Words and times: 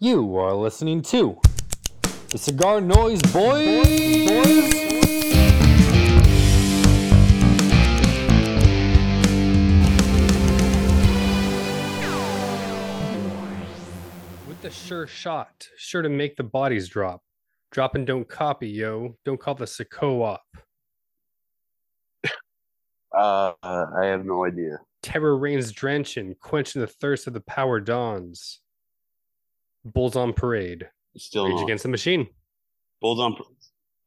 You 0.00 0.36
are 0.36 0.54
listening 0.54 1.02
to 1.02 1.40
the 2.30 2.38
Cigar 2.38 2.80
Noise 2.80 3.20
Boys. 3.32 3.84
With 14.46 14.60
the 14.62 14.70
sure 14.70 15.08
shot, 15.08 15.66
sure 15.76 16.02
to 16.02 16.08
make 16.08 16.36
the 16.36 16.44
bodies 16.44 16.88
drop. 16.88 17.24
Drop 17.72 17.96
and 17.96 18.06
don't 18.06 18.28
copy, 18.28 18.68
yo. 18.68 19.16
Don't 19.24 19.40
call 19.40 19.56
this 19.56 19.80
a 19.80 19.84
co-op. 19.84 20.44
Uh, 23.12 23.52
I 23.64 24.04
have 24.04 24.24
no 24.24 24.44
idea. 24.44 24.78
Terror 25.02 25.36
reigns 25.36 25.72
drenching, 25.72 26.36
quenching 26.38 26.82
the 26.82 26.86
thirst 26.86 27.26
of 27.26 27.32
the 27.32 27.40
power 27.40 27.80
dawns. 27.80 28.60
Bulls 29.92 30.16
on 30.16 30.32
parade. 30.32 30.88
Still 31.16 31.46
Rage. 31.48 31.62
Against 31.62 31.82
the 31.82 31.88
Machine. 31.88 32.28
Bulls 33.00 33.20
on. 33.20 33.36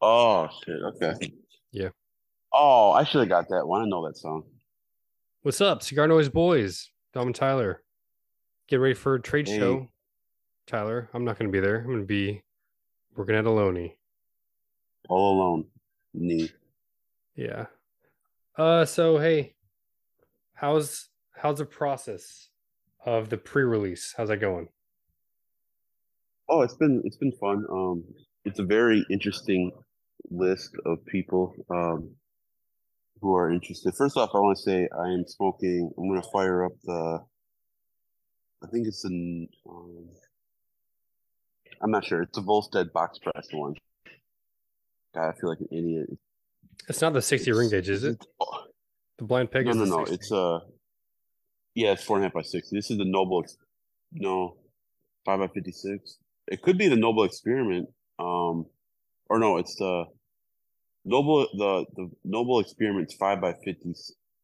Oh 0.01 0.47
shit. 0.65 0.81
Okay. 0.81 1.33
Yeah. 1.71 1.89
Oh, 2.53 2.91
I 2.91 3.03
should 3.03 3.19
have 3.21 3.29
got 3.29 3.49
that 3.49 3.65
one. 3.65 3.81
I 3.81 3.85
know 3.85 4.05
that 4.05 4.17
song. 4.17 4.43
What's 5.43 5.61
up, 5.61 5.81
Cigar 5.83 6.07
Noise 6.07 6.29
Boys? 6.29 6.89
Dom 7.13 7.27
and 7.27 7.35
Tyler. 7.35 7.81
Get 8.67 8.77
ready 8.77 8.93
for 8.93 9.15
a 9.15 9.21
trade 9.21 9.47
Hey. 9.47 9.57
show. 9.57 9.87
Tyler, 10.67 11.09
I'm 11.13 11.25
not 11.25 11.37
going 11.39 11.49
to 11.49 11.51
be 11.51 11.59
there. 11.59 11.79
I'm 11.79 11.87
going 11.87 11.99
to 11.99 12.05
be 12.05 12.43
working 13.15 13.35
at 13.35 13.45
Aloni. 13.45 13.95
All 15.09 15.37
alone. 15.37 15.65
Knee. 16.13 16.49
Yeah. 17.35 17.65
Uh. 18.57 18.85
So 18.85 19.17
hey, 19.17 19.55
how's 20.53 21.07
how's 21.35 21.57
the 21.57 21.65
process 21.65 22.49
of 23.05 23.29
the 23.29 23.37
pre-release? 23.37 24.13
How's 24.15 24.27
that 24.29 24.37
going? 24.37 24.67
Oh, 26.49 26.61
it's 26.61 26.75
been 26.75 27.01
it's 27.05 27.17
been 27.17 27.31
fun. 27.33 27.65
Um, 27.71 28.03
it's 28.45 28.59
a 28.59 28.63
very 28.63 29.05
interesting 29.09 29.71
list 30.29 30.71
of 30.85 31.03
people 31.05 31.53
um 31.70 32.11
who 33.21 33.35
are 33.35 33.51
interested. 33.51 33.93
First 33.95 34.17
off, 34.17 34.31
I 34.33 34.39
want 34.39 34.57
to 34.57 34.63
say 34.63 34.87
I 34.98 35.09
am 35.09 35.25
smoking. 35.27 35.91
I'm 35.98 36.07
gonna 36.09 36.23
fire 36.33 36.65
up 36.65 36.73
the. 36.83 37.20
I 38.63 38.67
think 38.67 38.87
it's 38.87 39.05
an. 39.05 39.48
Um, 39.70 40.09
I'm 41.81 41.91
not 41.91 42.05
sure. 42.05 42.21
It's 42.21 42.37
a 42.37 42.41
Volstead 42.41 42.93
box 42.93 43.17
press 43.20 43.48
one. 43.51 43.76
God, 45.15 45.29
I 45.29 45.39
feel 45.39 45.49
like 45.49 45.59
an 45.59 45.67
idiot. 45.71 46.09
It's 46.87 47.01
not 47.01 47.13
the 47.13 47.21
60 47.21 47.51
ring 47.51 47.70
gauge, 47.70 47.89
is 47.89 48.03
it? 48.03 48.26
Oh, 48.39 48.63
The 49.17 49.23
blind 49.26 49.51
peg 49.51 49.65
no, 49.65 49.71
is 49.71 49.77
no, 49.77 49.85
no. 49.85 49.98
60. 50.05 50.13
It's 50.15 50.31
uh, 50.31 50.59
yeah, 51.76 51.91
it's 51.93 52.03
four 52.03 52.17
and 52.17 52.26
a 52.26 52.27
half 52.27 52.33
by 52.33 52.41
sixty. 52.41 52.76
This 52.76 52.91
is 52.91 52.98
the 52.98 53.05
Noble. 53.05 53.45
No, 54.11 54.57
five 55.26 55.39
by 55.39 55.48
fifty 55.48 55.71
six. 55.71 56.17
It 56.52 56.62
could 56.62 56.77
be 56.77 56.90
the 56.90 56.98
Noble 56.98 57.24
Experiment. 57.24 57.88
Um, 58.20 58.66
or 59.30 59.40
no, 59.40 59.57
it's 59.57 59.76
the 59.76 60.04
Noble. 61.05 61.48
The 61.57 61.85
the 61.96 62.12
Noble 62.26 62.60
Experiment's 62.60 63.13
five 63.16 63.40
by 63.40 63.54
fifty 63.63 63.96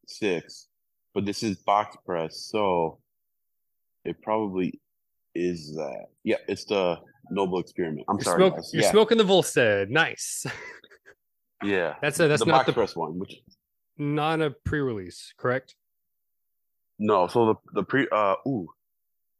six, 0.07 0.69
but 1.13 1.25
this 1.25 1.43
is 1.43 1.57
box 1.57 1.97
press, 2.05 2.47
so 2.49 2.99
it 4.05 4.21
probably 4.21 4.79
is 5.35 5.75
that. 5.75 6.05
Yeah, 6.23 6.37
it's 6.47 6.63
the 6.63 6.95
Noble 7.29 7.59
Experiment. 7.59 8.05
I'm 8.07 8.15
You're, 8.15 8.23
sorry, 8.23 8.37
smoke- 8.39 8.63
you're 8.71 8.83
yeah, 8.83 8.91
smoking 8.91 9.17
the 9.17 9.25
Volstead. 9.25 9.91
Nice. 9.91 10.45
yeah. 11.61 11.95
That's 12.01 12.19
a, 12.21 12.29
that's 12.29 12.39
the 12.41 12.45
not 12.45 12.59
box 12.59 12.67
the 12.67 12.73
press 12.73 12.95
one, 12.95 13.19
which 13.19 13.35
not 13.97 14.41
a 14.41 14.51
pre-release, 14.51 15.33
correct? 15.37 15.75
No, 16.99 17.27
so 17.27 17.45
the 17.47 17.81
the 17.81 17.83
pre 17.83 18.07
uh 18.11 18.35
ooh. 18.47 18.69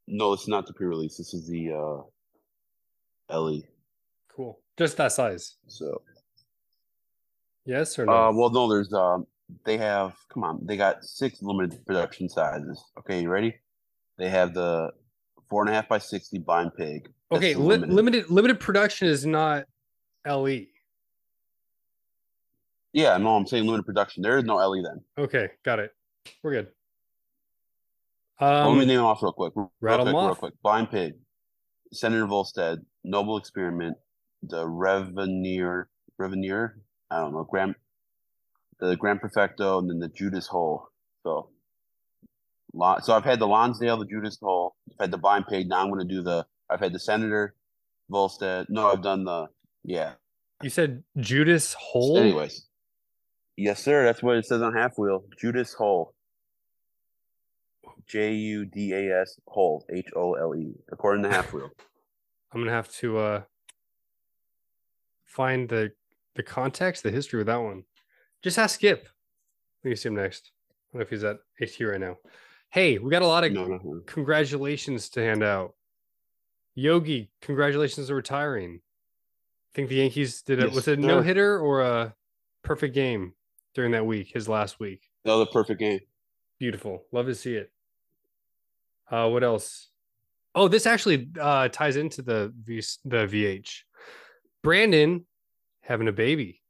No, 0.10 0.34
it's 0.34 0.48
not 0.50 0.68
the 0.68 0.73
pre-release. 0.73 1.18
This 1.18 1.34
is 1.34 1.48
the 1.48 1.72
uh 1.72 2.04
LE. 3.30 3.61
Cool. 4.30 4.59
Just 4.78 4.97
that 4.97 5.11
size. 5.11 5.56
So 5.67 6.02
Yes 7.66 7.97
or 8.00 8.06
no? 8.06 8.11
uh 8.14 8.31
well 8.31 8.50
no, 8.50 8.70
there's 8.70 8.94
um 8.94 9.27
they 9.65 9.77
have 9.77 10.15
come 10.33 10.43
on, 10.43 10.60
they 10.65 10.77
got 10.77 11.04
six 11.04 11.42
limited 11.42 11.86
production 11.86 12.30
sizes. 12.30 12.83
Okay, 12.99 13.21
you 13.21 13.30
ready? 13.30 13.55
They 14.17 14.30
have 14.30 14.54
the 14.54 14.92
four 15.49 15.61
and 15.64 15.70
a 15.70 15.73
half 15.73 15.88
by 15.88 15.98
sixty 15.98 16.38
blind 16.38 16.71
pig. 16.76 17.10
That's 17.30 17.39
okay, 17.43 17.55
li- 17.55 17.77
limited 17.77 18.30
limited 18.30 18.60
production 18.60 19.08
is 19.08 19.26
not. 19.26 19.65
LE. 20.26 20.65
Yeah, 22.92 23.15
no, 23.17 23.36
I'm 23.36 23.45
saying 23.45 23.65
limited 23.65 23.86
production. 23.86 24.23
There 24.23 24.38
is 24.38 24.44
no 24.44 24.55
LE 24.55 24.82
then. 24.82 25.02
Okay, 25.17 25.49
got 25.64 25.80
it. 25.80 25.94
We're 26.44 26.52
good. 26.52 26.67
Let 28.42 28.52
Um, 28.65 28.77
me 28.77 28.86
name 28.86 28.98
them 28.98 29.05
off 29.05 29.21
real 29.23 29.32
quick. 29.32 29.54
Real 29.55 29.67
quick, 29.80 30.08
'em 30.08 30.15
real 30.15 30.36
quick. 30.36 30.54
Blind 30.61 30.89
Pig, 30.92 31.15
Senator 31.92 32.25
Volstead, 32.25 32.86
Noble 33.03 33.37
Experiment, 33.37 33.98
the 34.43 34.67
Reveneer, 34.67 35.89
Reveneer, 36.17 36.77
I 37.09 37.20
don't 37.20 37.33
know, 37.33 37.43
Grand, 37.43 37.75
the 38.80 38.95
Grand 38.95 39.21
Perfecto, 39.21 39.80
and 39.80 39.89
then 39.89 39.99
the 39.99 40.09
Judas 40.09 40.47
Hole. 40.47 40.89
So, 41.23 41.49
so 43.02 43.14
I've 43.14 43.23
had 43.23 43.39
the 43.39 43.47
Lonsdale, 43.47 43.97
the 43.97 44.05
Judas 44.05 44.37
Hole, 44.42 44.76
I've 44.92 45.05
had 45.05 45.11
the 45.11 45.17
Blind 45.17 45.45
Pig. 45.47 45.70
Now 45.70 45.81
I'm 45.81 45.89
going 45.89 46.05
to 46.08 46.14
do 46.14 46.21
the. 46.21 46.45
I've 46.70 46.80
had 46.80 46.93
the 46.93 46.99
Senator, 46.99 47.55
Volstead. 48.09 48.67
No, 48.70 48.92
I've 48.92 49.02
done 49.02 49.23
the. 49.23 49.47
Yeah. 49.83 50.14
you 50.61 50.70
said 50.70 51.03
Judas 51.17 51.73
Hole. 51.73 52.17
Anyways, 52.17 52.65
yes, 53.55 53.81
sir. 53.83 54.03
That's 54.03 54.21
what 54.21 54.37
it 54.37 54.45
says 54.45 54.61
on 54.61 54.73
Half 54.73 54.97
Wheel. 54.97 55.23
Judas 55.39 55.73
Hole. 55.73 56.14
J 58.08 58.34
U 58.34 58.66
D 58.66 58.94
A 58.94 59.22
S 59.22 59.40
Hole. 59.48 59.86
H 59.92 60.08
O 60.16 60.34
L 60.34 60.56
E. 60.56 60.73
According 60.92 61.23
to 61.23 61.30
Half 61.30 61.54
Wheel. 61.54 61.70
I'm 62.54 62.62
gonna 62.62 62.72
have 62.72 62.90
to 62.98 63.18
uh 63.18 63.42
find 65.26 65.68
the 65.70 65.92
the 66.36 66.44
context, 66.44 67.04
the 67.04 67.12
history 67.12 67.40
of 67.42 67.48
that 67.48 67.58
one. 67.58 67.84
Just 68.42 68.58
ask 68.58 68.76
Skip. 68.76 69.08
Let 69.84 69.90
me 69.90 69.95
see 69.95 70.10
him 70.10 70.16
next. 70.16 70.52
I 70.54 70.73
don't 70.94 71.00
know 71.00 71.04
if 71.04 71.10
he's 71.10 71.23
at 71.23 71.38
AT 71.62 71.80
right 71.88 72.00
now. 72.00 72.18
Hey, 72.70 72.98
we 72.98 73.10
got 73.10 73.22
a 73.22 73.28
lot 73.28 73.44
of 73.44 73.52
No, 73.52 73.66
no, 73.66 73.80
no. 73.84 74.02
congratulations 74.06 75.10
to 75.10 75.22
hand 75.22 75.44
out. 75.44 75.74
Yogi, 76.76 77.30
congratulations 77.42 78.10
on 78.10 78.16
retiring. 78.16 78.82
I 79.72 79.76
think 79.76 79.89
the 79.89 79.95
Yankees 79.95 80.42
did 80.42 80.60
it. 80.60 80.68
Yes, 80.68 80.76
was 80.76 80.88
it 80.88 81.00
sir. 81.00 81.08
no 81.08 81.22
hitter 81.22 81.60
or 81.60 81.82
a 81.82 82.14
perfect 82.64 82.94
game 82.94 83.34
during 83.74 83.92
that 83.92 84.06
week, 84.06 84.30
his 84.34 84.48
last 84.48 84.80
week? 84.80 85.02
Another 85.26 85.45
perfect 85.45 85.80
game. 85.80 86.00
Beautiful. 86.60 87.04
Love 87.12 87.26
to 87.28 87.36
see 87.36 87.56
it. 87.56 87.72
Uh, 89.10 89.30
what 89.30 89.44
else? 89.44 89.90
Oh, 90.56 90.68
this 90.68 90.86
actually 90.86 91.30
uh, 91.40 91.70
ties 91.70 91.95
into 91.98 92.22
the 92.22 92.54
v- 92.64 92.82
the 93.06 93.26
VH. 93.28 93.82
Brandon 94.64 95.26
having 95.82 96.08
a 96.08 96.12
baby. 96.12 96.62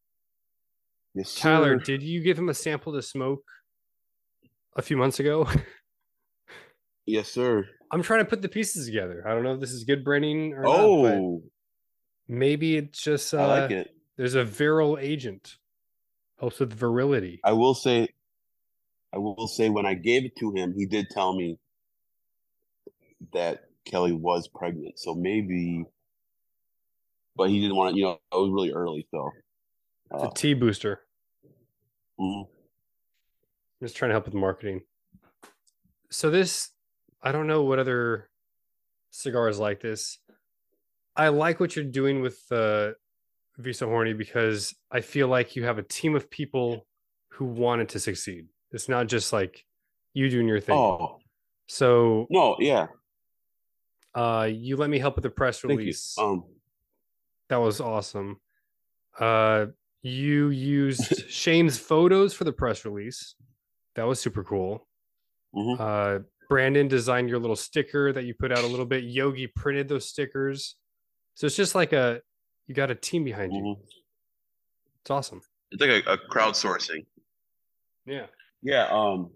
Yes, 1.15 1.29
sir. 1.31 1.41
Tyler, 1.49 1.75
did 1.77 2.03
you 2.03 2.21
give 2.21 2.37
him 2.37 2.49
a 2.49 2.53
sample 2.53 2.93
to 2.93 3.01
smoke 3.01 3.43
a 4.75 4.81
few 4.81 4.97
months 4.97 5.19
ago? 5.19 5.47
Yes, 7.09 7.29
sir. 7.29 7.65
I'm 7.89 8.03
trying 8.03 8.19
to 8.19 8.25
put 8.29 8.41
the 8.41 8.49
pieces 8.49 8.85
together. 8.85 9.23
I 9.25 9.29
don't 9.33 9.41
know 9.43 9.53
if 9.53 9.61
this 9.61 9.71
is 9.71 9.85
good 9.85 10.03
branding 10.03 10.53
or 10.53 10.63
not, 10.63 10.75
Oh, 10.75 11.41
maybe 12.27 12.75
it's 12.75 13.01
just 13.01 13.33
uh, 13.33 13.37
I 13.37 13.61
like 13.61 13.71
it. 13.71 13.95
there's 14.17 14.35
a 14.35 14.43
virile 14.43 14.97
agent. 14.99 15.55
Helps 16.37 16.59
with 16.59 16.73
virility. 16.73 17.39
I 17.45 17.53
will 17.53 17.73
say, 17.73 18.09
I 19.13 19.19
will 19.19 19.47
say, 19.47 19.69
when 19.69 19.85
I 19.85 19.93
gave 19.93 20.25
it 20.25 20.35
to 20.39 20.51
him, 20.53 20.73
he 20.77 20.85
did 20.85 21.09
tell 21.09 21.33
me 21.33 21.57
that 23.33 23.65
Kelly 23.85 24.11
was 24.11 24.47
pregnant. 24.47 24.99
So 24.99 25.13
maybe, 25.15 25.85
but 27.35 27.49
he 27.49 27.59
didn't 27.61 27.75
want 27.75 27.93
to. 27.93 27.99
You 27.99 28.05
know, 28.05 28.11
it 28.11 28.35
was 28.35 28.51
really 28.51 28.71
early, 28.71 29.07
so. 29.11 29.29
It's 30.11 30.23
Uh, 30.23 30.27
a 30.29 30.33
T 30.33 30.53
booster. 30.53 31.01
mhm. 32.19 32.47
I'm 32.47 33.85
just 33.85 33.95
trying 33.95 34.09
to 34.09 34.13
help 34.13 34.25
with 34.25 34.33
marketing. 34.33 34.81
So 36.09 36.29
this, 36.31 36.71
I 37.21 37.31
don't 37.31 37.47
know 37.47 37.63
what 37.63 37.79
other 37.79 38.29
cigars 39.11 39.59
like 39.59 39.81
this. 39.81 40.19
I 41.15 41.27
like 41.29 41.59
what 41.59 41.75
you're 41.75 41.85
doing 41.85 42.21
with 42.21 42.39
uh, 42.51 42.91
Viso 43.57 43.87
Horny 43.87 44.13
because 44.13 44.73
I 44.91 45.01
feel 45.01 45.27
like 45.27 45.55
you 45.55 45.63
have 45.65 45.77
a 45.77 45.83
team 45.83 46.15
of 46.15 46.29
people 46.29 46.87
who 47.29 47.45
wanted 47.45 47.89
to 47.89 47.99
succeed. 47.99 48.47
It's 48.71 48.87
not 48.89 49.07
just 49.07 49.33
like 49.33 49.65
you 50.13 50.29
doing 50.29 50.47
your 50.47 50.59
thing. 50.61 50.75
Oh 50.77 51.19
So 51.67 52.27
no, 52.29 52.55
yeah. 52.59 52.87
Uh, 54.17 54.45
you 54.45 54.75
let 54.77 54.89
me 54.89 54.99
help 54.99 55.15
with 55.15 55.23
the 55.23 55.29
press 55.29 55.61
Thank 55.61 55.71
you. 55.73 55.77
release. 55.77 56.15
Um, 56.17 56.43
That 57.49 57.57
was 57.57 57.79
awesome. 57.79 58.39
Uh, 59.19 59.67
you 60.01 60.49
used 60.49 61.29
Shane's 61.29 61.77
photos 61.77 62.33
for 62.33 62.43
the 62.43 62.51
press 62.53 62.83
release. 62.85 63.35
That 63.95 64.03
was 64.07 64.19
super 64.19 64.43
cool. 64.43 64.87
mhm. 65.55 65.79
Uh, 65.79 66.23
Brandon 66.49 66.87
designed 66.87 67.27
your 67.29 67.39
little 67.39 67.55
sticker 67.57 68.13
that 68.13 68.23
you 68.23 68.33
put 68.33 68.51
out 68.53 68.63
a 68.63 68.67
little 68.67 68.85
bit. 68.85 69.03
Yogi 69.03 69.47
printed 69.47 69.89
those 69.89 70.07
stickers. 70.07 70.75
So 71.35 71.45
it's 71.45 71.55
just 71.57 71.75
like 71.75 71.91
a 71.93 72.21
you 72.67 72.73
got 72.75 72.89
a 72.91 72.95
team 72.95 73.23
behind 73.23 73.53
you. 73.53 73.61
mhm. 73.61 73.75
It's 75.01 75.11
awesome. 75.11 75.41
It's 75.71 75.81
like 75.81 76.05
a, 76.05 76.13
a 76.13 76.17
crowdsourcing. 76.17 77.05
Yeah. 78.05 78.27
Yeah. 78.61 78.87
Um. 78.91 79.31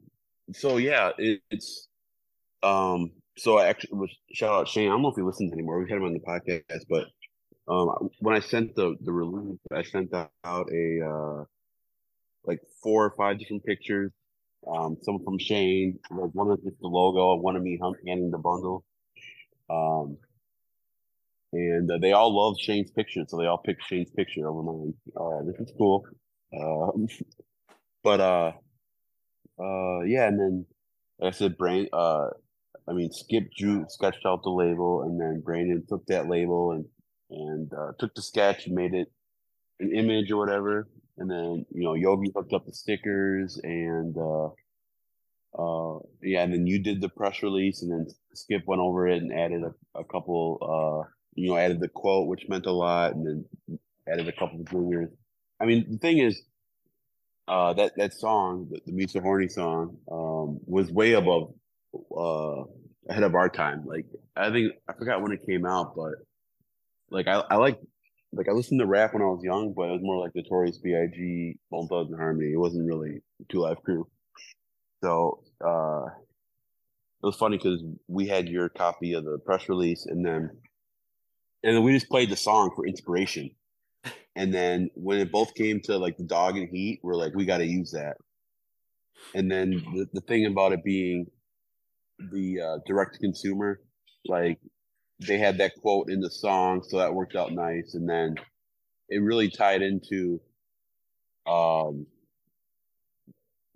So 0.53 0.77
yeah, 0.77 1.11
it, 1.17 1.41
it's 1.51 1.87
um 2.63 3.11
so 3.37 3.57
I 3.57 3.67
actually 3.67 3.97
was 3.97 4.15
shout 4.33 4.53
out 4.53 4.67
Shane. 4.67 4.87
I 4.87 4.91
don't 4.91 5.01
know 5.01 5.09
if 5.09 5.15
he 5.15 5.21
listens 5.21 5.53
anymore. 5.53 5.79
We've 5.79 5.89
had 5.89 5.97
him 5.97 6.05
on 6.05 6.13
the 6.13 6.19
podcast, 6.19 6.85
but 6.89 7.07
um, 7.67 8.09
when 8.19 8.35
I 8.35 8.39
sent 8.39 8.75
the 8.75 8.95
the 9.01 9.11
release, 9.11 9.59
I 9.71 9.83
sent 9.83 10.13
out 10.13 10.27
a 10.71 11.01
uh, 11.01 11.45
like 12.45 12.59
four 12.83 13.05
or 13.05 13.11
five 13.17 13.39
different 13.39 13.65
pictures. 13.65 14.11
Um, 14.67 14.97
some 15.01 15.23
from 15.23 15.39
Shane, 15.39 15.97
like 16.11 16.29
one 16.33 16.51
of 16.51 16.63
just 16.63 16.79
the 16.81 16.87
logo, 16.87 17.41
one 17.41 17.55
of 17.55 17.63
me 17.63 17.79
handing 18.05 18.29
the 18.29 18.37
bundle. 18.37 18.83
Um, 19.69 20.17
and 21.53 21.89
uh, 21.89 21.97
they 21.97 22.11
all 22.11 22.35
love 22.35 22.57
Shane's 22.59 22.91
picture, 22.91 23.23
so 23.27 23.37
they 23.37 23.47
all 23.47 23.57
picked 23.57 23.83
Shane's 23.83 24.11
picture 24.11 24.47
over 24.47 24.61
mine. 24.61 24.93
Uh, 25.15 25.43
this 25.45 25.59
is 25.67 25.73
cool. 25.77 26.05
Um, 26.57 27.07
but 28.03 28.19
uh, 28.21 28.51
uh, 29.59 30.01
yeah, 30.01 30.27
and 30.27 30.39
then 30.39 30.65
like 31.19 31.33
I 31.33 31.37
said, 31.37 31.57
Brain. 31.57 31.87
Uh, 31.91 32.29
I 32.87 32.93
mean, 32.93 33.11
Skip 33.11 33.51
drew 33.57 33.85
sketched 33.89 34.25
out 34.25 34.43
the 34.43 34.49
label, 34.49 35.03
and 35.03 35.19
then 35.19 35.41
Brandon 35.41 35.83
took 35.87 36.05
that 36.07 36.27
label 36.27 36.71
and 36.71 36.85
and 37.29 37.73
uh, 37.73 37.91
took 37.99 38.13
the 38.15 38.21
sketch 38.21 38.65
and 38.65 38.75
made 38.75 38.93
it 38.93 39.11
an 39.79 39.93
image 39.95 40.31
or 40.31 40.37
whatever. 40.37 40.89
And 41.17 41.29
then 41.29 41.65
you 41.71 41.83
know 41.83 41.93
Yogi 41.93 42.31
hooked 42.35 42.53
up 42.53 42.65
the 42.65 42.73
stickers 42.73 43.59
and 43.63 44.17
uh, 44.17 44.49
uh, 45.57 45.99
yeah, 46.21 46.43
and 46.43 46.53
then 46.53 46.65
you 46.65 46.79
did 46.79 47.01
the 47.01 47.09
press 47.09 47.43
release, 47.43 47.81
and 47.81 47.91
then 47.91 48.07
Skip 48.33 48.63
went 48.65 48.81
over 48.81 49.07
it 49.07 49.21
and 49.21 49.33
added 49.33 49.63
a, 49.63 49.99
a 49.99 50.03
couple, 50.03 50.57
uh, 50.61 51.09
you 51.35 51.49
know, 51.49 51.57
added 51.57 51.79
the 51.79 51.89
quote, 51.89 52.27
which 52.27 52.47
meant 52.47 52.65
a 52.65 52.71
lot, 52.71 53.13
and 53.13 53.27
then 53.27 53.79
added 54.07 54.27
a 54.27 54.31
couple 54.31 54.61
of 54.61 54.69
juniors. 54.69 55.09
I 55.59 55.65
mean, 55.65 55.85
the 55.91 55.97
thing 55.97 56.19
is, 56.19 56.41
uh, 57.47 57.73
that 57.73 57.97
that 57.97 58.13
song, 58.13 58.69
the, 58.71 58.79
the 58.85 58.93
Misa 58.93 59.21
Horny 59.21 59.49
song, 59.49 59.97
um, 60.09 60.59
was 60.65 60.89
way 60.89 61.13
above, 61.13 61.53
uh, 61.93 62.63
ahead 63.09 63.23
of 63.23 63.35
our 63.35 63.49
time. 63.49 63.83
Like, 63.85 64.05
I 64.35 64.51
think 64.51 64.73
I 64.87 64.93
forgot 64.93 65.21
when 65.21 65.31
it 65.31 65.45
came 65.45 65.65
out, 65.65 65.93
but 65.95 66.13
like 67.09 67.27
I, 67.27 67.43
I 67.49 67.55
like 67.55 67.79
like 68.33 68.47
I 68.47 68.53
listened 68.53 68.79
to 68.79 68.87
rap 68.87 69.13
when 69.13 69.21
I 69.21 69.25
was 69.25 69.43
young, 69.43 69.73
but 69.75 69.89
it 69.89 69.91
was 69.91 70.01
more 70.01 70.19
like 70.19 70.31
Notorious 70.33 70.77
B.I.G., 70.77 71.57
Bone 71.69 71.87
Thugs-n-Harmony. 71.87 72.53
It 72.53 72.59
wasn't 72.59 72.87
really 72.87 73.19
Two 73.49 73.59
Live 73.59 73.83
Crew. 73.83 74.07
So 75.03 75.43
uh, 75.65 76.05
it 76.05 77.25
was 77.25 77.35
funny 77.35 77.57
because 77.57 77.83
we 78.07 78.27
had 78.27 78.47
your 78.47 78.69
copy 78.69 79.13
of 79.13 79.25
the 79.25 79.37
press 79.39 79.67
release, 79.67 80.05
and 80.05 80.25
then 80.25 80.49
and 81.63 81.75
then 81.75 81.83
we 81.83 81.93
just 81.93 82.09
played 82.09 82.29
the 82.29 82.37
song 82.37 82.71
for 82.75 82.87
inspiration. 82.87 83.51
And 84.35 84.53
then 84.53 84.89
when 84.95 85.19
it 85.19 85.31
both 85.31 85.53
came 85.55 85.81
to 85.81 85.97
like 85.97 86.17
the 86.17 86.23
dog 86.23 86.57
and 86.57 86.69
heat, 86.69 87.01
we're 87.03 87.15
like, 87.15 87.35
we 87.35 87.45
got 87.45 87.57
to 87.57 87.65
use 87.65 87.91
that. 87.91 88.15
And 89.35 89.51
then 89.51 89.71
the, 89.93 90.07
the 90.13 90.21
thing 90.21 90.45
about 90.45 90.71
it 90.71 90.83
being 90.83 91.27
the 92.31 92.61
uh, 92.61 92.77
direct 92.85 93.19
consumer, 93.19 93.81
like 94.25 94.59
they 95.19 95.37
had 95.37 95.57
that 95.59 95.73
quote 95.81 96.09
in 96.09 96.19
the 96.19 96.29
song, 96.29 96.83
so 96.87 96.97
that 96.97 97.13
worked 97.13 97.35
out 97.35 97.51
nice. 97.51 97.93
And 97.93 98.09
then 98.09 98.35
it 99.09 99.19
really 99.19 99.49
tied 99.49 99.81
into 99.81 100.41
um, 101.47 102.05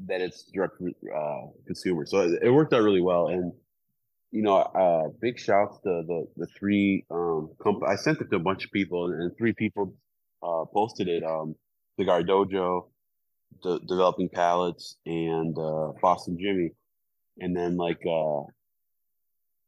that 0.07 0.21
it's 0.21 0.43
direct 0.53 0.75
uh, 0.81 1.41
consumer. 1.65 2.05
So 2.05 2.35
it, 2.41 2.51
worked 2.51 2.73
out 2.73 2.81
really 2.81 3.01
well. 3.01 3.27
And 3.27 3.51
you 4.31 4.41
know, 4.41 4.57
uh, 4.57 5.09
big 5.21 5.39
shouts 5.39 5.77
to 5.83 6.03
the 6.05 6.27
the 6.35 6.47
three 6.57 7.05
um, 7.11 7.51
comp- 7.61 7.87
I 7.87 7.95
sent 7.95 8.21
it 8.21 8.29
to 8.31 8.35
a 8.37 8.39
bunch 8.39 8.65
of 8.65 8.71
people, 8.71 9.05
and 9.05 9.31
three 9.37 9.53
people 9.53 9.93
uh, 10.43 10.65
posted 10.73 11.07
it. 11.07 11.23
Um, 11.23 11.55
Cigar 11.97 12.23
Dojo, 12.23 12.87
the 13.63 13.79
Developing 13.87 14.29
Palates, 14.29 14.97
and 15.05 15.57
uh, 15.57 15.93
Boston 16.01 16.37
Jimmy. 16.39 16.71
And 17.39 17.55
then 17.55 17.77
like 17.77 18.01
uh, 18.05 18.41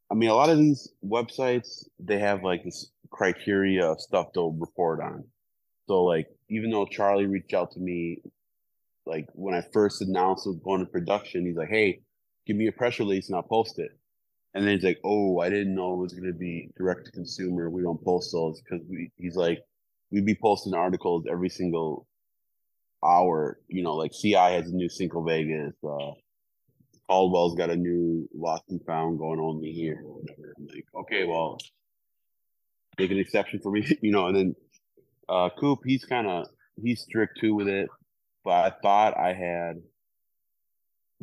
I 0.09 0.15
mean, 0.15 0.29
a 0.29 0.35
lot 0.35 0.49
of 0.49 0.57
these 0.57 0.89
websites 1.05 1.85
they 1.99 2.19
have 2.19 2.43
like 2.43 2.63
this 2.63 2.91
criteria 3.09 3.95
stuff 3.99 4.27
they'll 4.33 4.51
report 4.51 5.01
on. 5.01 5.25
So 5.87 6.03
like, 6.03 6.27
even 6.49 6.69
though 6.69 6.85
Charlie 6.85 7.25
reached 7.25 7.53
out 7.53 7.71
to 7.71 7.79
me, 7.79 8.21
like 9.05 9.27
when 9.33 9.53
I 9.53 9.61
first 9.73 10.01
announced 10.01 10.45
was 10.45 10.59
going 10.63 10.81
to 10.81 10.85
production, 10.85 11.45
he's 11.45 11.55
like, 11.55 11.69
"Hey, 11.69 12.01
give 12.45 12.57
me 12.57 12.67
a 12.67 12.71
press 12.71 12.99
release 12.99 13.27
and 13.27 13.35
I'll 13.35 13.43
post 13.43 13.79
it." 13.79 13.91
And 14.53 14.65
then 14.65 14.75
he's 14.75 14.83
like, 14.83 14.99
"Oh, 15.03 15.39
I 15.39 15.49
didn't 15.49 15.75
know 15.75 15.93
it 15.93 15.97
was 15.97 16.13
going 16.13 16.31
to 16.31 16.37
be 16.37 16.69
direct 16.77 17.05
to 17.05 17.11
consumer. 17.11 17.69
We 17.69 17.83
don't 17.83 18.03
post 18.03 18.31
those 18.31 18.61
because 18.61 18.85
we." 18.89 19.11
He's 19.17 19.35
like, 19.35 19.59
"We'd 20.11 20.25
be 20.25 20.35
posting 20.35 20.73
articles 20.73 21.25
every 21.29 21.49
single 21.49 22.07
hour. 23.03 23.59
You 23.67 23.83
know, 23.83 23.95
like 23.95 24.11
CI 24.13 24.33
has 24.33 24.69
a 24.69 24.75
new 24.75 24.89
Cinco 24.89 25.23
Vegas. 25.23 25.73
Uh, 25.83 26.11
Caldwell's 27.07 27.55
got 27.55 27.69
a 27.69 27.75
new 27.75 28.27
lost 28.33 28.63
and 28.69 28.83
found 28.85 29.17
going 29.17 29.39
on 29.39 29.61
me 29.61 29.71
here. 29.71 30.03
I'm 30.57 30.67
like, 30.67 30.85
okay, 31.01 31.23
well, 31.25 31.57
make 32.99 33.11
an 33.11 33.19
exception 33.19 33.59
for 33.61 33.71
me, 33.71 33.87
you 34.01 34.11
know. 34.11 34.27
And 34.27 34.35
then 34.35 34.55
uh 35.29 35.49
Coop, 35.57 35.79
he's 35.85 36.05
kind 36.05 36.27
of 36.27 36.47
he's 36.81 37.01
strict 37.01 37.39
too 37.39 37.55
with 37.55 37.67
it, 37.67 37.89
but 38.43 38.65
I 38.65 38.73
thought 38.81 39.17
I 39.17 39.33
had 39.33 39.81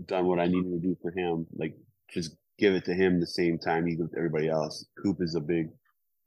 done 0.06 0.26
what 0.26 0.40
I 0.40 0.46
needed 0.46 0.70
to 0.70 0.78
do 0.78 0.96
for 1.02 1.10
him, 1.10 1.46
like 1.54 1.76
just 2.10 2.36
give 2.58 2.74
it 2.74 2.84
to 2.86 2.94
him 2.94 3.20
the 3.20 3.26
same 3.26 3.58
time 3.58 3.86
you 3.86 3.96
give 3.96 4.10
to 4.10 4.16
everybody 4.16 4.48
else. 4.48 4.86
Coop 5.02 5.18
is 5.20 5.34
a 5.34 5.40
big. 5.40 5.68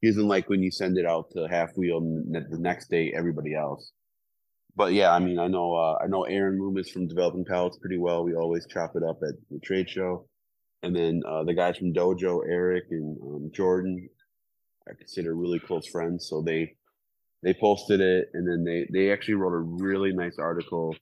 He 0.02 0.08
doesn't 0.08 0.28
like 0.28 0.48
when 0.50 0.62
you 0.62 0.70
send 0.70 0.98
it 0.98 1.08
out 1.08 1.32
to 1.32 1.48
half 1.48 1.76
wheel 1.76 1.98
and 1.98 2.34
the 2.34 2.60
next 2.60 2.90
day 2.90 3.12
everybody 3.16 3.56
else 3.56 3.92
but 4.78 4.94
yeah, 4.94 5.12
I 5.12 5.18
mean, 5.18 5.40
I 5.40 5.48
know 5.48 5.76
uh, 5.76 5.98
I 6.02 6.08
know 6.08 6.24
Aaron 6.24 6.62
Loomis 6.62 6.92
from 6.92 7.08
Developing 7.08 7.44
Palates 7.44 7.80
pretty 7.80 7.98
well. 7.98 8.24
We 8.24 8.36
always 8.36 8.68
chop 8.68 8.92
it 8.96 9.02
up 9.04 9.18
at 9.28 9.34
the 9.50 9.60
trade 9.60 9.90
show, 9.90 10.28
and 10.84 10.96
then 10.96 11.24
uh, 11.28 11.44
the 11.44 11.56
guys 11.56 11.78
from 11.78 11.94
Dojo, 11.94 12.42
Eric 12.48 12.86
and 12.92 13.18
um, 13.24 13.52
Jordan, 13.52 14.08
I 14.88 14.94
consider 14.94 15.36
really 15.36 15.60
close 15.60 15.88
friends. 15.88 16.28
So 16.30 16.44
they 16.44 16.76
they 17.42 17.56
posted 17.56 18.02
it, 18.02 18.30
and 18.36 18.48
then 18.48 18.64
they 18.64 18.88
they 18.94 19.12
actually 19.12 19.34
wrote 19.34 19.54
a 19.54 19.84
really 19.84 20.14
nice 20.14 20.38
article. 20.38 20.96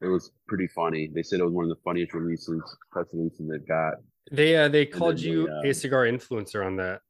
It 0.00 0.06
was 0.06 0.32
pretty 0.48 0.66
funny. 0.68 1.10
They 1.14 1.22
said 1.22 1.40
it 1.40 1.44
was 1.44 1.52
one 1.52 1.64
of 1.64 1.70
the 1.70 1.82
funniest 1.84 2.14
releases, 2.14 2.62
press 2.90 3.06
releases 3.12 3.48
they've 3.48 3.68
got. 3.68 3.94
They 4.32 4.56
uh, 4.56 4.68
they 4.68 4.86
called 4.86 5.20
you 5.20 5.46
they, 5.62 5.68
uh, 5.68 5.72
a 5.72 5.74
cigar 5.74 6.04
influencer 6.04 6.64
on 6.64 6.76
that. 6.76 7.02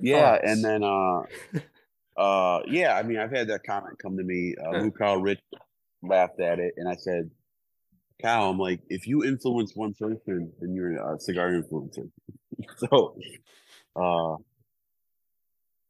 Yeah, 0.00 0.32
Thoughts? 0.32 0.50
and 0.50 0.64
then 0.64 0.82
uh 0.82 1.22
Uh, 2.20 2.60
yeah, 2.66 2.98
I 2.98 3.02
mean, 3.02 3.16
I've 3.16 3.30
had 3.30 3.48
that 3.48 3.64
comment 3.64 3.98
come 3.98 4.18
to 4.18 4.22
me. 4.22 4.54
Uh, 4.62 4.82
Lou 4.82 4.90
Carl 4.90 5.22
Rich 5.22 5.40
laughed 6.02 6.38
at 6.38 6.58
it, 6.58 6.74
and 6.76 6.86
I 6.86 6.94
said, 6.96 7.30
"Cal, 8.20 8.50
I'm 8.50 8.58
like, 8.58 8.82
if 8.90 9.06
you 9.06 9.24
influence 9.24 9.74
one 9.74 9.94
person, 9.94 10.52
then 10.60 10.74
you're 10.74 11.14
a 11.14 11.18
cigar 11.18 11.50
influencer." 11.50 12.10
so, 12.76 13.16
uh, 13.96 14.36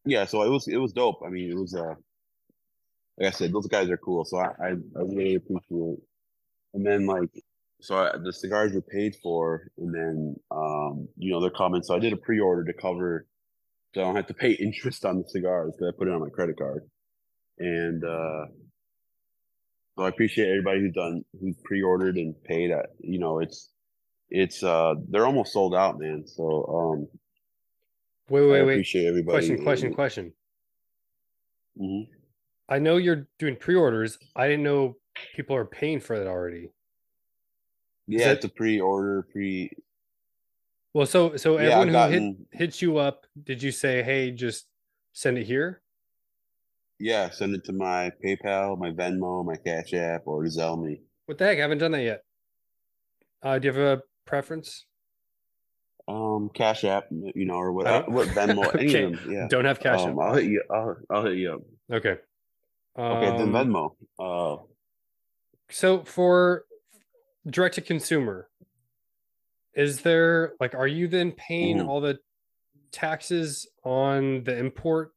yeah, 0.04 0.24
so 0.24 0.44
it 0.44 0.50
was 0.50 0.68
it 0.68 0.76
was 0.76 0.92
dope. 0.92 1.20
I 1.26 1.30
mean, 1.30 1.50
it 1.50 1.56
was 1.56 1.74
uh, 1.74 1.96
like 3.18 3.26
I 3.26 3.30
said, 3.30 3.52
those 3.52 3.66
guys 3.66 3.90
are 3.90 3.96
cool. 3.96 4.24
So 4.24 4.38
I 4.38 4.50
I, 4.60 4.68
I 4.68 5.02
really 5.02 5.34
appreciate. 5.34 5.94
It. 5.94 6.02
And 6.74 6.86
then 6.86 7.06
like, 7.06 7.30
so 7.80 7.96
I, 7.96 8.16
the 8.22 8.32
cigars 8.32 8.72
were 8.72 8.82
paid 8.82 9.16
for, 9.16 9.68
and 9.78 9.92
then 9.92 10.36
um, 10.52 11.08
you 11.18 11.32
know, 11.32 11.40
they're 11.40 11.50
coming. 11.50 11.82
So 11.82 11.96
I 11.96 11.98
did 11.98 12.12
a 12.12 12.16
pre-order 12.16 12.62
to 12.72 12.72
cover 12.72 13.26
so 13.94 14.00
I 14.00 14.04
don't 14.04 14.16
have 14.16 14.26
to 14.28 14.34
pay 14.34 14.52
interest 14.52 15.04
on 15.04 15.18
the 15.18 15.28
cigars 15.28 15.72
because 15.72 15.92
I 15.92 15.98
put 15.98 16.08
it 16.08 16.14
on 16.14 16.20
my 16.20 16.28
credit 16.28 16.58
card. 16.58 16.88
And 17.58 18.04
uh, 18.04 18.46
so 19.96 20.04
I 20.04 20.08
appreciate 20.08 20.48
everybody 20.48 20.80
who's 20.80 20.94
done 20.94 21.24
who's 21.40 21.56
pre-ordered 21.64 22.16
and 22.16 22.34
paid. 22.44 22.70
At, 22.70 22.90
you 23.00 23.18
know, 23.18 23.40
it's 23.40 23.70
it's 24.30 24.62
uh 24.62 24.94
they're 25.08 25.26
almost 25.26 25.52
sold 25.52 25.74
out, 25.74 25.98
man. 25.98 26.24
So 26.26 26.64
um, 26.66 27.08
wait, 28.28 28.48
wait, 28.48 28.60
I 28.60 28.64
wait. 28.64 28.72
Appreciate 28.74 29.06
everybody. 29.06 29.46
Question, 29.46 29.64
question, 29.64 29.94
question. 29.94 30.32
Mm-hmm. 31.80 32.12
I 32.68 32.78
know 32.78 32.96
you're 32.96 33.26
doing 33.38 33.56
pre-orders. 33.56 34.18
I 34.36 34.46
didn't 34.46 34.62
know 34.62 34.96
people 35.34 35.56
are 35.56 35.64
paying 35.64 36.00
for 36.00 36.18
that 36.18 36.28
already. 36.28 36.70
Yeah, 38.06 38.28
that... 38.28 38.36
it's 38.36 38.44
a 38.44 38.48
pre-order, 38.48 39.26
pre 39.32 39.70
well, 40.92 41.06
so 41.06 41.36
so 41.36 41.58
yeah, 41.58 41.70
everyone 41.70 41.92
gotten, 41.92 42.18
who 42.18 42.36
hit, 42.50 42.58
hits 42.58 42.82
you 42.82 42.98
up, 42.98 43.26
did 43.44 43.62
you 43.62 43.72
say, 43.72 44.02
"Hey, 44.02 44.30
just 44.30 44.66
send 45.12 45.38
it 45.38 45.44
here"? 45.44 45.82
Yeah, 46.98 47.30
send 47.30 47.54
it 47.54 47.64
to 47.64 47.72
my 47.72 48.12
PayPal, 48.24 48.78
my 48.78 48.90
Venmo, 48.90 49.44
my 49.44 49.56
Cash 49.56 49.94
App, 49.94 50.22
or 50.26 50.44
Zelle 50.44 50.82
me. 50.82 51.00
What 51.26 51.38
the 51.38 51.46
heck? 51.46 51.58
I 51.58 51.62
haven't 51.62 51.78
done 51.78 51.92
that 51.92 52.02
yet. 52.02 52.24
Uh, 53.42 53.58
do 53.58 53.68
you 53.68 53.74
have 53.74 53.98
a 53.98 54.02
preference? 54.26 54.84
Um, 56.06 56.50
Cash 56.52 56.84
App, 56.84 57.04
you 57.10 57.46
know, 57.46 57.54
or 57.54 57.72
what? 57.72 57.86
Uh, 57.86 58.02
what 58.06 58.28
Venmo? 58.28 58.66
okay. 58.66 58.78
Any 58.80 58.94
of 58.94 59.24
them? 59.24 59.32
Yeah. 59.32 59.46
Don't 59.48 59.64
have 59.64 59.80
Cash 59.80 60.00
um, 60.00 60.10
App. 60.10 60.18
I'll 60.18 60.34
hit 60.34 60.44
you. 60.44 60.62
I'll, 60.70 60.96
I'll 61.08 61.24
hit 61.24 61.36
you 61.38 61.52
up. 61.52 61.60
Okay. 61.92 62.16
Um, 62.96 63.04
okay, 63.04 63.38
then 63.38 63.54
um, 63.54 63.94
Venmo. 64.18 64.58
Uh, 64.58 64.62
so 65.70 66.02
for 66.02 66.64
direct 67.46 67.76
to 67.76 67.80
consumer, 67.80 68.48
is 69.74 70.00
there 70.02 70.52
like 70.60 70.74
are 70.74 70.86
you 70.86 71.08
then 71.08 71.32
paying 71.32 71.78
mm-hmm. 71.78 71.88
all 71.88 72.00
the 72.00 72.18
taxes 72.92 73.68
on 73.84 74.42
the 74.44 74.56
import 74.56 75.12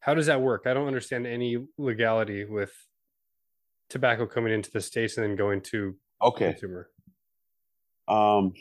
how 0.00 0.14
does 0.14 0.26
that 0.26 0.40
work 0.40 0.62
i 0.66 0.74
don't 0.74 0.86
understand 0.86 1.26
any 1.26 1.56
legality 1.78 2.44
with 2.44 2.72
tobacco 3.88 4.26
coming 4.26 4.52
into 4.52 4.70
the 4.72 4.80
states 4.80 5.16
and 5.16 5.26
then 5.26 5.36
going 5.36 5.60
to 5.60 5.94
okay 6.22 6.50
consumer 6.52 6.90
um 8.08 8.52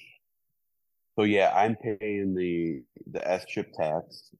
So 1.19 1.23
yeah, 1.23 1.51
I'm 1.53 1.75
paying 1.75 2.33
the 2.33 2.81
the 3.11 3.19
SCHIP 3.19 3.73
tax 3.73 4.31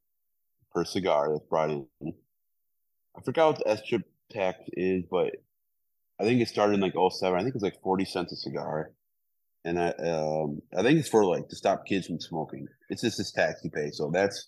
per 0.74 0.86
cigar 0.86 1.30
that's 1.30 1.46
brought 1.50 1.72
in. 1.72 1.86
I 2.02 3.22
forgot 3.22 3.48
what 3.48 3.58
the 3.58 3.76
SCHIP 3.76 4.04
tax 4.32 4.60
is, 4.78 5.04
but 5.12 5.36
I 6.22 6.24
think 6.24 6.40
it 6.40 6.48
started 6.48 6.76
in 6.76 6.80
like 6.80 6.94
07. 6.94 7.38
I 7.38 7.44
think 7.44 7.54
it's 7.54 7.66
like 7.66 7.82
40 7.84 8.06
cents 8.06 8.32
a 8.32 8.38
cigar. 8.38 8.94
And 9.66 9.80
I 9.80 9.90
um 9.90 10.62
I 10.78 10.82
think 10.82 11.00
it's 11.00 11.10
for 11.10 11.26
like 11.26 11.50
to 11.50 11.56
stop 11.56 11.86
kids 11.86 12.08
from 12.08 12.20
smoking. 12.20 12.68
It's 12.90 13.02
just 13.02 13.18
this 13.18 13.32
tax 13.32 13.62
you 13.64 13.70
pay. 13.70 13.92
So 13.92 14.10
that's 14.12 14.48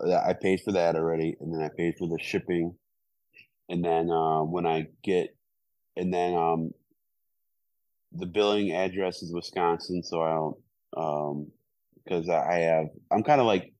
I 0.00 0.32
paid 0.32 0.60
for 0.64 0.72
that 0.72 0.96
already, 0.96 1.36
and 1.40 1.52
then 1.52 1.62
I 1.62 1.68
paid 1.68 1.94
for 1.98 2.08
the 2.08 2.18
shipping, 2.22 2.74
and 3.68 3.84
then 3.84 4.10
uh, 4.10 4.42
when 4.42 4.66
I 4.66 4.86
get, 5.04 5.36
and 5.96 6.12
then 6.12 6.34
um, 6.34 6.70
the 8.12 8.26
billing 8.26 8.72
address 8.72 9.22
is 9.22 9.34
Wisconsin, 9.34 10.02
so 10.02 10.22
I 10.22 10.30
don't 10.30 10.56
um 10.94 11.52
because 12.04 12.28
I 12.28 12.58
have 12.58 12.86
I'm 13.10 13.22
kind 13.22 13.40
of 13.40 13.46
like 13.46 13.72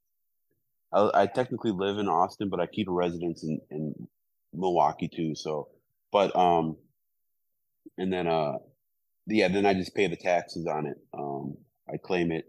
I, 0.93 1.11
I 1.15 1.27
technically 1.27 1.73
live 1.73 1.99
in 1.99 2.09
Austin, 2.09 2.49
but 2.49 2.61
I 2.61 2.67
keep 2.67 2.89
a 2.89 2.93
residence 2.93 3.43
in 3.43 3.61
in 3.71 4.09
Milwaukee 4.53 5.09
too. 5.09 5.35
So, 5.35 5.69
but 6.13 6.35
um, 6.37 6.77
and 7.99 8.13
then 8.13 8.27
uh, 8.27 8.59
yeah, 9.26 9.49
then 9.49 9.67
I 9.67 9.75
just 9.75 9.95
pay 9.95 10.07
the 10.07 10.17
taxes 10.17 10.67
on 10.67 10.87
it. 10.87 10.97
Um, 11.14 11.57
I 11.93 11.97
claim 11.97 12.33
it, 12.33 12.47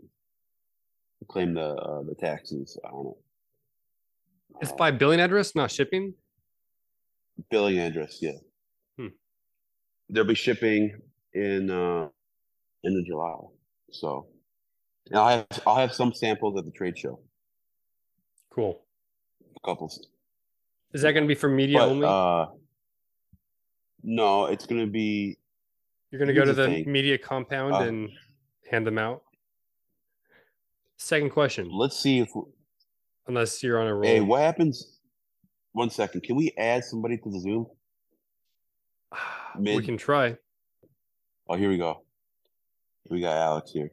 claim 1.28 1.54
the 1.54 1.74
uh, 1.76 2.04
the 2.04 2.16
taxes 2.16 2.78
on 2.84 3.08
it. 3.08 3.18
It's 4.62 4.72
by 4.72 4.92
billing 4.92 5.20
address, 5.20 5.56
not 5.56 5.72
shipping. 5.72 6.14
Billing 7.50 7.80
address, 7.80 8.20
yeah. 8.22 8.38
Hmm. 8.98 9.08
There'll 10.10 10.28
be 10.28 10.36
shipping 10.36 11.02
in 11.34 11.70
uh 11.70 12.10
in 12.84 12.94
the 12.94 13.04
July. 13.04 13.36
So 13.92 14.28
and 15.10 15.18
I'll 15.18 15.30
have 15.30 15.48
I'll 15.66 15.76
have 15.76 15.94
some 15.94 16.14
samples 16.14 16.58
at 16.58 16.66
the 16.66 16.72
trade 16.72 16.98
show. 16.98 17.20
Cool. 18.50 18.82
A 19.56 19.68
couple. 19.68 19.92
Is 20.94 21.02
that 21.02 21.14
going 21.14 21.24
to 21.24 21.28
be 21.28 21.36
for 21.36 21.50
media 21.50 21.80
But, 21.80 21.90
only? 21.90 22.08
uh 22.08 22.46
no, 24.04 24.46
it's 24.46 24.66
gonna 24.66 24.86
be 24.86 25.38
You're 26.14 26.20
going 26.20 26.28
to 26.28 26.34
go 26.36 26.46
to 26.46 26.54
the 26.54 26.62
the 26.62 26.68
thing. 26.84 26.92
media 26.92 27.18
compound 27.18 27.74
Uh, 27.74 27.80
and 27.80 28.12
hand 28.70 28.86
them 28.86 29.00
out. 29.00 29.24
Second 30.96 31.32
question, 31.32 31.72
let's 31.72 31.98
see 31.98 32.20
if 32.20 32.30
unless 33.26 33.64
you're 33.64 33.82
on 33.82 33.88
a 33.88 33.96
roll. 33.96 34.04
hey, 34.04 34.20
what 34.22 34.42
happens 34.42 35.00
one 35.72 35.90
second. 35.90 36.22
Can 36.22 36.36
we 36.36 36.54
add 36.56 36.84
somebody 36.84 37.18
to 37.18 37.32
the 37.32 37.40
Zoom? 37.40 37.66
we 39.58 39.84
can 39.84 39.98
try. 39.98 40.38
Oh, 41.50 41.56
here 41.56 41.70
we 41.70 41.80
go. 41.80 42.04
We 43.10 43.20
got 43.20 43.36
Alex 43.36 43.72
here. 43.72 43.90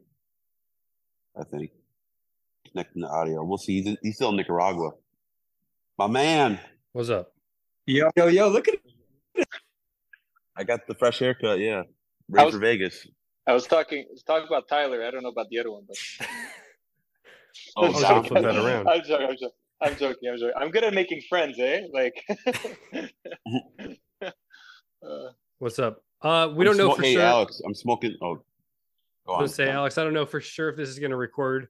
I 1.35 1.45
think 1.45 1.71
connecting 2.71 3.01
the 3.01 3.09
audio. 3.09 3.43
We'll 3.45 3.57
see. 3.57 3.79
He's, 3.81 3.87
in, 3.87 3.97
he's 4.03 4.17
still 4.17 4.29
in 4.29 4.37
Nicaragua. 4.37 4.91
My 5.97 6.07
man, 6.07 6.61
What's 6.93 7.09
up? 7.09 7.33
Yo, 7.87 8.11
yo, 8.15 8.27
yo, 8.27 8.49
look 8.51 8.69
at 8.69 8.75
it. 8.75 9.49
I 10.55 10.65
got 10.65 10.87
the 10.87 10.95
fresh 10.95 11.19
haircut. 11.21 11.59
Yeah, 11.61 11.81
I 11.81 11.85
ready 12.31 12.47
was- 12.47 12.55
for 12.55 12.61
Vegas. 12.61 13.07
I 13.47 13.53
was 13.55 13.67
talking 13.67 14.07
was 14.11 14.23
talking 14.23 14.47
about 14.47 14.69
Tyler. 14.69 15.05
I 15.05 15.11
don't 15.11 15.23
know 15.23 15.31
about 15.31 15.49
the 15.51 15.59
other 15.59 15.73
one, 15.73 15.85
but 15.89 15.97
Oh, 17.77 17.87
I 17.87 17.89
was 17.89 18.01
Dom. 18.03 18.15
gonna 18.17 18.29
flip 18.29 18.43
that 18.45 18.57
around. 18.57 18.89
I'm 18.89 19.03
joking. 19.03 19.27
I'm 19.27 19.33
joking. 19.37 19.51
I'm 19.83 19.97
joking. 19.97 20.29
I'm 20.31 20.39
joking. 20.39 20.55
I'm 20.57 20.71
good 20.71 20.85
at 20.85 20.95
making 20.95 21.23
friends, 21.29 21.59
eh? 21.59 21.81
Like, 21.93 22.15
uh, 24.23 24.29
What's 25.59 25.79
up? 25.79 26.03
Uh, 26.23 26.49
we 26.55 26.67
I'm 26.69 26.77
don't 26.77 26.77
know 26.77 26.91
smo- 26.93 26.97
for 26.97 27.03
hey, 27.03 27.15
sure. 27.15 27.23
Alex, 27.23 27.61
I'm 27.65 27.75
smoking. 27.75 28.15
Oh, 28.23 28.37
go 29.27 29.33
I 29.35 29.43
on. 29.43 29.49
say, 29.49 29.67
Dom. 29.67 29.77
Alex, 29.77 29.99
I 29.99 30.05
don't 30.05 30.15
know 30.15 30.27
for 30.27 30.41
sure 30.41 30.69
if 30.69 30.77
this 30.77 30.89
is 30.89 30.99
going 30.99 31.11
to 31.11 31.17
record 31.17 31.69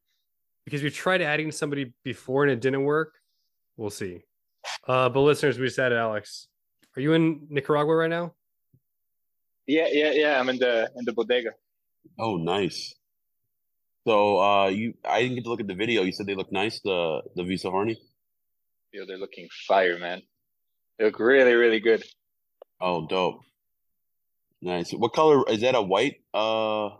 because 0.64 0.82
we 0.82 0.90
tried 0.90 1.22
adding 1.22 1.50
somebody 1.52 1.92
before 2.04 2.42
and 2.42 2.52
it 2.52 2.60
didn't 2.60 2.84
work. 2.84 3.14
We'll 3.76 3.90
see. 3.90 4.22
Uh, 4.86 5.08
but 5.08 5.20
listeners, 5.20 5.58
we 5.58 5.66
just 5.66 5.78
added 5.78 5.96
Alex. 5.98 6.48
Are 6.96 7.00
you 7.00 7.12
in 7.14 7.46
Nicaragua 7.48 7.94
right 7.94 8.10
now? 8.10 8.34
Yeah, 9.70 9.86
yeah, 9.92 10.10
yeah. 10.10 10.40
I'm 10.40 10.48
in 10.48 10.58
the 10.58 10.90
in 10.96 11.04
the 11.04 11.12
bodega. 11.12 11.52
Oh, 12.18 12.36
nice. 12.36 12.96
So, 14.04 14.42
uh, 14.42 14.66
you, 14.66 14.94
I 15.04 15.22
didn't 15.22 15.36
get 15.36 15.44
to 15.44 15.50
look 15.50 15.60
at 15.60 15.68
the 15.68 15.76
video. 15.76 16.02
You 16.02 16.10
said 16.10 16.26
they 16.26 16.34
look 16.34 16.50
nice. 16.50 16.80
The 16.80 17.22
the 17.36 17.44
Viso 17.44 17.70
Horny. 17.70 17.96
Yo, 18.92 19.06
they're 19.06 19.16
looking 19.16 19.48
fire, 19.68 19.96
man. 19.96 20.22
They 20.98 21.04
look 21.04 21.20
really, 21.20 21.54
really 21.54 21.78
good. 21.78 22.02
Oh, 22.80 23.06
dope. 23.06 23.42
Nice. 24.60 24.90
What 24.90 25.12
color 25.12 25.44
is 25.48 25.60
that? 25.60 25.76
A 25.76 25.82
white 25.82 26.16
uh 26.34 26.90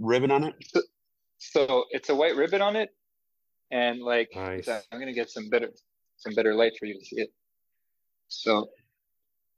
ribbon 0.00 0.32
on 0.32 0.42
it? 0.42 0.54
So 1.38 1.84
it's 1.92 2.08
a 2.08 2.16
white 2.16 2.34
ribbon 2.34 2.62
on 2.62 2.74
it, 2.74 2.90
and 3.70 4.02
like 4.02 4.30
Nice. 4.34 4.68
I'm 4.68 4.98
gonna 4.98 5.14
get 5.14 5.30
some 5.30 5.48
better 5.50 5.70
some 6.16 6.34
better 6.34 6.52
light 6.54 6.72
for 6.80 6.86
you 6.86 6.98
to 6.98 7.04
see 7.04 7.20
it. 7.20 7.32
So, 8.26 8.70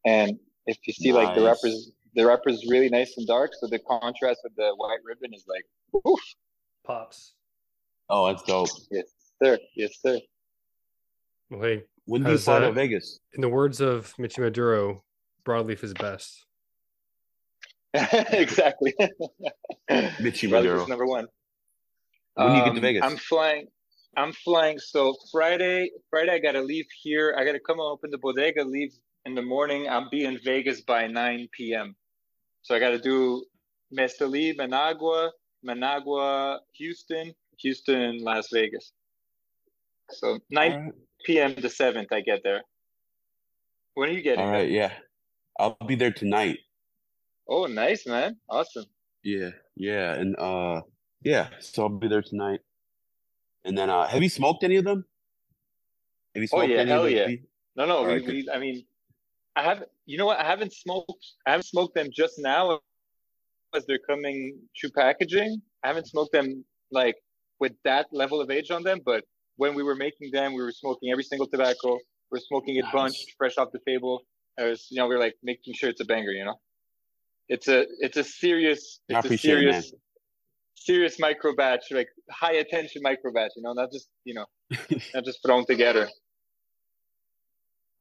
and 0.04 0.38
if 0.66 0.76
you 0.86 0.92
see 0.92 1.12
like 1.14 1.34
the 1.34 1.40
Nice. 1.40 1.92
Wrappers, 2.16 2.16
the 2.16 2.26
wrapper's 2.26 2.70
really 2.70 2.88
nice 2.88 3.14
and 3.16 3.26
dark, 3.26 3.52
so 3.58 3.66
the 3.66 3.78
contrast 3.80 4.40
with 4.44 4.54
the 4.56 4.72
white 4.76 4.98
ribbon 5.04 5.32
is 5.34 5.44
like, 5.48 5.64
oof, 6.06 6.20
Pops. 6.86 7.34
Oh, 8.10 8.26
that's 8.26 8.42
dope. 8.42 8.68
yes 8.90 9.06
sir, 9.42 9.58
yes 9.76 9.92
sir. 10.00 10.18
Well, 11.50 11.62
hey, 11.62 11.82
When 12.06 12.22
do 12.22 12.28
you 12.28 12.32
How's 12.34 12.44
fly 12.44 12.60
to? 12.60 12.72
Vegas? 12.72 13.20
in 13.34 13.40
the 13.40 13.48
words 13.48 13.80
of 13.80 14.14
Michi 14.18 14.38
Maduro, 14.40 15.02
broadleaf 15.46 15.82
is 15.84 15.94
best. 15.94 16.44
exactly. 17.94 18.92
Mitchie 19.90 20.50
Brothers 20.50 20.70
Maduro. 20.80 20.86
number 20.86 21.06
one. 21.06 21.26
When 22.34 22.48
do 22.48 22.54
you 22.54 22.64
get 22.64 22.70
to 22.70 22.76
Um, 22.76 22.80
Vegas? 22.80 23.02
I'm 23.04 23.16
flying. 23.16 23.68
I'm 24.16 24.32
flying. 24.32 24.78
So 24.78 25.14
Friday, 25.30 25.90
Friday, 26.10 26.32
I 26.32 26.38
gotta 26.40 26.60
leave 26.60 26.86
here. 27.02 27.36
I 27.38 27.44
gotta 27.44 27.60
come 27.60 27.78
up 27.80 28.00
in 28.04 28.10
the 28.10 28.18
bodega, 28.18 28.64
leave 28.64 28.92
in 29.26 29.34
the 29.36 29.42
morning. 29.42 29.88
I'll 29.88 30.10
be 30.10 30.24
in 30.24 30.38
Vegas 30.44 30.80
by 30.82 31.06
9 31.06 31.48
p.m. 31.52 31.94
So 32.64 32.74
I 32.74 32.78
gotta 32.80 32.98
do 32.98 33.44
Estelí, 33.92 34.56
Managua, 34.56 35.30
Managua, 35.62 36.60
Houston, 36.78 37.34
Houston, 37.58 38.24
Las 38.24 38.48
Vegas. 38.50 38.92
So 40.10 40.38
9 40.50 40.72
All 40.72 40.80
right. 40.80 40.92
p.m. 41.26 41.54
the 41.56 41.68
7th, 41.68 42.08
I 42.10 42.22
get 42.22 42.40
there. 42.42 42.62
When 43.92 44.08
are 44.08 44.12
you 44.12 44.22
getting 44.22 44.46
All 44.46 44.50
there? 44.50 44.64
yeah. 44.66 44.92
I'll 45.60 45.76
be 45.86 45.94
there 45.94 46.10
tonight. 46.10 46.58
Oh, 47.46 47.66
nice, 47.66 48.06
man. 48.06 48.38
Awesome. 48.48 48.86
Yeah, 49.22 49.50
yeah, 49.76 50.14
and 50.14 50.34
uh, 50.38 50.80
yeah. 51.22 51.48
So 51.60 51.82
I'll 51.82 51.88
be 51.90 52.08
there 52.08 52.22
tonight. 52.22 52.60
And 53.66 53.76
then, 53.76 53.90
uh, 53.90 54.06
have 54.06 54.22
you 54.22 54.28
smoked 54.30 54.64
any 54.64 54.76
of 54.76 54.84
them? 54.84 55.04
Have 56.34 56.42
you 56.42 56.48
Oh, 56.50 56.58
smoked 56.60 56.72
yeah, 56.72 56.80
any 56.80 56.90
hell 56.90 57.04
of 57.04 57.10
the 57.10 57.16
yeah. 57.16 57.36
No, 57.76 57.84
no. 57.84 57.98
All 57.98 58.06
we, 58.06 58.12
right, 58.14 58.24
we, 58.26 58.48
I 58.52 58.58
mean, 58.58 58.84
I 59.56 59.62
haven't. 59.62 59.88
You 60.06 60.18
know 60.18 60.26
what? 60.26 60.38
I 60.38 60.44
haven't 60.44 60.72
smoked. 60.72 61.24
I 61.46 61.52
haven't 61.52 61.66
smoked 61.66 61.94
them 61.94 62.08
just 62.12 62.34
now 62.38 62.80
as 63.74 63.84
they're 63.86 63.98
coming 63.98 64.58
to 64.80 64.90
packaging. 64.90 65.60
I 65.82 65.88
haven't 65.88 66.08
smoked 66.08 66.32
them 66.32 66.64
like 66.90 67.16
with 67.60 67.72
that 67.84 68.06
level 68.12 68.40
of 68.40 68.50
age 68.50 68.70
on 68.70 68.82
them. 68.82 69.00
But 69.04 69.24
when 69.56 69.74
we 69.74 69.82
were 69.82 69.94
making 69.94 70.30
them, 70.32 70.54
we 70.54 70.62
were 70.62 70.72
smoking 70.72 71.10
every 71.10 71.24
single 71.24 71.46
tobacco. 71.46 71.98
We're 72.30 72.40
smoking 72.40 72.76
it 72.76 72.84
bunch, 72.92 73.12
Nice. 73.12 73.26
fresh 73.38 73.58
off 73.58 73.68
the 73.72 73.80
table. 73.86 74.22
I 74.58 74.64
was, 74.64 74.86
you 74.90 74.98
know, 74.98 75.06
we 75.06 75.14
are 75.14 75.18
like 75.18 75.34
making 75.42 75.74
sure 75.74 75.90
it's 75.90 76.00
a 76.00 76.04
banger. 76.04 76.30
You 76.30 76.46
know, 76.46 76.60
it's 77.48 77.68
a, 77.68 77.86
it's 78.00 78.16
a 78.16 78.24
serious, 78.24 79.00
it's 79.08 79.26
a 79.26 79.32
it, 79.32 79.40
serious, 79.40 79.92
serious 80.74 81.18
micro 81.18 81.54
batch, 81.54 81.84
like 81.90 82.08
high 82.30 82.54
attention 82.54 83.02
micro 83.02 83.32
batch. 83.32 83.52
You 83.56 83.62
know, 83.62 83.72
not 83.72 83.92
just, 83.92 84.08
you 84.24 84.34
know, 84.34 84.46
not 85.14 85.24
just 85.24 85.40
thrown 85.44 85.64
together. 85.66 86.08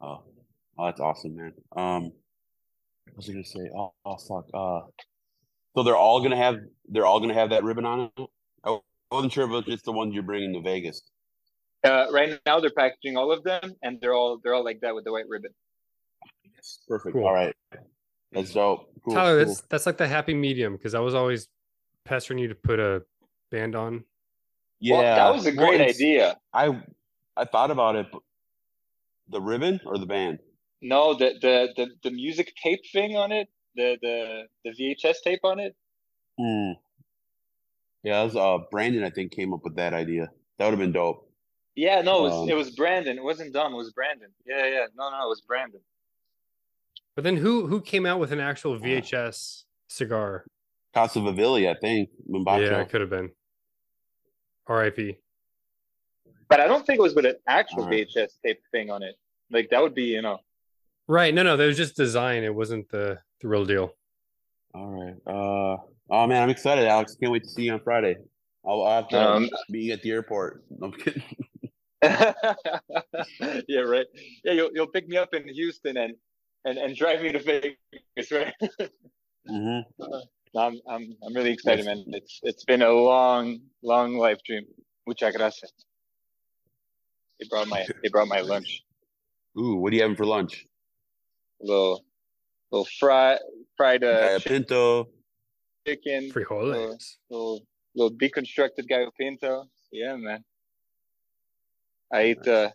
Oh, 0.02 0.24
oh, 0.78 0.86
that's 0.86 1.00
awesome, 1.00 1.36
man. 1.36 1.54
Um, 1.76 2.04
what 3.06 3.18
was 3.18 3.30
I 3.30 3.34
gonna 3.34 3.46
say? 3.46 3.70
Oh, 3.76 3.94
oh, 4.06 4.18
fuck. 4.18 4.46
Uh, 4.54 4.82
so 5.76 5.84
they're 5.84 5.96
all 5.98 6.22
gonna 6.22 6.38
have 6.38 6.58
they're 6.88 7.06
all 7.06 7.20
gonna 7.20 7.34
have 7.34 7.50
that 7.52 7.64
ribbon 7.64 7.86
on 7.86 8.12
it. 8.18 8.28
I 8.64 8.80
wasn't 9.12 9.34
sure 9.34 9.44
if 9.46 9.50
it 9.52 9.54
was 9.54 9.66
just 9.66 9.86
the 9.86 9.92
ones 9.92 10.14
you're 10.14 10.24
bringing 10.24 10.54
to 10.54 10.62
Vegas. 10.62 11.02
Uh, 11.84 12.06
right 12.12 12.40
now 12.46 12.60
they're 12.60 12.72
packaging 12.72 13.18
all 13.18 13.32
of 13.32 13.44
them, 13.44 13.76
and 13.84 14.00
they're 14.02 14.14
all 14.14 14.40
they're 14.44 14.54
all 14.54 14.64
like 14.64 14.80
that 14.82 14.96
with 14.96 15.04
the 15.04 15.12
white 15.12 15.28
ribbon. 15.28 15.52
Yes, 16.56 16.80
perfect. 16.88 17.14
Cool. 17.14 17.26
All 17.26 17.34
right, 17.34 17.56
that's 18.32 18.54
dope. 18.54 18.90
Cool, 19.04 19.14
Tyler, 19.14 19.44
cool. 19.44 19.54
that's 19.54 19.62
that's 19.70 19.86
like 19.86 19.98
the 19.98 20.08
happy 20.08 20.34
medium 20.34 20.74
because 20.74 20.96
I 20.96 21.00
was 21.00 21.14
always 21.14 21.48
pestering 22.06 22.40
you 22.40 22.48
to 22.48 22.56
put 22.56 22.80
a 22.80 23.04
band 23.52 23.76
on. 23.76 24.04
yeah. 24.80 24.96
well, 24.96 25.16
that 25.16 25.36
was 25.36 25.46
a 25.46 25.52
great 25.52 25.82
it's- 25.82 25.96
idea. 25.98 26.38
I 26.54 26.82
I 27.36 27.46
thought 27.46 27.72
about 27.72 27.96
it. 27.96 28.08
But 28.12 28.22
the 29.30 29.42
ribbon 29.42 29.80
or 29.86 29.98
the 29.98 30.06
band? 30.06 30.40
No, 30.84 31.14
the, 31.14 31.34
the 31.42 31.70
the 31.78 31.88
the 32.04 32.12
music 32.12 32.54
tape 32.62 32.82
thing 32.92 33.16
on 33.16 33.32
it, 33.32 33.48
the 33.76 33.98
the 34.02 34.44
the 34.66 34.72
VHS 34.72 35.16
tape 35.24 35.40
on 35.44 35.60
it. 35.60 35.76
Hmm. 36.38 36.74
Yeah, 38.04 38.20
that 38.20 38.24
was 38.26 38.36
uh 38.36 38.66
Brandon. 38.70 39.06
I 39.06 39.10
think 39.10 39.32
came 39.32 39.54
up 39.54 39.62
with 39.64 39.78
that 39.78 39.94
idea. 39.94 40.30
That 40.58 40.66
would 40.66 40.72
have 40.72 40.80
been 40.80 40.92
dope. 40.92 41.30
Yeah, 41.76 42.02
no, 42.02 42.20
it 42.20 42.22
was 42.24 42.34
Um, 42.34 42.50
it 42.50 42.56
was 42.56 42.72
Brandon. 42.72 43.18
It 43.18 43.24
wasn't 43.24 43.54
dumb. 43.54 43.74
It 43.74 43.78
was 43.78 43.92
Brandon. 43.94 44.28
Yeah, 44.46 44.68
yeah. 44.68 44.86
No, 44.96 45.10
no, 45.10 45.24
it 45.24 45.30
was 45.30 45.42
Brandon. 45.42 45.80
But 47.16 47.24
then 47.24 47.38
who 47.38 47.66
who 47.66 47.80
came 47.80 48.06
out 48.06 48.20
with 48.20 48.34
an 48.34 48.42
actual 48.42 48.78
VHS 48.78 49.64
cigar? 49.88 50.46
Casa 50.94 51.20
Favilli, 51.20 51.70
I 51.70 51.80
think. 51.80 52.10
Mombacho. 52.30 52.70
Yeah, 52.70 52.82
it 52.82 52.90
could 52.90 53.02
have 53.02 53.10
been. 53.10 53.32
R.I.P. 54.68 55.18
But 56.50 56.60
I 56.60 56.68
don't 56.68 56.86
think 56.86 57.00
it 57.00 57.02
was 57.02 57.16
with 57.16 57.26
an 57.26 57.36
actual 57.48 57.84
Alright. 57.84 58.08
VHS 58.16 58.34
tape 58.46 58.62
thing 58.72 58.92
on 58.92 59.02
it. 59.02 59.16
Like 59.50 59.70
that 59.70 59.82
would 59.82 59.96
be, 59.96 60.04
you 60.04 60.22
know. 60.22 60.40
Right? 61.08 61.34
No, 61.34 61.44
no, 61.44 61.58
that 61.58 61.66
was 61.66 61.78
just 61.78 61.96
design. 61.96 62.44
It 62.44 62.54
wasn't 62.54 62.90
the 62.90 63.20
the 63.42 63.48
real 63.48 63.66
deal. 63.66 63.94
All 64.74 64.88
right. 64.90 65.16
Uh, 65.28 65.78
oh 66.10 66.28
man, 66.28 66.42
I'm 66.42 66.50
excited, 66.50 66.86
Alex. 66.88 67.16
Can't 67.20 67.32
wait 67.32 67.44
to 67.44 67.50
see 67.50 67.64
you 67.64 67.74
on 67.74 67.82
Friday. 67.82 68.16
I'll, 68.66 68.82
I'll 68.84 69.02
have 69.02 69.10
to 69.10 69.20
Um, 69.20 69.50
meet 69.70 69.84
you 69.84 69.94
at 69.94 70.02
the 70.02 70.12
airport. 70.12 70.64
No, 70.80 70.88
I'm 70.88 70.94
kidding. 70.94 71.24
yeah, 73.68 73.80
right. 73.80 74.06
Yeah, 74.44 74.54
you'll 74.54 74.72
you'll 74.74 74.88
pick 74.88 75.08
me 75.08 75.18
up 75.18 75.34
in 75.34 75.48
Houston 75.48 75.98
and 75.98 76.16
and 76.66 76.78
and 76.78 76.96
drive 76.96 77.22
me 77.22 77.32
to 77.32 77.40
Vegas, 77.40 78.32
right? 78.32 78.54
hmm 79.48 79.80
No, 80.00 80.22
I'm 80.60 80.80
I'm 80.90 81.16
I'm 81.26 81.34
really 81.34 81.52
excited, 81.52 81.86
man. 81.86 82.04
It's 82.08 82.40
it's 82.44 82.64
been 82.66 82.82
a 82.82 82.92
long, 82.92 83.60
long 83.82 84.16
life 84.18 84.40
dream. 84.46 84.66
Muchas 85.08 85.36
gracias. 85.36 85.72
They 87.40 87.48
brought 87.50 87.68
my 87.68 87.86
they 88.02 88.10
brought 88.10 88.28
my 88.28 88.40
lunch. 88.42 88.84
Ooh, 89.58 89.76
what 89.76 89.92
are 89.94 89.96
you 89.96 90.02
having 90.02 90.18
for 90.18 90.26
lunch? 90.26 90.66
A 91.64 91.66
little 91.66 92.04
little 92.72 92.88
fried 93.00 93.40
fried 93.78 94.04
uh, 94.04 94.28
Gallo 94.28 94.40
pinto. 94.40 95.10
chicken, 95.88 96.32
Frijoles. 96.32 97.18
little 97.30 97.62
little 97.96 98.18
deconstructed 98.18 98.88
gallo 98.88 99.12
pinto. 99.18 99.66
Yeah, 99.92 100.16
man. 100.18 100.44
I 102.12 102.20
ate 102.20 102.48
uh 102.48 102.70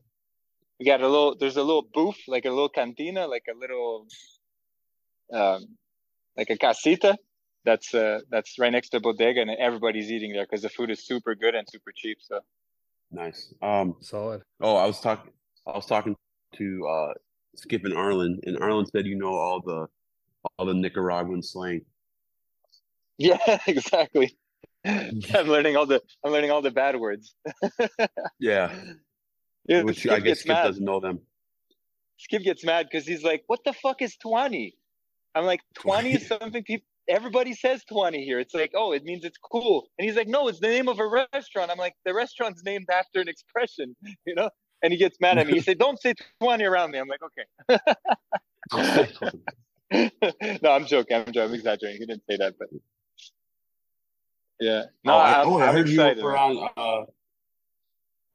we 0.79 0.87
got 0.87 1.01
a 1.03 1.09
little 1.09 1.37
there's 1.37 1.57
a 1.57 1.63
little 1.63 1.87
booth, 1.93 2.19
like 2.27 2.45
a 2.45 2.51
little 2.51 2.69
cantina, 2.69 3.27
like 3.27 3.45
a 3.49 3.59
little 3.59 4.07
um 5.33 5.77
like 6.37 6.51
a 6.51 6.57
casita 6.57 7.17
that's 7.65 7.95
uh 7.95 8.21
that's 8.31 8.59
right 8.59 8.73
next 8.73 8.91
to 8.91 9.01
bodega 9.01 9.43
and 9.43 9.51
everybody's 9.51 10.11
eating 10.11 10.33
there 10.33 10.45
because 10.45 10.63
the 10.63 10.69
food 10.71 10.91
is 10.91 11.05
super 11.05 11.35
good 11.35 11.55
and 11.55 11.69
super 11.69 11.93
cheap. 11.95 12.19
So 12.21 12.41
Nice. 13.11 13.53
Um. 13.63 13.97
Solid. 14.01 14.43
Oh, 14.61 14.77
I 14.77 14.87
was 14.87 15.01
talking. 15.01 15.33
I 15.67 15.73
was 15.73 15.87
talking 15.87 16.15
to 16.57 16.87
uh 16.87 17.15
Skip 17.57 17.85
and 17.85 17.95
Arlen, 17.95 18.41
and 18.45 18.59
Arlen 18.61 18.87
said 18.87 19.07
you 19.07 19.17
know 19.17 19.35
all 19.35 19.61
the 19.61 19.87
all 20.59 20.67
the 20.67 20.75
Nicaraguan 20.75 21.43
slang. 21.43 21.83
yeah, 23.19 23.39
exactly. 23.67 24.37
I'm 24.85 25.47
learning 25.47 25.77
all 25.77 25.87
the 25.87 26.01
I'm 26.25 26.33
learning 26.33 26.51
all 26.51 26.63
the 26.63 26.71
bad 26.71 26.97
words. 26.97 27.35
Yeah, 28.41 28.73
Yeah, 29.67 29.83
which 29.83 29.99
Skip 30.01 30.13
I 30.13 30.21
guess 30.21 30.41
Skip 30.41 30.49
mad. 30.55 30.63
doesn't 30.65 30.85
know 30.85 31.01
them. 31.01 31.21
Skip 32.19 32.43
gets 32.43 32.65
mad 32.65 32.87
because 32.91 33.07
he's 33.07 33.25
like, 33.25 33.43
"What 33.49 33.61
the 33.65 33.73
fuck 33.73 34.01
is 34.03 34.17
twenty?" 34.17 34.77
I'm 35.35 35.45
like, 35.45 35.61
"Twenty 35.75 36.13
is 36.15 36.27
something 36.27 36.63
people 36.63 36.87
everybody 37.09 37.55
says 37.55 37.85
twenty 37.85 38.25
here. 38.25 38.39
It's 38.39 38.55
like, 38.55 38.73
oh, 38.75 38.93
it 38.93 39.03
means 39.05 39.25
it's 39.25 39.39
cool." 39.39 39.89
And 39.99 40.07
he's 40.07 40.17
like, 40.17 40.29
"No, 40.29 40.47
it's 40.49 40.61
the 40.61 40.69
name 40.69 40.89
of 40.89 41.01
a 41.01 41.27
restaurant." 41.35 41.71
I'm 41.71 41.79
like, 41.79 41.95
"The 42.05 42.15
restaurant's 42.15 42.63
named 42.65 42.87
after 42.93 43.21
an 43.21 43.29
expression, 43.29 43.97
you 44.25 44.35
know." 44.37 44.51
And 44.83 44.93
he 44.93 44.99
gets 44.99 45.21
mad 45.21 45.39
at 45.39 45.47
me. 45.47 45.55
He 45.55 45.61
said, 45.69 45.79
"Don't 45.79 46.01
say 46.01 46.15
twenty 46.41 46.65
around 46.65 46.93
me." 46.93 46.99
I'm 46.99 47.09
like, 47.09 47.21
"Okay." 47.23 47.45
no, 50.63 50.71
I'm 50.71 50.87
joking. 50.87 51.17
I'm 51.17 51.25
joking. 51.27 51.43
I'm 51.43 51.55
exaggerating. 51.55 52.01
He 52.01 52.07
didn't 52.07 52.23
say 52.29 52.37
that, 52.37 52.55
but 52.59 52.69
yeah. 54.61 54.85
No, 55.05 55.15
oh, 55.15 55.19
I, 55.19 55.41
I'm, 55.41 55.49
oh, 55.49 55.59
I 55.59 55.69
I'm 55.69 55.75
heard 55.75 55.89
excited. 55.89 56.19
you 56.19 56.25
were 56.25 56.37
on. 56.37 56.69
Uh, 56.77 57.05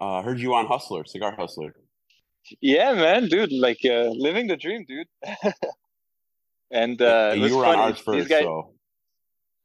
uh, 0.04 0.22
heard 0.22 0.40
you 0.40 0.54
on 0.54 0.66
Hustler, 0.68 1.06
Cigar 1.06 1.34
Hustler. 1.36 1.76
Yeah, 2.60 2.94
man, 2.94 3.28
dude, 3.28 3.52
like 3.54 3.80
uh, 3.86 4.10
living 4.10 4.48
the 4.48 4.58
dream, 4.58 4.86
dude. 4.86 5.08
and 6.72 7.02
uh, 7.02 7.30
it 7.32 7.34
and 7.34 7.42
was 7.42 7.52
you 7.52 7.58
were 7.58 7.64
funny. 7.64 7.82
on 7.82 7.90
ours 7.90 7.98
These 7.98 8.04
first, 8.04 8.30
guys, 8.30 8.44
so 8.44 8.74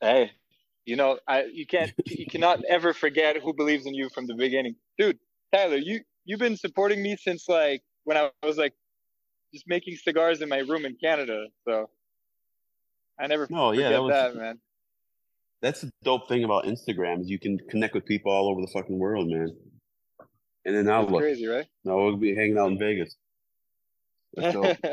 hey, 0.00 0.30
you 0.84 0.96
know, 0.96 1.18
I 1.26 1.44
you 1.44 1.66
can't 1.66 1.92
you 2.06 2.26
cannot 2.26 2.64
ever 2.68 2.92
forget 2.92 3.36
who 3.42 3.52
believes 3.52 3.86
in 3.86 3.94
you 3.94 4.08
from 4.10 4.26
the 4.26 4.34
beginning, 4.34 4.76
dude. 4.96 5.18
Tyler, 5.52 5.76
you 5.76 6.00
you've 6.28 6.38
been 6.38 6.56
supporting 6.56 7.02
me 7.02 7.16
since 7.16 7.48
like 7.48 7.82
when 8.04 8.16
I 8.16 8.30
was 8.44 8.58
like 8.58 8.74
just 9.52 9.66
making 9.66 9.96
cigars 9.96 10.42
in 10.42 10.48
my 10.48 10.58
room 10.58 10.84
in 10.84 10.94
Canada. 10.94 11.46
So 11.66 11.88
I 13.18 13.26
never 13.26 13.46
no, 13.50 13.70
forget 13.70 13.82
yeah, 13.84 13.90
that 13.90 14.02
was 14.02 14.12
that, 14.12 14.36
man. 14.36 14.58
that's 15.62 15.80
the 15.80 15.90
dope 16.04 16.28
thing 16.28 16.44
about 16.44 16.64
Instagram 16.64 17.22
is 17.22 17.28
you 17.30 17.38
can 17.38 17.58
connect 17.70 17.94
with 17.94 18.04
people 18.04 18.30
all 18.30 18.48
over 18.50 18.60
the 18.60 18.68
fucking 18.68 18.98
world, 18.98 19.28
man. 19.28 19.48
And 20.66 20.76
then 20.76 20.84
now 20.84 21.02
look, 21.06 21.22
crazy, 21.22 21.46
right? 21.46 21.66
now 21.84 21.96
we'll 21.96 22.16
be 22.16 22.34
hanging 22.34 22.58
out 22.58 22.70
in 22.70 22.78
Vegas. 22.78 23.16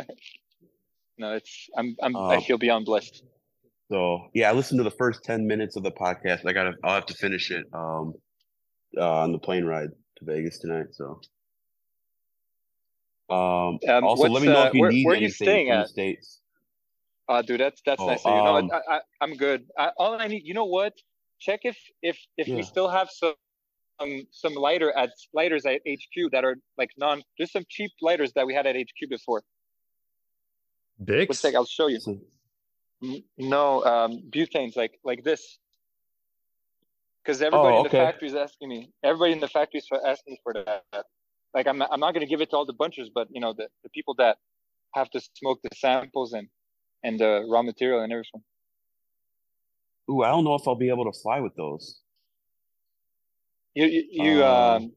No, 1.18 1.32
it's 1.34 1.70
I'm 1.78 1.96
I'm 2.02 2.16
I 2.18 2.36
Um, 2.38 2.42
feel 2.44 2.58
beyond 2.58 2.86
blessed. 2.86 3.24
So 3.90 4.30
yeah, 4.34 4.50
I 4.50 4.54
listened 4.54 4.80
to 4.80 4.84
the 4.84 4.92
first 4.92 5.24
ten 5.24 5.48
minutes 5.48 5.78
of 5.78 5.84
the 5.84 5.92
podcast. 5.92 6.46
I 6.46 6.52
gotta, 6.52 6.74
I'll 6.84 6.96
have 6.96 7.06
to 7.06 7.14
finish 7.14 7.52
it 7.52 7.66
um, 7.74 8.14
uh, 8.98 9.22
on 9.24 9.32
the 9.32 9.40
plane 9.40 9.64
ride 9.64 9.92
to 10.18 10.26
Vegas 10.26 10.58
tonight. 10.60 10.88
So, 10.92 11.22
um, 13.30 13.80
Um, 13.88 14.04
also 14.04 14.28
let 14.30 14.42
me 14.42 14.48
know 14.48 14.62
uh, 14.64 14.68
if 14.68 14.74
you 14.74 14.82
where- 14.82 14.92
need 14.92 15.06
where 15.06 15.16
are 15.16 15.18
you 15.18 15.26
anything 15.26 15.46
staying 15.48 15.68
from 15.70 15.80
the 15.82 15.88
states. 15.88 16.42
Uh, 17.28 17.42
dude, 17.42 17.60
that's 17.60 17.82
that's 17.86 18.02
Oh, 18.02 18.08
nice 18.08 18.24
of 18.26 18.32
you. 18.36 18.44
No, 18.44 18.58
um, 18.58 18.70
I, 18.72 18.96
I 18.96 19.02
I'm 19.22 19.36
good. 19.36 19.66
I, 19.78 19.92
all 19.98 20.14
I 20.20 20.28
need, 20.28 20.44
you 20.46 20.54
know 20.54 20.66
what? 20.66 20.94
Check 21.40 21.62
if 21.64 21.78
if 22.04 22.18
if 22.38 22.48
Yeah. 22.48 22.56
we 22.58 22.62
still 22.64 22.88
have 22.88 23.10
some 23.10 23.34
um, 24.00 24.28
some 24.32 24.54
lighter 24.54 24.92
at 24.96 25.10
lighters 25.34 25.66
at 25.66 25.82
HQ 25.88 26.32
that 26.34 26.46
are 26.46 26.58
like 26.78 26.92
non. 26.98 27.24
There's 27.38 27.52
some 27.52 27.66
cheap 27.68 27.92
lighters 28.02 28.34
that 28.34 28.46
we 28.46 28.54
had 28.54 28.68
at 28.68 28.76
HQ 28.76 29.10
before. 29.10 29.42
One 31.30 31.36
sec, 31.36 31.56
I'll 31.56 31.66
show 31.66 31.88
you. 31.88 32.00
No, 33.38 33.84
um, 33.86 34.22
butanes 34.30 34.76
like 34.76 35.00
like 35.04 35.24
this. 35.24 35.58
Because 37.24 37.42
everybody 37.42 37.76
Oh, 37.76 37.78
in 37.78 37.84
the 37.84 37.90
okay. 37.90 37.98
factory 38.06 38.28
is 38.28 38.36
asking 38.36 38.70
me. 38.70 38.92
Everybody 39.04 39.32
in 39.34 39.40
the 39.40 39.48
factory 39.48 39.80
is 39.80 39.88
asking 40.06 40.34
me 40.34 40.40
for 40.44 40.54
that. 40.54 40.84
Like 41.56 41.68
I'm 41.68 41.78
not, 41.78 41.90
I'm 41.92 42.02
not 42.02 42.14
going 42.14 42.26
to 42.26 42.30
give 42.30 42.42
it 42.42 42.50
to 42.52 42.58
all 42.58 42.66
the 42.66 42.74
bunchers, 42.74 43.10
but 43.14 43.30
you 43.32 43.40
know 43.40 43.54
the, 43.54 43.70
the 43.82 43.90
people 43.90 44.14
that 44.16 44.38
have 44.94 45.10
to 45.12 45.22
smoke 45.34 45.62
the 45.64 45.70
samples 45.76 46.34
and 46.34 46.50
and 47.04 47.18
the 47.18 47.46
raw 47.50 47.64
material 47.64 48.02
and 48.02 48.12
everything. 48.12 48.44
Ooh, 50.10 50.22
I 50.22 50.28
don't 50.28 50.44
know 50.44 50.56
if 50.56 50.68
I'll 50.68 50.76
be 50.76 50.90
able 50.90 51.12
to 51.12 51.18
fly 51.18 51.40
with 51.40 51.56
those. 51.56 52.00
You 53.74 53.86
you, 53.86 54.04
you 54.12 54.44
Uh, 54.44 54.76
um 54.76 54.92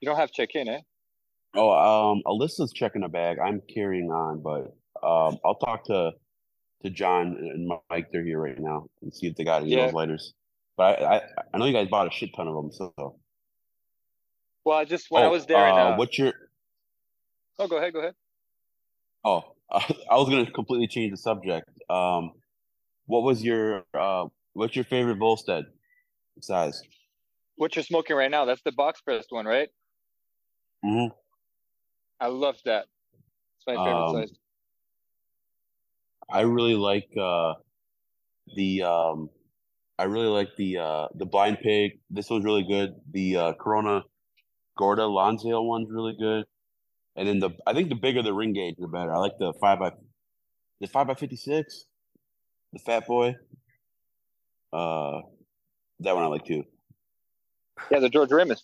you 0.00 0.06
don't 0.06 0.16
have 0.16 0.30
check 0.30 0.54
in, 0.54 0.68
eh? 0.68 0.80
Oh, 1.54 1.70
um, 1.72 2.22
Alyssa's 2.26 2.72
checking 2.72 3.02
a 3.02 3.08
bag. 3.08 3.38
I'm 3.38 3.62
carrying 3.62 4.10
on, 4.10 4.40
but 4.40 4.76
um, 5.02 5.38
I'll 5.44 5.58
talk 5.58 5.84
to 5.86 6.12
to 6.84 6.90
John 6.90 7.36
and 7.40 7.80
Mike. 7.90 8.08
They're 8.12 8.22
here 8.22 8.40
right 8.40 8.58
now 8.58 8.86
and 9.02 9.12
see 9.12 9.26
if 9.26 9.34
they 9.36 9.44
got 9.44 9.62
any 9.62 9.74
of 9.74 9.86
those 9.86 9.94
lighters. 9.94 10.34
But 10.76 11.02
I, 11.02 11.16
I, 11.16 11.22
I 11.54 11.58
know 11.58 11.64
you 11.64 11.72
guys 11.72 11.88
bought 11.88 12.06
a 12.06 12.10
shit 12.10 12.34
ton 12.36 12.46
of 12.46 12.54
them. 12.54 12.70
So, 12.70 13.16
Well, 14.66 14.76
I 14.76 14.84
just 14.84 15.06
when 15.10 15.22
I 15.22 15.28
Oh, 15.28 15.30
was 15.30 15.46
there. 15.46 15.64
uh, 15.64 15.94
uh, 15.94 15.96
what's 15.96 16.18
your? 16.18 16.32
oh, 17.60 17.68
go 17.68 17.76
ahead, 17.76 17.92
go 17.92 18.00
ahead. 18.00 18.14
Oh, 19.24 19.44
I 19.70 20.16
was 20.16 20.28
gonna 20.28 20.50
completely 20.50 20.88
change 20.88 21.12
the 21.12 21.16
subject. 21.16 21.68
Um, 21.88 22.32
what 23.06 23.22
was 23.22 23.44
your 23.44 23.84
uh, 23.94 24.26
what's 24.54 24.74
your 24.74 24.84
favorite 24.84 25.18
Volstead 25.18 25.66
size? 26.40 26.82
What 27.54 27.76
you're 27.76 27.84
smoking 27.84 28.16
right 28.16 28.30
now? 28.30 28.44
That's 28.44 28.62
the 28.62 28.72
box 28.72 29.00
pressed 29.00 29.30
one, 29.30 29.46
right? 29.46 29.68
hmm 30.82 31.06
I 32.18 32.26
love 32.26 32.56
that. 32.64 32.86
It's 33.58 33.66
my 33.68 33.76
favorite 33.76 34.10
Um, 34.10 34.16
size. 34.16 34.32
I 36.28 36.40
really 36.40 36.74
like 36.74 37.08
uh, 37.16 37.54
the 38.56 38.82
um, 38.82 39.30
I 39.96 40.04
really 40.04 40.26
like 40.26 40.56
the 40.56 40.78
uh, 40.78 41.06
the 41.14 41.24
Blind 41.26 41.58
Pig. 41.62 42.00
This 42.10 42.28
one's 42.28 42.44
really 42.44 42.64
good. 42.64 42.96
The 43.12 43.36
uh, 43.36 43.52
Corona 43.54 44.02
Gorda 44.76 45.06
Lonsdale 45.06 45.64
one's 45.64 45.90
really 45.90 46.14
good. 46.18 46.44
And 47.16 47.26
then 47.26 47.38
the 47.38 47.50
I 47.66 47.72
think 47.72 47.88
the 47.88 47.94
bigger 47.94 48.22
the 48.22 48.34
ring 48.34 48.52
gauge, 48.52 48.76
the 48.78 48.88
better. 48.88 49.14
I 49.14 49.18
like 49.18 49.38
the 49.38 49.52
five 49.60 49.78
by 49.78 49.92
the 50.80 50.86
five 50.86 51.06
by 51.06 51.14
fifty 51.14 51.36
six, 51.36 51.86
the 52.72 52.78
Fat 52.78 53.06
Boy. 53.06 53.34
Uh, 54.72 55.20
that 56.00 56.14
one 56.14 56.24
I 56.24 56.26
like 56.26 56.44
too. 56.44 56.64
Yeah, 57.90 58.00
the 58.00 58.10
George 58.10 58.30
Ramus. 58.30 58.62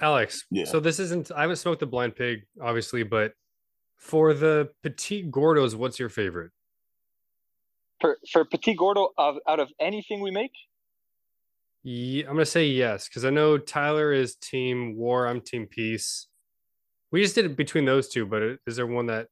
Alex. 0.00 0.44
Yeah. 0.50 0.64
So 0.64 0.78
this 0.78 1.00
isn't. 1.00 1.32
I 1.32 1.42
haven't 1.42 1.56
smoked 1.56 1.80
the 1.80 1.86
blind 1.86 2.14
pig, 2.14 2.42
obviously, 2.60 3.02
but 3.02 3.32
for 3.96 4.34
the 4.34 4.70
petite 4.82 5.30
gordos, 5.30 5.74
what's 5.74 5.98
your 5.98 6.08
favorite? 6.08 6.52
For 8.00 8.18
for 8.30 8.44
Petit 8.44 8.74
Gordo, 8.74 9.12
of, 9.16 9.36
out 9.48 9.58
of 9.58 9.70
anything 9.80 10.20
we 10.20 10.30
make, 10.30 10.52
Ye- 11.86 12.22
I'm 12.22 12.32
gonna 12.32 12.44
say 12.44 12.66
yes 12.66 13.08
because 13.08 13.24
I 13.24 13.30
know 13.30 13.58
Tyler 13.58 14.12
is 14.12 14.34
team 14.34 14.96
war. 14.96 15.28
I'm 15.28 15.40
team 15.40 15.68
peace. 15.68 16.26
We 17.12 17.22
just 17.22 17.36
did 17.36 17.44
it 17.44 17.56
between 17.56 17.84
those 17.84 18.08
two, 18.08 18.26
but 18.26 18.42
is 18.66 18.74
there 18.74 18.88
one 18.88 19.06
that 19.06 19.28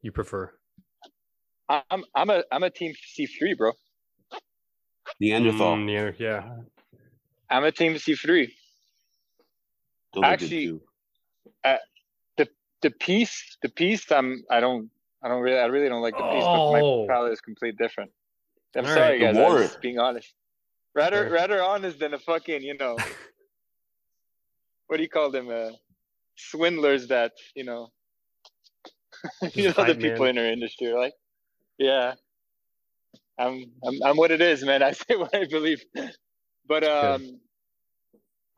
you 0.00 0.12
prefer? 0.12 0.52
I'm 1.68 2.04
I'm 2.14 2.30
a 2.30 2.44
I'm 2.52 2.62
a 2.62 2.70
team 2.70 2.94
C3, 2.94 3.56
bro. 3.58 3.72
Neanderthal. 5.18 5.78
Mm, 5.78 5.92
yeah, 5.92 6.12
yeah. 6.16 6.56
I'm 7.50 7.64
a 7.64 7.72
team 7.72 7.94
C3. 7.94 8.52
Those 10.14 10.22
are 10.22 10.26
actually, 10.32 10.66
too. 10.66 10.82
The 12.82 12.90
piece, 12.92 13.58
the 13.62 13.68
piece, 13.68 14.10
I'm 14.12 14.42
I 14.48 14.60
don't 14.60 14.90
I 15.24 15.28
don't 15.28 15.42
really 15.42 15.58
I 15.58 15.66
really 15.66 15.88
don't 15.88 16.00
like 16.02 16.16
the 16.16 16.22
piece, 16.22 16.44
but 16.44 16.70
Oh. 16.70 17.06
my 17.06 17.12
palate 17.12 17.32
is 17.32 17.40
completely 17.40 17.76
different. 17.76 18.12
I'm 18.76 18.86
All 18.86 18.94
sorry, 18.94 19.20
right. 19.20 19.34
guys. 19.34 19.36
The 19.36 19.44
I'm 19.44 19.62
just 19.64 19.80
being 19.82 19.98
honest. 19.98 20.32
Rather 20.94 21.24
Sure. 21.24 21.30
rather 21.30 21.62
honest 21.62 21.98
than 21.98 22.14
a 22.14 22.18
fucking 22.18 22.62
you 22.62 22.76
know 22.76 22.96
what 24.86 24.96
do 24.96 25.02
you 25.02 25.08
call 25.08 25.30
them 25.30 25.48
uh 25.50 25.70
swindlers 26.36 27.08
that 27.08 27.32
you 27.54 27.64
know 27.64 27.88
you 29.54 29.68
know 29.68 29.84
the 29.84 29.94
people 29.94 30.26
man. 30.26 30.36
in 30.36 30.38
our 30.38 30.46
industry 30.52 30.88
are 30.88 30.98
like 30.98 31.14
yeah 31.78 32.14
I'm, 33.38 33.64
I'm 33.86 33.94
I'm 34.04 34.16
what 34.16 34.30
it 34.30 34.40
is 34.40 34.64
man 34.64 34.82
I 34.90 34.92
say 34.92 35.16
what 35.16 35.34
I 35.34 35.46
believe 35.46 35.82
but 36.66 36.82
Good. 36.82 37.22
um 37.22 37.40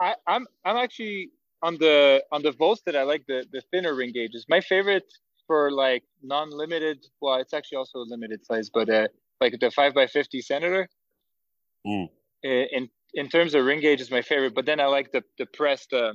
I 0.01 0.14
I'm 0.27 0.47
I'm 0.64 0.77
actually 0.77 1.31
on 1.62 1.77
the 1.79 2.25
on 2.33 2.42
the 2.42 2.53
Volstead 2.53 2.97
I 2.97 3.03
like 3.03 3.25
the 3.27 3.45
the 3.53 3.62
thinner 3.71 3.95
ring 3.95 4.12
gauges 4.12 4.47
my 4.49 4.61
favorite 4.61 5.05
for 5.47 5.71
like 5.71 6.05
non-limited 6.23 7.05
well 7.21 7.37
it's 7.37 7.53
actually 7.53 7.79
also 7.79 7.99
a 7.99 8.07
limited 8.09 8.45
size 8.45 8.71
but 8.73 8.88
uh 8.88 9.09
like 9.40 9.59
the 9.61 9.71
5 9.71 9.95
by 9.95 10.07
50 10.07 10.40
senator 10.40 10.88
Mm. 11.87 12.09
I- 12.44 12.68
in 12.72 12.88
in 13.14 13.28
terms 13.28 13.55
of 13.55 13.64
ring 13.64 13.81
gauge 13.81 14.00
is 14.00 14.11
my 14.11 14.22
favorite 14.22 14.55
but 14.55 14.66
then 14.66 14.81
i 14.81 14.87
like 14.87 15.12
the 15.12 15.22
the 15.38 15.46
pressed 15.46 15.92
uh, 15.92 16.12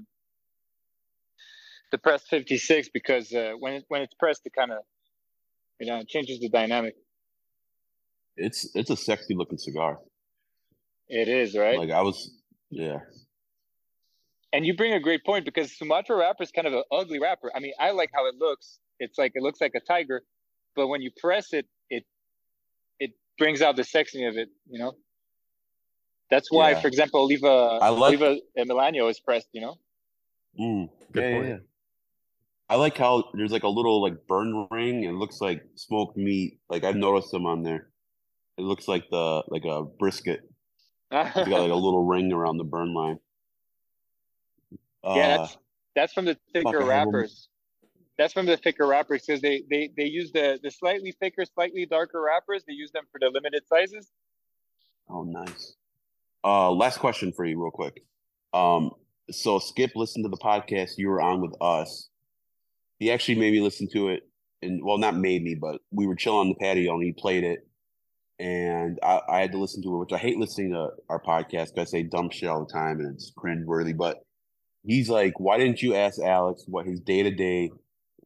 the 1.92 1.98
pressed 1.98 2.28
56 2.30 2.90
because 2.90 3.34
uh, 3.34 3.54
when 3.60 3.74
it, 3.74 3.86
when 3.88 4.02
it's 4.02 4.14
pressed 4.16 4.42
it 4.46 4.54
kind 4.54 4.72
of 4.72 4.80
you 5.80 5.88
know 5.88 5.98
it 6.00 6.08
changes 6.08 6.40
the 6.40 6.50
dynamic. 6.50 6.96
It's 8.36 8.70
it's 8.76 8.90
a 8.90 8.96
sexy 8.98 9.34
looking 9.36 9.58
cigar. 9.58 10.00
it 11.08 11.28
is 11.28 11.56
right? 11.58 11.78
Like 11.78 11.92
I 11.92 12.02
was, 12.02 12.32
yeah. 12.70 13.00
and 14.54 14.66
you 14.66 14.76
bring 14.76 14.94
a 14.94 15.00
great 15.00 15.24
point 15.26 15.46
because 15.46 15.76
sumatra 15.78 16.16
wrapper 16.18 16.44
is 16.44 16.52
kind 16.52 16.68
of 16.68 16.74
an 16.74 16.84
ugly 16.92 17.20
wrapper. 17.20 17.52
I 17.56 17.60
mean 17.60 17.74
i 17.80 17.92
like 17.92 18.12
how 18.14 18.28
it 18.28 18.36
looks. 18.36 18.80
It's 19.00 19.18
like 19.18 19.32
it 19.36 19.42
looks 19.44 19.62
like 19.62 19.74
a 19.76 19.80
tiger 19.80 20.22
but 20.76 20.88
when 20.88 21.02
you 21.02 21.12
press 21.20 21.54
it 21.54 21.66
it 21.90 22.04
it 23.00 23.12
brings 23.38 23.62
out 23.62 23.76
the 23.76 23.84
sexy 23.84 24.26
of 24.26 24.38
it 24.38 24.50
you 24.70 24.80
know 24.80 24.94
that's 26.30 26.52
why 26.52 26.72
Yeah. 26.72 26.82
for 26.82 26.88
example 26.88 27.20
oliva 27.22 27.80
I 27.82 27.90
like- 27.90 28.20
oliva 28.20 28.40
Melanio 28.58 29.10
is 29.10 29.20
pressed 29.20 29.50
you 29.54 29.62
know 29.62 29.76
Mm. 30.60 30.90
Good 31.12 31.22
yeah, 31.24 31.30
yeah, 31.30 31.36
point. 31.36 31.48
yeah. 31.50 31.58
I 32.70 32.76
like 32.78 32.98
how 32.98 33.30
there's 33.36 33.52
like 33.52 33.62
a 33.64 33.70
little 33.70 34.02
like 34.02 34.26
burn 34.28 34.68
ring. 34.72 35.04
It 35.04 35.12
looks 35.14 35.40
like 35.40 35.64
smoked 35.76 36.18
meat. 36.18 36.60
Like 36.68 36.84
I've 36.84 36.96
noticed 36.96 37.30
them 37.32 37.46
on 37.46 37.62
there. 37.62 37.90
It 38.58 38.64
looks 38.64 38.88
like 38.88 39.08
the 39.12 39.44
like 39.50 39.66
a 39.66 39.84
brisket. 39.84 40.42
It's 41.12 41.36
got 41.36 41.48
like 41.62 41.72
a 41.72 41.76
little 41.76 42.04
ring 42.14 42.34
around 42.34 42.58
the 42.58 42.64
burn 42.64 42.94
line. 42.96 43.20
Uh, 45.04 45.14
yeah, 45.16 45.38
that's 45.38 45.58
that's 45.96 46.14
from 46.14 46.26
the 46.26 46.36
thicker 46.52 46.82
fuck, 46.82 46.90
I 46.90 46.96
have 46.96 47.06
one- 47.06 47.16
wrappers. 47.16 47.50
That's 48.18 48.34
from 48.34 48.48
the 48.48 48.58
thicker 48.58 48.88
wrappers 48.88 49.24
because 49.28 49.42
they, 49.42 49.62
they 49.70 49.92
they 49.96 50.06
use 50.06 50.32
the 50.32 50.60
the 50.64 50.72
slightly 50.72 51.12
thicker, 51.12 51.46
slightly 51.46 51.86
darker 51.86 52.20
wrappers. 52.20 52.64
They 52.68 52.74
use 52.74 52.92
them 52.92 53.04
for 53.12 53.20
the 53.20 53.30
limited 53.30 53.62
sizes. 53.68 54.10
oh, 55.10 55.24
nice. 55.24 55.76
Uh, 56.44 56.72
last 56.72 57.00
question 57.00 57.34
for 57.34 57.46
you, 57.46 57.62
real 57.62 57.72
quick. 57.72 58.04
Um, 58.54 58.92
so 59.30 59.60
Skip 59.60 59.92
listened 59.96 60.26
to 60.26 60.30
the 60.30 60.38
podcast 60.38 60.98
you 60.98 61.10
were 61.10 61.22
on 61.22 61.42
with 61.42 61.54
us. 61.62 62.10
He 63.00 63.12
actually 63.12 63.36
made 63.36 63.54
me 63.54 63.62
listen 63.62 63.88
to 63.94 64.10
it, 64.10 64.24
and 64.62 64.84
well, 64.84 64.98
not 64.98 65.16
made 65.16 65.44
me, 65.44 65.56
but 65.56 65.82
we 65.92 66.08
were 66.08 66.16
chilling 66.16 66.40
on 66.40 66.50
the 66.50 66.56
patio 66.56 66.96
and 66.96 67.04
he 67.04 67.12
played 67.12 67.44
it, 67.44 67.68
and 68.40 69.00
I, 69.04 69.22
I 69.30 69.40
had 69.42 69.52
to 69.52 69.60
listen 69.60 69.84
to 69.84 69.94
it, 69.96 69.98
which 70.00 70.14
I 70.14 70.18
hate 70.18 70.38
listening 70.38 70.72
to 70.72 70.90
our 71.10 71.22
podcast 71.22 71.74
because 71.76 71.80
I 71.80 71.84
say 71.86 72.04
dumb 72.04 72.30
shit 72.30 72.50
all 72.50 72.66
the 72.66 72.72
time 72.72 73.00
and 73.00 73.14
it's 73.14 73.32
cringeworthy. 73.38 73.96
But 73.96 74.24
he's 74.84 75.10
like, 75.10 75.40
"Why 75.40 75.58
didn't 75.58 75.82
you 75.82 75.96
ask 75.96 76.20
Alex 76.20 76.64
what 76.68 76.86
his 76.88 77.00
day 77.00 77.24
to 77.24 77.32
day 77.32 77.72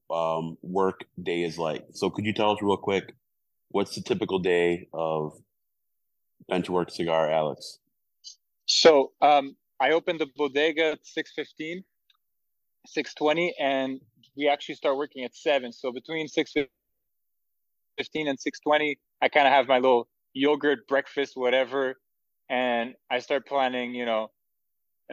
um 0.09 0.57
work 0.61 1.05
day 1.21 1.43
is 1.43 1.57
like?" 1.57 1.85
So 1.93 2.09
could 2.09 2.25
you 2.25 2.33
tell 2.33 2.51
us 2.51 2.59
real 2.61 2.77
quick, 2.77 3.13
what's 3.69 3.95
the 3.95 4.01
typical 4.01 4.39
day 4.39 4.87
of 4.93 5.33
Benchwork 6.49 6.91
Cigar, 6.91 7.29
Alex? 7.31 7.79
So 8.65 9.11
um, 9.21 9.55
I 9.79 9.91
opened 9.91 10.19
the 10.19 10.27
bodega 10.35 10.91
at 10.91 11.05
six 11.05 11.31
fifteen, 11.35 11.83
six 12.85 13.13
twenty, 13.13 13.53
and 13.59 13.99
we 14.37 14.47
actually 14.47 14.75
start 14.75 14.97
working 14.97 15.23
at 15.23 15.35
seven. 15.35 15.71
So 15.71 15.91
between 15.91 16.27
six 16.27 16.53
fifteen 17.97 18.27
and 18.27 18.39
six 18.39 18.59
twenty, 18.59 18.99
I 19.21 19.29
kind 19.29 19.47
of 19.47 19.53
have 19.53 19.67
my 19.67 19.79
little 19.79 20.07
yogurt 20.33 20.87
breakfast, 20.87 21.35
whatever, 21.35 21.95
and 22.49 22.95
I 23.09 23.19
start 23.19 23.45
planning. 23.45 23.93
You 23.93 24.05
know, 24.05 24.31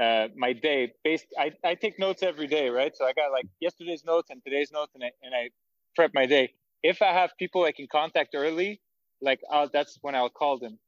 uh, 0.01 0.29
my 0.37 0.53
day 0.53 0.93
based. 1.03 1.27
I 1.39 1.53
I 1.65 1.75
take 1.75 1.99
notes 1.99 2.23
every 2.23 2.47
day, 2.47 2.69
right? 2.69 2.95
So 2.97 3.05
I 3.05 3.13
got 3.13 3.33
like 3.33 3.47
yesterday's 3.61 4.05
notes 4.05 4.31
and 4.31 4.43
today's 4.45 4.71
notes, 4.71 4.93
and 4.95 5.03
I 5.03 5.11
and 5.23 5.35
I 5.35 5.51
prep 5.97 6.13
my 6.15 6.27
day. 6.27 6.53
If 6.83 7.03
I 7.03 7.13
have 7.13 7.33
people 7.39 7.65
I 7.65 7.73
can 7.73 7.89
contact 7.91 8.37
early, 8.37 8.81
like 9.21 9.41
I'll, 9.51 9.69
that's 9.69 9.99
when 10.03 10.15
I'll 10.15 10.31
call 10.31 10.59
them. 10.59 10.79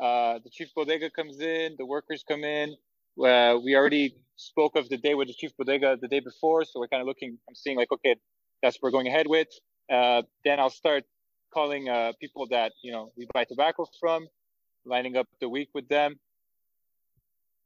Uh, 0.00 0.38
the 0.42 0.50
chief 0.50 0.74
bodega 0.74 1.10
comes 1.10 1.40
in, 1.40 1.76
the 1.78 1.84
workers 1.84 2.24
come 2.26 2.42
in. 2.42 2.74
Uh, 3.22 3.58
we 3.62 3.76
already 3.76 4.14
spoke 4.36 4.76
of 4.76 4.88
the 4.88 4.96
day 4.96 5.14
with 5.14 5.28
the 5.28 5.34
chief 5.34 5.54
bodega 5.56 5.98
the 6.00 6.08
day 6.08 6.20
before, 6.20 6.64
so 6.64 6.80
we're 6.80 6.88
kind 6.88 7.02
of 7.02 7.06
looking. 7.06 7.36
I'm 7.48 7.54
seeing 7.54 7.76
like, 7.76 7.92
okay, 7.92 8.16
that's 8.62 8.76
what 8.76 8.84
we're 8.84 8.92
going 8.92 9.08
ahead 9.08 9.26
with. 9.26 9.48
Uh, 9.92 10.22
then 10.44 10.58
I'll 10.58 10.70
start 10.70 11.04
calling 11.52 11.88
uh, 11.88 12.12
people 12.20 12.46
that 12.48 12.72
you 12.82 12.92
know 12.92 13.12
we 13.16 13.26
buy 13.34 13.44
tobacco 13.44 13.86
from, 14.00 14.26
lining 14.86 15.16
up 15.16 15.26
the 15.40 15.48
week 15.48 15.68
with 15.74 15.88
them. 15.88 16.18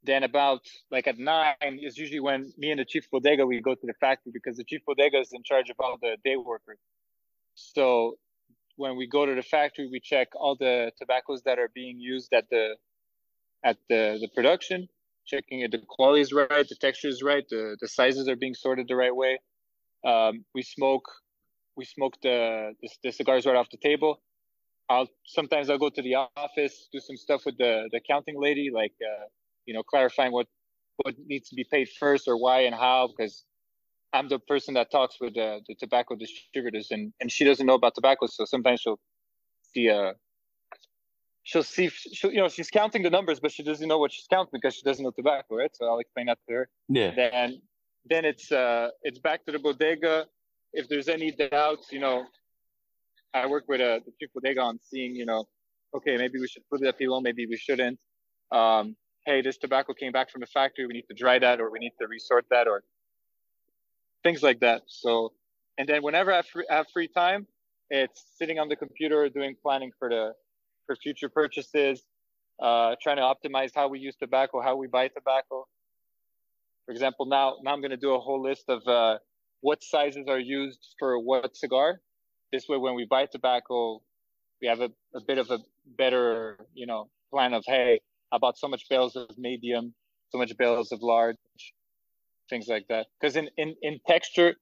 Then 0.03 0.25
about 0.25 0.63
like 0.91 1.07
at 1.07 1.19
nine 1.19 1.55
is 1.63 1.97
usually 1.97 2.21
when 2.21 2.53
me 2.59 2.71
and 2.73 2.81
the 2.81 2.85
chief 2.85 3.09
bodega 3.11 3.47
we 3.47 3.61
go 3.61 3.75
to 3.75 3.87
the 3.87 3.95
factory 3.95 4.33
because 4.33 4.57
the 4.57 4.65
chief 4.65 4.85
bodega 4.85 5.19
is 5.21 5.33
in 5.33 5.43
charge 5.45 5.71
of 5.71 5.77
all 5.79 5.99
the 6.01 6.17
day 6.25 6.37
workers. 6.37 6.79
So 7.55 8.19
when 8.77 8.97
we 8.97 9.07
go 9.07 9.27
to 9.27 9.35
the 9.35 9.43
factory, 9.43 9.89
we 9.91 10.01
check 10.01 10.29
all 10.35 10.57
the 10.57 10.93
tobaccos 10.99 11.43
that 11.43 11.59
are 11.59 11.71
being 11.75 11.99
used 11.99 12.33
at 12.33 12.49
the 12.51 12.77
at 13.65 13.79
the 13.89 14.19
the 14.21 14.29
production, 14.35 14.89
checking 15.27 15.61
if 15.61 15.71
the 15.71 15.79
quality 15.89 16.21
is 16.21 16.33
right, 16.33 16.69
the 16.69 16.77
texture 16.81 17.09
is 17.09 17.23
right, 17.23 17.45
the 17.49 17.77
the 17.81 17.89
sizes 17.89 18.29
are 18.29 18.37
being 18.37 18.55
sorted 18.55 18.89
the 18.89 18.97
right 18.97 19.15
way. 19.15 19.39
Um, 20.05 20.45
we 20.55 20.63
smoke 20.63 21.07
we 21.77 21.85
smoke 21.85 22.15
the, 22.23 22.73
the 22.83 22.89
the 23.05 23.13
cigars 23.13 23.47
right 23.47 23.57
off 23.57 23.69
the 23.71 23.79
table. 23.79 24.21
I'll 24.89 25.09
sometimes 25.25 25.71
I'll 25.71 25.79
go 25.79 25.89
to 25.89 26.03
the 26.03 26.17
office, 26.37 26.89
do 26.93 27.01
some 27.01 27.17
stuff 27.17 27.43
with 27.47 27.57
the 27.57 27.89
the 27.91 27.99
accounting 27.99 28.41
lady, 28.41 28.71
like 28.73 28.93
uh, 29.03 29.27
you 29.67 29.75
know, 29.75 29.83
clarifying 29.83 30.33
what 30.33 30.47
what 31.03 31.15
needs 31.27 31.49
to 31.49 31.57
be 31.57 31.65
paid 31.65 31.89
first 31.99 32.29
or 32.29 32.37
why 32.37 32.61
and 32.61 32.75
how, 32.75 33.09
because 33.09 33.45
I'm 34.15 34.29
the 34.29 34.39
person 34.39 34.75
that 34.75 34.91
talks 34.93 35.17
with 35.21 35.35
the, 35.35 35.61
the 35.69 35.75
tobacco 35.75 36.15
distributors, 36.15 36.89
and, 36.93 37.13
and 37.21 37.31
she 37.31 37.45
doesn't 37.45 37.67
know 37.67 37.75
about 37.75 37.97
tobacco, 37.97 38.27
so 38.27 38.45
sometimes 38.45 38.81
she'll 38.81 39.01
see 39.75 39.91
uh 39.91 40.13
she'll 41.43 41.65
see 41.65 41.89
she'll, 41.89 42.33
you 42.33 42.41
know 42.41 42.49
she's 42.49 42.71
counting 42.71 43.03
the 43.03 43.11
numbers, 43.11 43.41
but 43.41 43.51
she 43.51 43.65
doesn't 43.65 43.89
know 43.89 43.99
what 43.99 44.13
she's 44.13 44.29
counting 44.31 44.51
because 44.53 44.75
she 44.77 44.83
doesn't 44.83 45.05
know 45.05 45.11
tobacco, 45.11 45.57
right? 45.57 45.71
So 45.75 45.87
I'll 45.87 45.99
explain 45.99 46.27
that 46.27 46.39
to 46.49 46.55
her. 46.55 46.69
Yeah. 46.89 47.11
Then 47.15 47.61
then 48.09 48.25
it's 48.25 48.53
uh 48.53 48.91
it's 49.03 49.19
back 49.19 49.45
to 49.47 49.53
the 49.53 49.59
bodega. 49.59 50.27
If 50.73 50.89
there's 50.89 51.09
any 51.09 51.33
doubts, 51.33 51.93
you 51.93 52.01
know, 52.01 52.25
I 53.35 53.47
work 53.47 53.65
with 53.69 53.81
a 53.81 54.01
the 54.07 54.13
chief 54.21 54.31
bodega 54.33 54.61
on 54.61 54.79
seeing, 54.81 55.17
you 55.17 55.27
know, 55.27 55.45
okay, 55.97 56.17
maybe 56.17 56.39
we 56.39 56.47
should 56.47 56.63
put 56.71 56.83
it 56.83 56.87
at 56.87 56.99
pilon, 56.99 57.23
maybe 57.25 57.47
we 57.47 57.57
shouldn't. 57.57 57.99
Um, 58.53 58.97
hey, 59.27 59.43
this 59.43 59.59
tobacco 59.59 59.93
came 59.93 60.13
back 60.13 60.31
from 60.31 60.41
the 60.41 60.47
factory, 60.47 60.87
we 60.87 60.95
need 60.95 61.09
to 61.09 61.15
dry 61.15 61.39
that, 61.41 61.61
or 61.61 61.71
we 61.71 61.81
need 61.81 61.95
to 62.01 62.07
resort 62.07 62.47
that, 62.51 62.69
or 62.69 62.85
things 64.25 64.43
like 64.43 64.61
that. 64.61 64.83
So, 64.87 65.33
and 65.79 65.89
then 65.89 66.03
whenever 66.03 66.33
I 66.33 66.43
have 66.71 66.87
free, 66.93 67.09
time, 67.09 67.47
it's 67.91 68.25
sitting 68.39 68.59
on 68.59 68.69
the 68.69 68.77
computer 68.77 69.29
doing 69.29 69.55
planning 69.63 69.93
for 69.99 70.09
the 70.09 70.33
for 70.87 70.97
future 70.97 71.29
purchases, 71.29 72.03
uh, 72.61 72.97
trying 73.01 73.17
to 73.17 73.23
optimize 73.23 73.71
how 73.75 73.89
we 73.89 74.01
use 74.01 74.17
tobacco, 74.17 74.61
how 74.61 74.77
we 74.77 74.87
buy 74.87 75.09
tobacco. 75.09 75.67
For 76.87 76.93
example, 76.93 77.27
now 77.27 77.57
now 77.63 77.73
I'm 77.73 77.81
going 77.81 77.91
to 77.91 77.97
do 77.97 78.15
a 78.15 78.19
whole 78.19 78.43
list 78.43 78.65
of 78.69 78.87
uh, 78.89 79.19
what 79.61 79.83
sizes 79.85 80.27
are 80.29 80.41
used 80.41 80.95
for 80.99 81.19
what 81.19 81.57
cigar. 81.57 82.01
This 82.53 82.69
way, 82.69 82.79
when 82.79 82.95
we 82.95 83.07
buy 83.07 83.27
tobacco, 83.27 84.03
we 84.61 84.69
have 84.69 84.81
a, 84.81 84.91
a 85.15 85.21
bit 85.27 85.39
of 85.39 85.51
a 85.51 85.59
better, 85.99 86.59
you 86.75 86.87
know, 86.87 87.09
plan 87.31 87.53
of 87.53 87.65
hey, 87.67 88.01
I 88.33 88.39
bought 88.39 88.59
so 88.59 88.69
much 88.69 88.89
bales 88.89 89.17
of 89.17 89.29
medium, 89.37 89.95
so 90.31 90.39
much 90.39 90.57
bales 90.57 90.93
of 90.93 91.01
large, 91.03 91.37
things 92.49 92.69
like 92.69 92.87
that. 92.89 93.07
Because 93.21 93.37
in, 93.37 93.49
in 93.57 93.75
in 93.83 94.01
texture, 94.07 94.55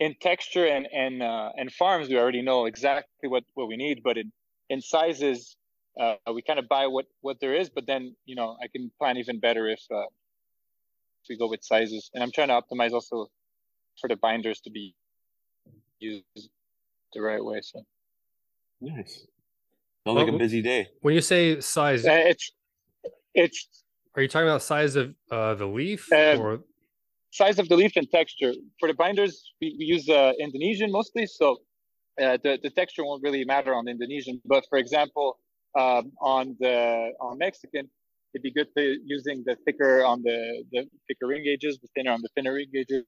in 0.00 0.14
texture 0.20 0.66
and 0.66 0.86
and 0.92 1.22
uh, 1.22 1.50
and 1.56 1.72
farms, 1.72 2.08
we 2.08 2.18
already 2.18 2.42
know 2.42 2.66
exactly 2.66 3.28
what 3.28 3.44
what 3.54 3.68
we 3.68 3.76
need. 3.76 4.02
But 4.02 4.16
in 4.18 4.32
in 4.68 4.80
sizes, 4.80 5.56
uh, 5.98 6.16
we 6.32 6.42
kind 6.42 6.58
of 6.58 6.68
buy 6.68 6.86
what 6.86 7.06
what 7.20 7.40
there 7.40 7.54
is. 7.54 7.70
But 7.70 7.86
then 7.86 8.14
you 8.24 8.36
know, 8.36 8.56
I 8.62 8.68
can 8.68 8.90
plan 8.98 9.16
even 9.16 9.40
better 9.40 9.68
if 9.68 9.80
uh, 9.90 10.00
if 10.00 11.28
we 11.28 11.36
go 11.36 11.48
with 11.48 11.62
sizes. 11.62 12.10
And 12.14 12.22
I'm 12.22 12.32
trying 12.32 12.48
to 12.48 12.60
optimize 12.60 12.92
also 12.92 13.28
for 14.00 14.08
the 14.08 14.16
binders 14.16 14.60
to 14.60 14.70
be 14.70 14.94
used 15.98 16.24
the 17.14 17.20
right 17.20 17.44
way. 17.44 17.60
So 17.62 17.82
Nice. 18.80 19.26
Sounds 20.06 20.16
like 20.16 20.28
a 20.28 20.38
busy 20.38 20.62
day. 20.62 20.88
When 21.00 21.14
you 21.14 21.20
say 21.20 21.60
size, 21.60 22.06
Uh, 22.06 22.12
it's 22.12 22.52
it's 23.34 23.84
are 24.14 24.22
you 24.22 24.28
talking 24.28 24.48
about 24.48 24.62
size 24.62 24.96
of 24.96 25.14
uh, 25.30 25.54
the 25.54 25.66
leaf 25.66 26.10
Um, 26.12 26.40
or 26.40 26.60
size 27.36 27.58
of 27.58 27.68
the 27.68 27.76
leaf 27.76 27.94
and 27.96 28.10
texture. 28.10 28.52
For 28.80 28.88
the 28.88 28.94
binders, 28.94 29.34
we, 29.60 29.76
we 29.78 29.84
use 29.84 30.08
uh, 30.08 30.32
Indonesian 30.40 30.90
mostly, 30.90 31.26
so 31.26 31.46
uh, 32.22 32.38
the 32.44 32.58
the 32.62 32.70
texture 32.70 33.04
won't 33.04 33.22
really 33.22 33.44
matter 33.44 33.74
on 33.74 33.88
Indonesian. 33.88 34.40
But 34.44 34.64
for 34.70 34.78
example, 34.78 35.38
um, 35.78 36.12
on 36.20 36.56
the 36.60 37.12
on 37.20 37.38
Mexican, 37.38 37.84
it'd 38.32 38.42
be 38.42 38.52
good 38.52 38.68
to 38.76 38.82
using 39.04 39.42
the 39.46 39.56
thicker 39.64 40.04
on 40.04 40.22
the 40.22 40.38
the 40.72 40.80
thicker 41.06 41.26
ring 41.26 41.44
gauges, 41.44 41.78
the 41.82 41.88
thinner 41.94 42.12
on 42.12 42.22
the 42.22 42.30
thinner 42.34 42.54
ring 42.54 42.70
gauges, 42.72 43.04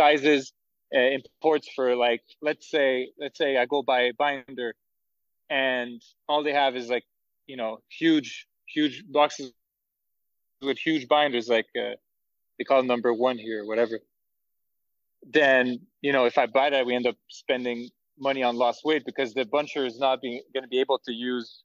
sizes, 0.00 0.52
uh, 0.94 0.98
imports 0.98 1.68
for 1.74 1.96
like 1.96 2.22
let's 2.42 2.70
say 2.70 3.08
let's 3.18 3.38
say 3.38 3.56
I 3.56 3.66
go 3.66 3.82
buy 3.82 4.02
a 4.02 4.12
binder, 4.12 4.74
and 5.50 6.00
all 6.28 6.42
they 6.42 6.52
have 6.52 6.76
is 6.76 6.88
like 6.88 7.04
you 7.46 7.56
know 7.56 7.78
huge 7.88 8.46
huge 8.68 9.04
boxes 9.08 9.52
with 10.62 10.78
huge 10.78 11.08
binders 11.08 11.48
like 11.48 11.66
uh, 11.78 11.94
they 12.58 12.64
call 12.64 12.80
it 12.80 12.86
number 12.86 13.12
one 13.12 13.38
here 13.38 13.64
whatever. 13.64 14.00
Then 15.28 15.80
you 16.00 16.12
know 16.12 16.24
if 16.24 16.38
I 16.38 16.46
buy 16.46 16.70
that, 16.70 16.86
we 16.86 16.94
end 16.94 17.06
up 17.06 17.16
spending 17.28 17.88
money 18.18 18.42
on 18.42 18.56
lost 18.56 18.82
weight 18.84 19.04
because 19.04 19.34
the 19.34 19.44
buncher 19.44 19.86
is 19.86 19.98
not 19.98 20.22
being 20.22 20.40
going 20.54 20.64
to 20.64 20.68
be 20.68 20.80
able 20.80 20.98
to 21.00 21.12
use 21.12 21.62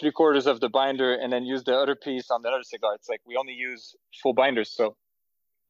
three 0.00 0.10
quarters 0.10 0.46
of 0.46 0.60
the 0.60 0.68
binder 0.68 1.14
and 1.14 1.32
then 1.32 1.44
use 1.44 1.62
the 1.64 1.76
other 1.76 1.94
piece 1.94 2.30
on 2.30 2.42
the 2.42 2.48
other 2.48 2.62
cigar. 2.62 2.94
It's 2.94 3.08
like 3.08 3.20
we 3.26 3.36
only 3.36 3.52
use 3.52 3.94
full 4.22 4.32
binders. 4.32 4.70
So 4.70 4.96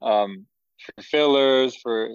um, 0.00 0.46
for 0.78 1.02
fillers, 1.02 1.76
for 1.76 2.10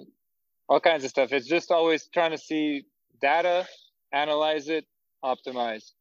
all 0.68 0.80
kinds 0.80 1.04
of 1.04 1.10
stuff. 1.10 1.32
It's 1.32 1.48
just 1.48 1.70
always 1.70 2.08
trying 2.12 2.30
to 2.30 2.38
see 2.38 2.84
data, 3.20 3.66
analyze 4.12 4.68
it, 4.68 4.86
optimize. 5.24 5.92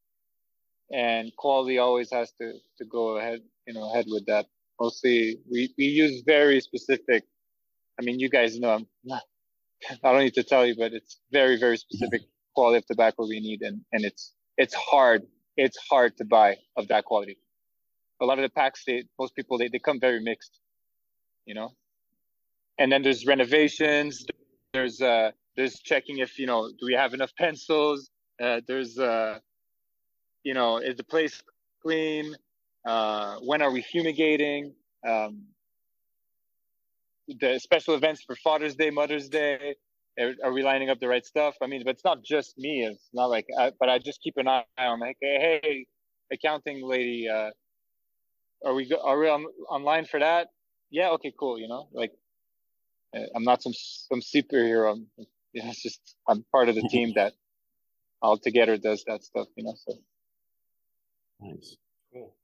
And 0.92 1.36
quality 1.36 1.80
always 1.80 2.12
has 2.12 2.32
to, 2.40 2.54
to 2.78 2.86
go 2.86 3.18
ahead, 3.18 3.42
you 3.68 3.74
know, 3.74 3.92
ahead 3.92 4.06
with 4.08 4.26
that. 4.28 4.46
Mostly 4.80 5.40
we, 5.52 5.74
we 5.78 5.86
use 5.86 6.24
very 6.26 6.62
specific, 6.62 7.24
I 8.00 8.04
mean, 8.04 8.20
you 8.20 8.30
guys 8.30 8.60
know 8.60 8.72
I'm 8.72 8.88
not, 9.04 9.24
I 10.04 10.12
don't 10.12 10.22
need 10.22 10.36
to 10.36 10.44
tell 10.44 10.66
you, 10.66 10.76
but 10.76 10.94
it's 10.94 11.20
very, 11.32 11.58
very 11.60 11.78
specific 11.78 12.22
quality 12.56 12.78
of 12.78 12.86
tobacco 12.86 13.28
we 13.28 13.40
need. 13.40 13.62
And, 13.62 13.82
and 13.92 14.06
it's, 14.06 14.34
it's 14.58 14.74
hard 14.74 15.24
it's 15.60 15.78
hard 15.90 16.16
to 16.18 16.26
buy 16.26 16.58
of 16.78 16.88
that 16.88 17.04
quality. 17.06 17.38
A 18.22 18.26
lot 18.26 18.40
of 18.40 18.44
the 18.44 18.50
packs, 18.50 18.84
they 18.88 19.04
most 19.20 19.36
people 19.36 19.58
they, 19.58 19.68
they 19.68 19.80
come 19.80 20.00
very 20.00 20.22
mixed, 20.22 20.60
you 21.46 21.54
know. 21.54 21.74
And 22.78 22.92
then 22.92 23.02
there's 23.04 23.26
renovations. 23.26 24.26
There's 24.74 25.02
uh 25.02 25.32
there's 25.58 25.80
checking 25.80 26.20
if 26.20 26.40
you 26.40 26.48
know 26.48 26.70
do 26.70 26.86
we 26.86 26.94
have 26.94 27.14
enough 27.14 27.34
pencils. 27.38 28.10
Uh, 28.42 28.62
there's 28.68 28.98
uh 28.98 29.40
you 30.44 30.54
know 30.54 30.78
is 30.78 30.96
the 30.96 31.04
place 31.04 31.42
clean? 31.84 32.36
Uh, 32.86 33.38
when 33.42 33.62
are 33.62 33.72
we 33.72 33.82
fumigating? 33.82 34.74
Um, 35.08 35.44
the 37.28 37.60
special 37.60 37.94
events 37.96 38.24
for 38.24 38.36
Father's 38.36 38.76
Day, 38.76 38.90
Mother's 38.90 39.30
Day 39.30 39.76
are 40.44 40.52
we 40.52 40.64
lining 40.64 40.90
up 40.90 41.00
the 41.00 41.08
right 41.08 41.26
stuff? 41.26 41.56
I 41.62 41.68
mean, 41.68 41.84
but 41.84 41.92
it's 41.92 42.04
not 42.04 42.24
just 42.24 42.58
me. 42.58 42.86
It's 42.86 43.10
not 43.14 43.28
like, 43.28 43.46
I, 43.58 43.72
but 43.80 43.90
I 43.90 44.00
just 44.00 44.22
keep 44.22 44.36
an 44.38 44.48
eye 44.48 44.66
on 44.78 45.00
like, 45.00 45.18
hey, 45.22 45.60
hey 45.64 45.86
accounting 46.32 46.86
lady, 46.86 47.28
uh, 47.30 47.52
are 48.66 48.74
we 48.74 48.92
are 49.02 49.18
we 49.18 49.30
on 49.30 49.46
online 49.70 50.06
for 50.06 50.20
that? 50.20 50.50
Yeah, 50.92 51.12
okay, 51.12 51.34
cool. 51.40 51.58
You 51.58 51.70
know, 51.70 51.88
like 51.94 52.12
uh, 53.16 53.22
I'm 53.34 53.44
not 53.44 53.64
some 53.64 53.74
some 53.74 54.20
superhero. 54.20 54.92
I'm, 54.92 55.08
you 55.54 55.64
know, 55.64 55.70
it's 55.70 55.82
just 55.82 56.02
I'm 56.28 56.44
part 56.52 56.68
of 56.68 56.76
the 56.76 56.82
team 56.90 57.14
that 57.16 57.34
all 58.22 58.38
together 58.38 58.76
does 58.76 59.06
that 59.08 59.24
stuff. 59.24 59.48
You 59.56 59.64
know, 59.64 59.76
so 59.78 59.94
nice. 61.40 61.78
Cool. 62.12 62.36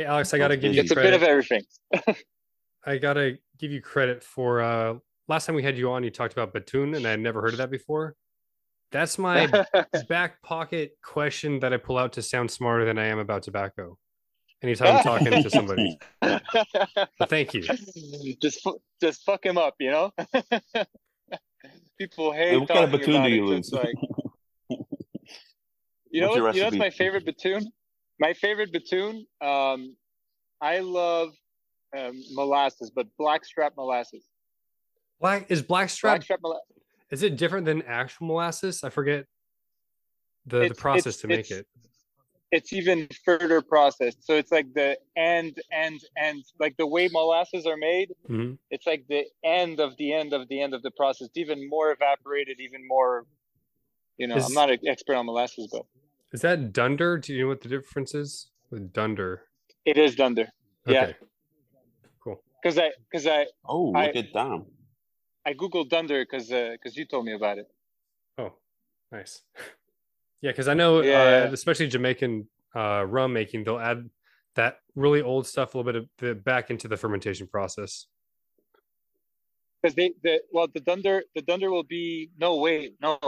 Hey, 0.00 0.06
Alex, 0.06 0.32
I 0.32 0.38
gotta 0.38 0.56
give 0.56 0.72
you. 0.72 0.80
It's 0.80 0.90
credit. 0.90 1.08
a 1.08 1.18
bit 1.18 1.22
of 1.22 1.28
everything. 1.28 1.62
I 2.86 2.96
gotta 2.96 3.36
give 3.58 3.70
you 3.70 3.82
credit 3.82 4.24
for 4.24 4.62
uh, 4.62 4.94
last 5.28 5.44
time 5.44 5.54
we 5.54 5.62
had 5.62 5.76
you 5.76 5.90
on, 5.90 6.02
you 6.02 6.10
talked 6.10 6.32
about 6.32 6.54
Betún, 6.54 6.96
and 6.96 7.06
I 7.06 7.10
had 7.10 7.20
never 7.20 7.42
heard 7.42 7.52
of 7.52 7.58
that 7.58 7.70
before. 7.70 8.16
That's 8.92 9.18
my 9.18 9.46
back 10.08 10.40
pocket 10.40 10.92
question 11.04 11.60
that 11.60 11.74
I 11.74 11.76
pull 11.76 11.98
out 11.98 12.14
to 12.14 12.22
sound 12.22 12.50
smarter 12.50 12.86
than 12.86 12.98
I 12.98 13.08
am 13.08 13.18
about 13.18 13.42
tobacco. 13.42 13.98
Anytime 14.62 14.96
I'm 14.96 15.02
talking 15.02 15.42
to 15.42 15.50
somebody. 15.50 15.98
but 16.22 17.28
thank 17.28 17.52
you. 17.52 17.60
Just 18.40 18.66
just 19.02 19.22
fuck 19.26 19.44
him 19.44 19.58
up, 19.58 19.74
you 19.80 19.90
know. 19.90 20.12
People 21.98 22.32
hate. 22.32 22.58
what 22.58 22.70
kind 22.70 22.86
of 22.86 22.98
Betún 22.98 23.22
do 23.22 23.30
you 23.30 23.44
lose? 23.44 23.70
Like, 23.70 23.96
you 26.10 26.22
know, 26.22 26.28
what, 26.28 26.54
you 26.54 26.62
know 26.62 26.68
what's 26.68 26.76
my 26.78 26.88
favorite 26.88 27.26
Betún? 27.26 27.66
My 28.20 28.34
favorite 28.34 28.72
Betún. 28.72 29.24
Um, 29.40 29.96
I 30.60 30.80
love 30.80 31.30
um, 31.96 32.22
molasses, 32.32 32.90
but 32.94 33.06
blackstrap 33.18 33.74
molasses. 33.76 34.24
Black 35.20 35.50
is 35.50 35.62
blackstrap. 35.62 36.20
blackstrap 36.20 36.40
is 37.10 37.22
it 37.22 37.36
different 37.36 37.66
than 37.66 37.82
actual 37.82 38.28
molasses? 38.28 38.84
I 38.84 38.90
forget 38.90 39.26
the, 40.46 40.68
the 40.68 40.74
process 40.74 41.16
to 41.18 41.28
make 41.28 41.50
it. 41.50 41.66
It's 42.52 42.72
even 42.72 43.08
further 43.24 43.62
processed. 43.62 44.26
So 44.26 44.34
it's 44.34 44.50
like 44.50 44.72
the 44.74 44.98
end, 45.16 45.60
end, 45.72 46.00
end. 46.16 46.44
Like 46.58 46.76
the 46.76 46.86
way 46.86 47.08
molasses 47.08 47.64
are 47.64 47.76
made, 47.76 48.12
mm-hmm. 48.28 48.54
it's 48.70 48.86
like 48.86 49.04
the 49.08 49.24
end 49.44 49.78
of 49.78 49.96
the 49.98 50.12
end 50.12 50.32
of 50.32 50.48
the 50.48 50.60
end 50.60 50.74
of 50.74 50.82
the 50.82 50.90
process. 50.90 51.28
It's 51.28 51.36
even 51.36 51.68
more 51.68 51.92
evaporated, 51.92 52.58
even 52.60 52.86
more. 52.86 53.24
You 54.18 54.26
know, 54.26 54.36
is, 54.36 54.46
I'm 54.46 54.52
not 54.52 54.70
an 54.70 54.78
expert 54.86 55.14
on 55.14 55.26
molasses, 55.26 55.68
but 55.70 55.86
is 56.32 56.40
that 56.42 56.72
dunder? 56.72 57.18
Do 57.18 57.32
you 57.32 57.42
know 57.42 57.48
what 57.48 57.60
the 57.60 57.68
difference 57.68 58.14
is 58.14 58.50
with 58.70 58.92
dunder? 58.92 59.42
It 59.84 59.98
is 59.98 60.14
dunder. 60.14 60.48
Okay. 60.86 60.94
Yeah. 60.94 61.12
Cool. 62.22 62.42
Because 62.62 62.78
I, 62.78 62.90
because 63.10 63.26
I. 63.26 63.46
Oh, 63.64 63.86
look 63.86 63.96
I, 63.96 64.06
at 64.06 64.32
that. 64.32 64.64
I 65.46 65.54
googled 65.54 65.88
Dunder 65.88 66.24
because 66.24 66.48
because 66.48 66.92
uh, 66.92 66.96
you 66.96 67.06
told 67.06 67.24
me 67.24 67.32
about 67.32 67.58
it. 67.58 67.66
Oh, 68.38 68.52
nice. 69.10 69.42
Yeah, 70.42 70.52
because 70.52 70.68
I 70.68 70.72
know, 70.72 71.02
yeah. 71.02 71.48
uh, 71.50 71.52
especially 71.52 71.86
Jamaican 71.88 72.48
uh, 72.74 73.04
rum 73.06 73.34
making, 73.34 73.64
they'll 73.64 73.78
add 73.78 74.08
that 74.54 74.78
really 74.94 75.20
old 75.20 75.46
stuff 75.46 75.74
a 75.74 75.78
little 75.78 75.92
bit 75.92 76.02
of 76.02 76.08
the, 76.16 76.34
back 76.34 76.70
into 76.70 76.88
the 76.88 76.96
fermentation 76.96 77.46
process. 77.46 78.06
Because 79.82 79.94
they, 79.94 80.14
the 80.22 80.40
well, 80.50 80.66
the 80.72 80.80
Dunder, 80.80 81.24
the 81.34 81.42
Dunder 81.42 81.70
will 81.70 81.82
be 81.82 82.30
no 82.38 82.56
wait, 82.56 82.94
no, 83.02 83.18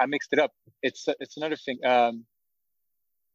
I 0.00 0.06
mixed 0.06 0.32
it 0.32 0.38
up. 0.38 0.52
It's 0.82 1.06
it's 1.20 1.36
another 1.36 1.56
thing. 1.56 1.76
Um, 1.84 2.24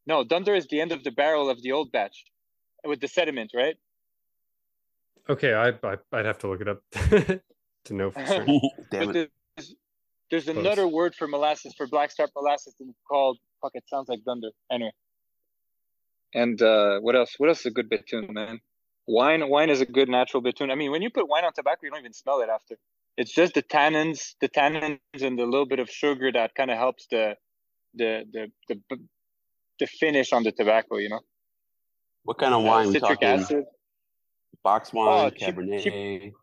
no, 0.06 0.24
Dunder 0.24 0.56
is 0.56 0.68
the 0.68 0.82
end 0.82 0.92
of 0.92 1.04
the 1.04 1.12
barrel 1.12 1.50
of 1.50 1.62
the 1.62 1.72
old 1.72 1.92
batch 1.92 2.26
with 2.84 3.00
the 3.00 3.08
sediment, 3.08 3.52
right? 3.54 3.76
Okay, 5.30 5.54
I, 5.54 5.70
I 5.70 5.98
would 6.12 6.26
have 6.26 6.40
to 6.40 6.48
look 6.48 6.62
it 6.62 6.68
up. 6.68 6.82
to 7.86 7.94
know 7.94 8.12
for 8.12 8.26
sure. 8.26 8.46
Damn 8.92 9.16
it. 9.16 9.32
There's, 9.56 9.76
there's 10.30 10.48
another 10.48 10.88
word 10.88 11.16
for 11.16 11.28
molasses 11.28 11.74
for 11.76 11.88
black 11.88 12.10
blackstrap 12.16 12.30
molasses 12.36 12.76
called 13.08 13.38
fuck. 13.62 13.72
It 13.76 13.84
sounds 13.88 14.08
like 14.10 14.24
dunder. 14.24 14.50
Anyway. 14.72 14.92
And 16.34 16.62
uh, 16.62 17.00
what 17.00 17.16
else? 17.16 17.36
What 17.38 17.50
else 17.50 17.60
is 17.62 17.66
a 17.68 17.72
good 17.72 17.90
betún, 17.90 18.32
man? 18.32 18.62
Wine. 19.08 19.50
Wine 19.50 19.70
is 19.70 19.82
a 19.82 19.86
good 19.86 20.10
natural 20.10 20.42
betún. 20.42 20.72
I 20.72 20.76
mean, 20.76 20.92
when 20.92 21.02
you 21.02 21.10
put 21.10 21.28
wine 21.28 21.44
on 21.44 21.54
tobacco, 21.54 21.80
you 21.84 21.92
don't 21.92 22.00
even 22.00 22.14
smell 22.14 22.42
it 22.42 22.50
after. 22.50 22.76
It's 23.18 23.34
just 23.34 23.54
the 23.54 23.64
tannins, 23.64 24.36
the 24.40 24.48
tannins, 24.48 25.00
and 25.22 25.38
the 25.38 25.44
little 25.44 25.66
bit 25.66 25.80
of 25.80 25.90
sugar 25.90 26.32
that 26.32 26.56
kind 26.56 26.72
of 26.72 26.78
helps 26.78 27.08
the, 27.12 27.36
the, 27.94 28.24
the, 28.32 28.52
the, 28.70 28.98
the 29.80 29.88
finish 29.88 30.34
on 30.34 30.44
the 30.44 30.52
tobacco. 30.52 30.98
You 30.98 31.10
know. 31.10 31.22
What 32.24 32.38
kind 32.38 32.54
of 32.54 32.64
wine? 32.64 32.88
Uh, 32.88 32.92
citric 32.92 33.24
acid. 33.24 33.66
Box 34.64 34.94
wine, 34.94 35.32
oh, 35.32 35.46
Cabernet. 35.46 35.82
Cheap, 35.82 36.34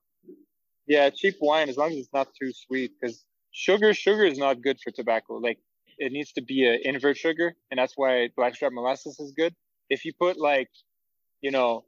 yeah, 0.87 1.11
cheap 1.11 1.37
wine 1.41 1.69
as 1.69 1.77
long 1.77 1.91
as 1.91 1.99
it's 1.99 2.13
not 2.13 2.29
too 2.35 2.53
sweet 2.53 2.93
because 2.99 3.25
sugar 3.53 3.95
sugar 3.95 4.25
is 4.25 4.39
not 4.39 4.61
good 4.63 4.79
for 4.83 4.91
tobacco. 4.91 5.35
Like 5.35 5.59
it 5.99 6.13
needs 6.13 6.33
to 6.33 6.43
be 6.43 6.67
an 6.67 6.81
invert 6.85 7.17
sugar, 7.17 7.55
and 7.71 7.79
that's 7.79 7.95
why 7.97 8.31
blackstrap 8.37 8.73
molasses 8.73 9.21
is 9.21 9.33
good. 9.33 9.55
If 9.91 10.05
you 10.05 10.13
put 10.19 10.39
like, 10.39 10.71
you 11.41 11.51
know, 11.51 11.85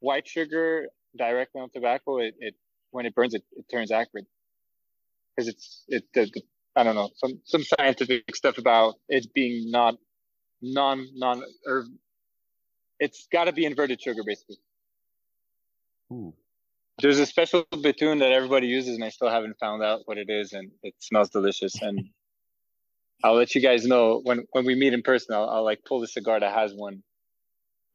white 0.00 0.28
sugar 0.28 0.88
directly 1.16 1.60
on 1.60 1.70
tobacco, 1.70 2.18
it, 2.18 2.34
it 2.38 2.54
when 2.90 3.06
it 3.06 3.14
burns 3.14 3.34
it, 3.34 3.42
it 3.56 3.64
turns 3.70 3.90
acrid 3.90 4.26
because 5.34 5.48
it's 5.48 5.84
it 5.88 6.04
the, 6.14 6.26
the, 6.26 6.42
I 6.76 6.84
don't 6.84 6.94
know 6.94 7.10
some 7.16 7.40
some 7.44 7.64
scientific 7.64 8.36
stuff 8.36 8.58
about 8.58 8.94
it 9.08 9.32
being 9.34 9.70
not 9.70 9.94
non 10.62 11.08
non 11.14 11.42
or 11.66 11.86
it's 13.00 13.26
got 13.32 13.44
to 13.44 13.52
be 13.52 13.64
inverted 13.64 14.00
sugar 14.00 14.22
basically. 14.24 14.56
Ooh. 16.12 16.32
There's 17.00 17.18
a 17.18 17.26
special 17.26 17.64
betún 17.64 18.20
that 18.20 18.32
everybody 18.32 18.68
uses, 18.68 18.94
and 18.94 19.04
I 19.04 19.08
still 19.08 19.30
haven't 19.30 19.58
found 19.58 19.82
out 19.82 20.02
what 20.04 20.18
it 20.18 20.28
is, 20.28 20.52
and 20.52 20.70
it 20.82 20.94
smells 21.00 21.30
delicious. 21.30 21.80
And 21.82 22.10
I'll 23.24 23.34
let 23.34 23.54
you 23.54 23.60
guys 23.60 23.84
know 23.86 24.20
when 24.22 24.44
when 24.52 24.64
we 24.64 24.74
meet 24.74 24.92
in 24.92 25.02
person. 25.02 25.34
I'll, 25.34 25.48
I'll 25.48 25.64
like 25.64 25.84
pull 25.84 26.00
the 26.00 26.06
cigar 26.06 26.38
that 26.38 26.54
has 26.54 26.74
one. 26.74 27.02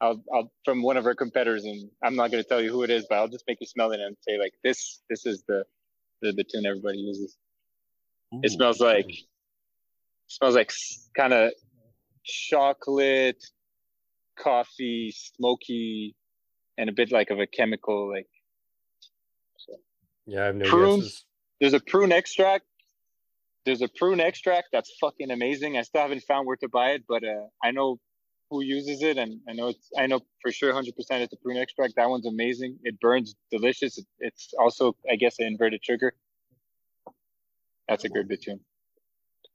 I'll, 0.02 0.22
I'll 0.34 0.52
from 0.66 0.84
one 0.84 0.98
of 0.98 1.06
our 1.06 1.16
competitors, 1.16 1.64
and 1.64 1.90
I'm 2.04 2.16
not 2.16 2.32
going 2.32 2.44
to 2.44 2.48
tell 2.48 2.62
you 2.62 2.72
who 2.72 2.84
it 2.84 2.90
is, 2.90 3.06
but 3.10 3.18
I'll 3.18 3.28
just 3.28 3.46
make 3.48 3.60
you 3.62 3.68
smell 3.68 3.92
it 3.92 4.00
and 4.00 4.16
say 4.22 4.38
like 4.38 4.54
this. 4.64 5.02
This 5.10 5.26
is 5.26 5.44
the 5.48 5.64
the 6.22 6.32
betún 6.32 6.66
everybody 6.66 6.98
uses. 6.98 7.38
Ooh, 8.34 8.42
it 8.44 8.52
smells 8.52 8.80
like 8.80 9.12
smells 10.28 10.56
like 10.56 10.72
kind 11.16 11.34
of 11.34 11.52
chocolate, 12.28 13.44
coffee, 14.38 15.12
smoky, 15.16 16.16
and 16.78 16.90
a 16.90 16.94
bit 16.94 17.12
like 17.12 17.30
of 17.30 17.40
a 17.40 17.48
chemical 17.48 18.10
like 18.10 18.28
yeah, 20.28 20.42
I 20.42 20.46
have 20.48 20.56
no 20.56 20.66
prune, 20.66 21.00
guesses. 21.00 21.24
There's 21.60 21.74
a 21.74 21.80
prune 21.80 22.12
extract. 22.12 22.66
There's 23.66 23.82
a 23.82 23.88
prune 23.88 24.20
extract 24.20 24.68
that's 24.72 24.94
fucking 25.00 25.32
amazing. 25.32 25.78
I 25.78 25.82
still 25.82 26.02
haven't 26.02 26.24
found 26.24 26.46
where 26.46 26.58
to 26.58 26.70
buy 26.70 26.92
it, 26.92 27.04
but 27.08 27.24
uh, 27.24 27.48
I 27.64 27.72
know 27.72 28.00
who 28.50 28.62
uses 28.62 29.02
it, 29.02 29.18
and 29.18 29.40
I 29.50 29.54
know 29.54 29.70
it's 29.70 29.90
I 29.98 30.08
know 30.08 30.22
for 30.42 30.52
sure 30.52 30.74
100% 30.74 30.94
it's 30.98 31.34
a 31.34 31.38
prune 31.38 31.58
extract. 31.58 31.96
That 31.96 32.10
one's 32.10 32.26
amazing. 32.26 32.78
It 32.84 33.00
burns 33.00 33.36
delicious. 33.52 34.00
It's 34.20 34.54
also 34.60 34.96
I 35.10 35.16
guess 35.16 35.40
an 35.40 35.48
inverted 35.48 35.84
sugar. 35.84 36.14
That's 37.88 38.04
a 38.04 38.10
good 38.10 38.28
bitumen. 38.28 38.60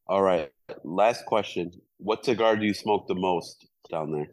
All 0.06 0.22
right. 0.22 0.50
Last 0.84 1.24
question. 1.26 1.72
What 1.98 2.24
cigar 2.24 2.56
do 2.56 2.66
you 2.66 2.74
smoke 2.74 3.06
the 3.06 3.14
most 3.14 3.66
down 3.90 4.12
there? 4.12 4.28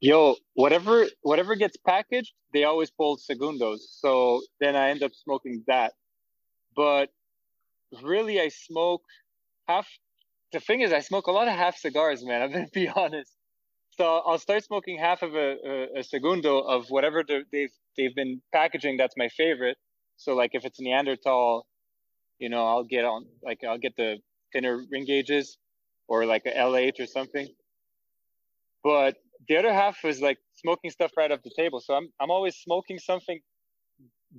Yo, 0.00 0.36
whatever 0.54 1.06
whatever 1.22 1.56
gets 1.56 1.76
packaged, 1.76 2.32
they 2.52 2.64
always 2.64 2.90
pull 2.90 3.16
segundos. 3.16 3.78
So 3.90 4.42
then 4.60 4.76
I 4.76 4.90
end 4.90 5.02
up 5.02 5.12
smoking 5.14 5.64
that. 5.66 5.92
But 6.76 7.08
really 8.02 8.40
I 8.40 8.48
smoke 8.48 9.02
half 9.66 9.86
the 10.52 10.60
thing 10.60 10.82
is 10.82 10.92
I 10.92 11.00
smoke 11.00 11.26
a 11.26 11.32
lot 11.32 11.48
of 11.48 11.54
half 11.54 11.76
cigars, 11.76 12.24
man. 12.24 12.42
I'm 12.42 12.52
gonna 12.52 12.66
be 12.72 12.88
honest. 12.88 13.32
So 13.96 14.04
I'll 14.26 14.38
start 14.38 14.64
smoking 14.64 14.98
half 14.98 15.22
of 15.22 15.34
a, 15.34 15.56
a, 15.64 16.00
a 16.00 16.02
segundo 16.02 16.58
of 16.58 16.86
whatever 16.90 17.24
they've 17.52 17.72
they've 17.96 18.14
been 18.14 18.40
packaging. 18.52 18.96
That's 18.96 19.16
my 19.16 19.28
favorite. 19.28 19.78
So 20.16 20.34
like 20.34 20.50
if 20.52 20.64
it's 20.64 20.80
Neanderthal, 20.80 21.66
you 22.38 22.48
know, 22.48 22.66
I'll 22.66 22.84
get 22.84 23.04
on 23.04 23.26
like 23.42 23.60
I'll 23.66 23.78
get 23.78 23.96
the 23.96 24.18
thinner 24.54 24.82
ring 24.90 25.04
gauges 25.04 25.58
or 26.08 26.24
like 26.24 26.46
a 26.46 26.52
LH 26.52 27.00
or 27.00 27.06
something. 27.06 27.48
But 28.82 29.16
the 29.48 29.56
other 29.56 29.72
half 29.72 30.04
is 30.04 30.20
like 30.20 30.38
smoking 30.54 30.90
stuff 30.90 31.12
right 31.16 31.30
off 31.30 31.42
the 31.42 31.52
table. 31.56 31.80
So 31.80 31.94
I'm 31.94 32.08
I'm 32.20 32.30
always 32.30 32.56
smoking 32.56 32.98
something, 32.98 33.40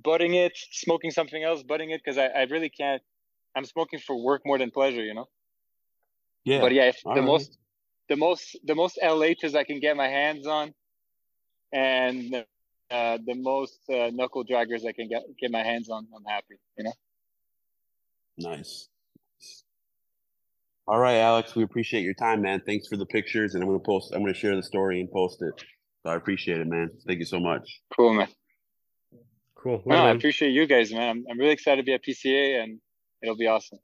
butting 0.02 0.34
it, 0.34 0.52
smoking 0.72 1.10
something 1.10 1.42
else, 1.42 1.62
butting 1.62 1.90
it 1.90 2.00
because 2.04 2.18
I, 2.18 2.26
I 2.26 2.42
really 2.44 2.70
can't. 2.70 3.02
I'm 3.56 3.64
smoking 3.64 3.98
for 3.98 4.16
work 4.22 4.42
more 4.44 4.58
than 4.58 4.70
pleasure, 4.70 5.02
you 5.02 5.14
know. 5.14 5.26
Yeah. 6.44 6.60
But 6.60 6.72
yeah, 6.72 6.84
if 6.84 7.00
the 7.02 7.10
right. 7.10 7.24
most 7.24 7.58
the 8.08 8.16
most 8.16 8.56
the 8.64 8.74
most 8.74 8.98
LHs 9.02 9.54
I 9.54 9.64
can 9.64 9.80
get 9.80 9.96
my 9.96 10.08
hands 10.08 10.46
on, 10.46 10.74
and 11.72 12.44
uh, 12.90 13.18
the 13.26 13.34
most 13.34 13.80
uh, 13.90 14.10
knuckle 14.12 14.44
draggers 14.44 14.86
I 14.86 14.92
can 14.92 15.08
get 15.08 15.22
get 15.40 15.50
my 15.50 15.62
hands 15.62 15.88
on, 15.90 16.06
I'm 16.14 16.24
happy. 16.24 16.56
You 16.78 16.84
know. 16.84 16.92
Nice. 18.38 18.88
All 20.88 21.00
right, 21.00 21.16
Alex, 21.16 21.56
we 21.56 21.64
appreciate 21.64 22.04
your 22.04 22.14
time, 22.14 22.42
man. 22.42 22.62
Thanks 22.64 22.86
for 22.86 22.96
the 22.96 23.06
pictures, 23.06 23.54
and 23.54 23.62
I'm 23.62 23.68
gonna 23.68 23.80
post. 23.80 24.12
I'm 24.14 24.20
gonna 24.20 24.32
share 24.32 24.54
the 24.54 24.62
story 24.62 25.00
and 25.00 25.10
post 25.10 25.42
it. 25.42 25.64
So 26.04 26.10
I 26.10 26.14
appreciate 26.14 26.60
it, 26.60 26.68
man. 26.68 26.90
Thank 27.08 27.18
you 27.18 27.24
so 27.24 27.40
much. 27.40 27.80
Cool, 27.96 28.14
man. 28.14 28.28
Cool. 29.56 29.82
No, 29.84 29.96
Later, 29.96 30.08
I 30.08 30.10
appreciate 30.12 30.50
you 30.50 30.64
guys, 30.66 30.92
man. 30.92 31.10
I'm, 31.10 31.24
I'm 31.28 31.38
really 31.40 31.52
excited 31.52 31.82
to 31.82 31.84
be 31.84 31.92
at 31.92 32.04
PCA, 32.04 32.62
and 32.62 32.78
it'll 33.20 33.36
be 33.36 33.48
awesome. 33.48 33.80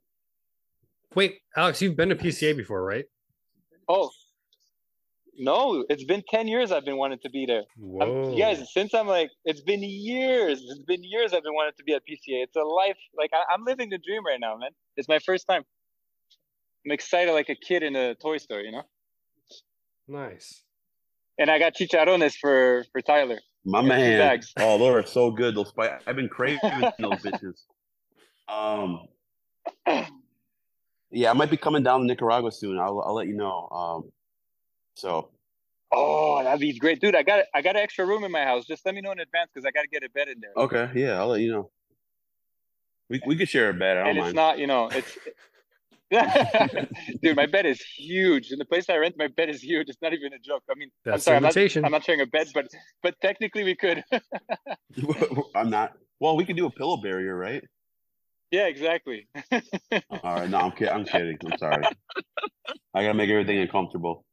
Wait, 1.13 1.39
Alex, 1.57 1.81
you've 1.81 1.97
been 1.97 2.07
to 2.07 2.15
PCA 2.15 2.55
before, 2.55 2.81
right? 2.81 3.03
Oh, 3.89 4.09
no, 5.37 5.83
it's 5.89 6.05
been 6.05 6.23
ten 6.29 6.47
years 6.47 6.71
I've 6.71 6.85
been 6.85 6.97
wanting 6.97 7.19
to 7.23 7.29
be 7.29 7.45
there. 7.45 7.63
I'm, 8.01 8.09
Whoa. 8.09 8.31
you 8.33 8.39
guys, 8.39 8.65
since 8.71 8.93
I'm 8.93 9.07
like, 9.07 9.29
it's 9.43 9.61
been 9.61 9.83
years. 9.83 10.63
It's 10.65 10.79
been 10.87 11.03
years 11.03 11.33
I've 11.33 11.43
been 11.43 11.53
wanting 11.53 11.73
to 11.77 11.83
be 11.83 11.95
at 11.95 12.03
PCA. 12.09 12.43
It's 12.43 12.55
a 12.55 12.61
life. 12.61 12.97
Like 13.17 13.31
I, 13.33 13.53
I'm 13.53 13.65
living 13.65 13.89
the 13.89 13.97
dream 13.97 14.25
right 14.25 14.39
now, 14.39 14.55
man. 14.55 14.71
It's 14.95 15.09
my 15.09 15.19
first 15.19 15.47
time. 15.47 15.63
I'm 16.85 16.91
excited 16.91 17.31
like 17.31 17.49
a 17.49 17.55
kid 17.55 17.83
in 17.83 17.95
a 17.95 18.15
toy 18.15 18.37
store, 18.37 18.61
you 18.61 18.71
know. 18.71 18.83
nice. 20.07 20.63
And 21.39 21.49
I 21.49 21.57
got 21.57 21.75
chicharrones 21.75 22.35
for 22.35 22.85
for 22.91 23.01
Tyler. 23.01 23.39
My 23.65 23.81
man. 23.81 24.19
bags. 24.19 24.53
Oh, 24.57 24.77
those 24.77 25.05
are 25.05 25.07
so 25.07 25.31
good. 25.31 25.55
Those 25.55 25.69
spice. 25.69 25.91
I've 26.05 26.15
been 26.15 26.29
craving 26.29 26.59
those 26.99 27.21
bitches. 27.21 27.63
Um. 28.47 29.07
Yeah, 31.15 31.29
I 31.29 31.33
might 31.33 31.49
be 31.51 31.57
coming 31.57 31.83
down 31.83 32.01
to 32.01 32.05
Nicaragua 32.05 32.51
soon. 32.51 32.77
I'll 32.77 33.01
I'll 33.05 33.13
let 33.15 33.27
you 33.27 33.35
know. 33.35 33.69
Um. 33.69 34.11
So 34.95 35.29
Oh, 35.95 36.43
that'd 36.43 36.59
be 36.59 36.73
great, 36.73 36.99
dude. 36.99 37.15
I 37.15 37.21
got 37.21 37.45
I 37.53 37.61
got 37.61 37.75
an 37.75 37.83
extra 37.83 38.05
room 38.05 38.23
in 38.23 38.31
my 38.31 38.43
house. 38.43 38.65
Just 38.65 38.85
let 38.85 38.95
me 38.95 39.01
know 39.01 39.11
in 39.11 39.19
advance 39.19 39.51
because 39.53 39.65
I 39.65 39.71
got 39.71 39.83
to 39.83 39.87
get 39.87 40.03
a 40.03 40.09
bed 40.09 40.27
in 40.27 40.39
there. 40.39 40.51
okay, 40.57 40.89
yeah, 40.95 41.19
I'll 41.19 41.27
let 41.27 41.41
you 41.41 41.51
know. 41.51 41.69
We 43.09 43.21
we 43.27 43.35
could 43.35 43.47
share 43.47 43.69
a 43.69 43.73
bed. 43.73 43.97
I 43.97 43.99
don't 44.01 44.09
and 44.09 44.17
it's 44.17 44.25
mind. 44.25 44.35
not, 44.35 44.57
you 44.57 44.65
know, 44.65 44.89
it's. 44.91 45.17
Dude, 47.21 47.35
my 47.35 47.45
bed 47.45 47.65
is 47.65 47.81
huge. 47.81 48.51
In 48.51 48.59
the 48.59 48.65
place 48.65 48.89
I 48.89 48.97
rent, 48.97 49.15
my 49.17 49.27
bed 49.27 49.49
is 49.49 49.63
huge. 49.63 49.89
It's 49.89 50.01
not 50.01 50.13
even 50.13 50.33
a 50.33 50.39
joke. 50.39 50.63
I 50.69 50.75
mean, 50.75 50.89
I'm 51.05 51.19
sorry, 51.19 51.37
I'm 51.37 51.43
not, 51.43 51.49
invitation. 51.49 51.85
I'm 51.85 51.91
not 51.91 52.03
sharing 52.03 52.21
a 52.21 52.25
bed, 52.25 52.47
but 52.53 52.67
but 53.01 53.19
technically 53.21 53.63
we 53.63 53.75
could. 53.75 54.03
I'm 55.55 55.69
not. 55.69 55.93
Well, 56.19 56.35
we 56.35 56.45
could 56.45 56.55
do 56.55 56.65
a 56.65 56.71
pillow 56.71 56.97
barrier, 56.97 57.35
right? 57.35 57.63
yeah, 58.51 58.67
exactly. 58.67 59.27
All 59.51 60.35
right. 60.35 60.49
No, 60.49 60.59
I'm 60.59 60.71
kidding. 60.71 60.93
I'm 60.93 61.05
kidding. 61.05 61.37
I'm 61.43 61.57
sorry. 61.57 61.83
I 62.93 63.01
gotta 63.01 63.15
make 63.15 63.29
everything 63.29 63.57
uncomfortable. 63.57 64.23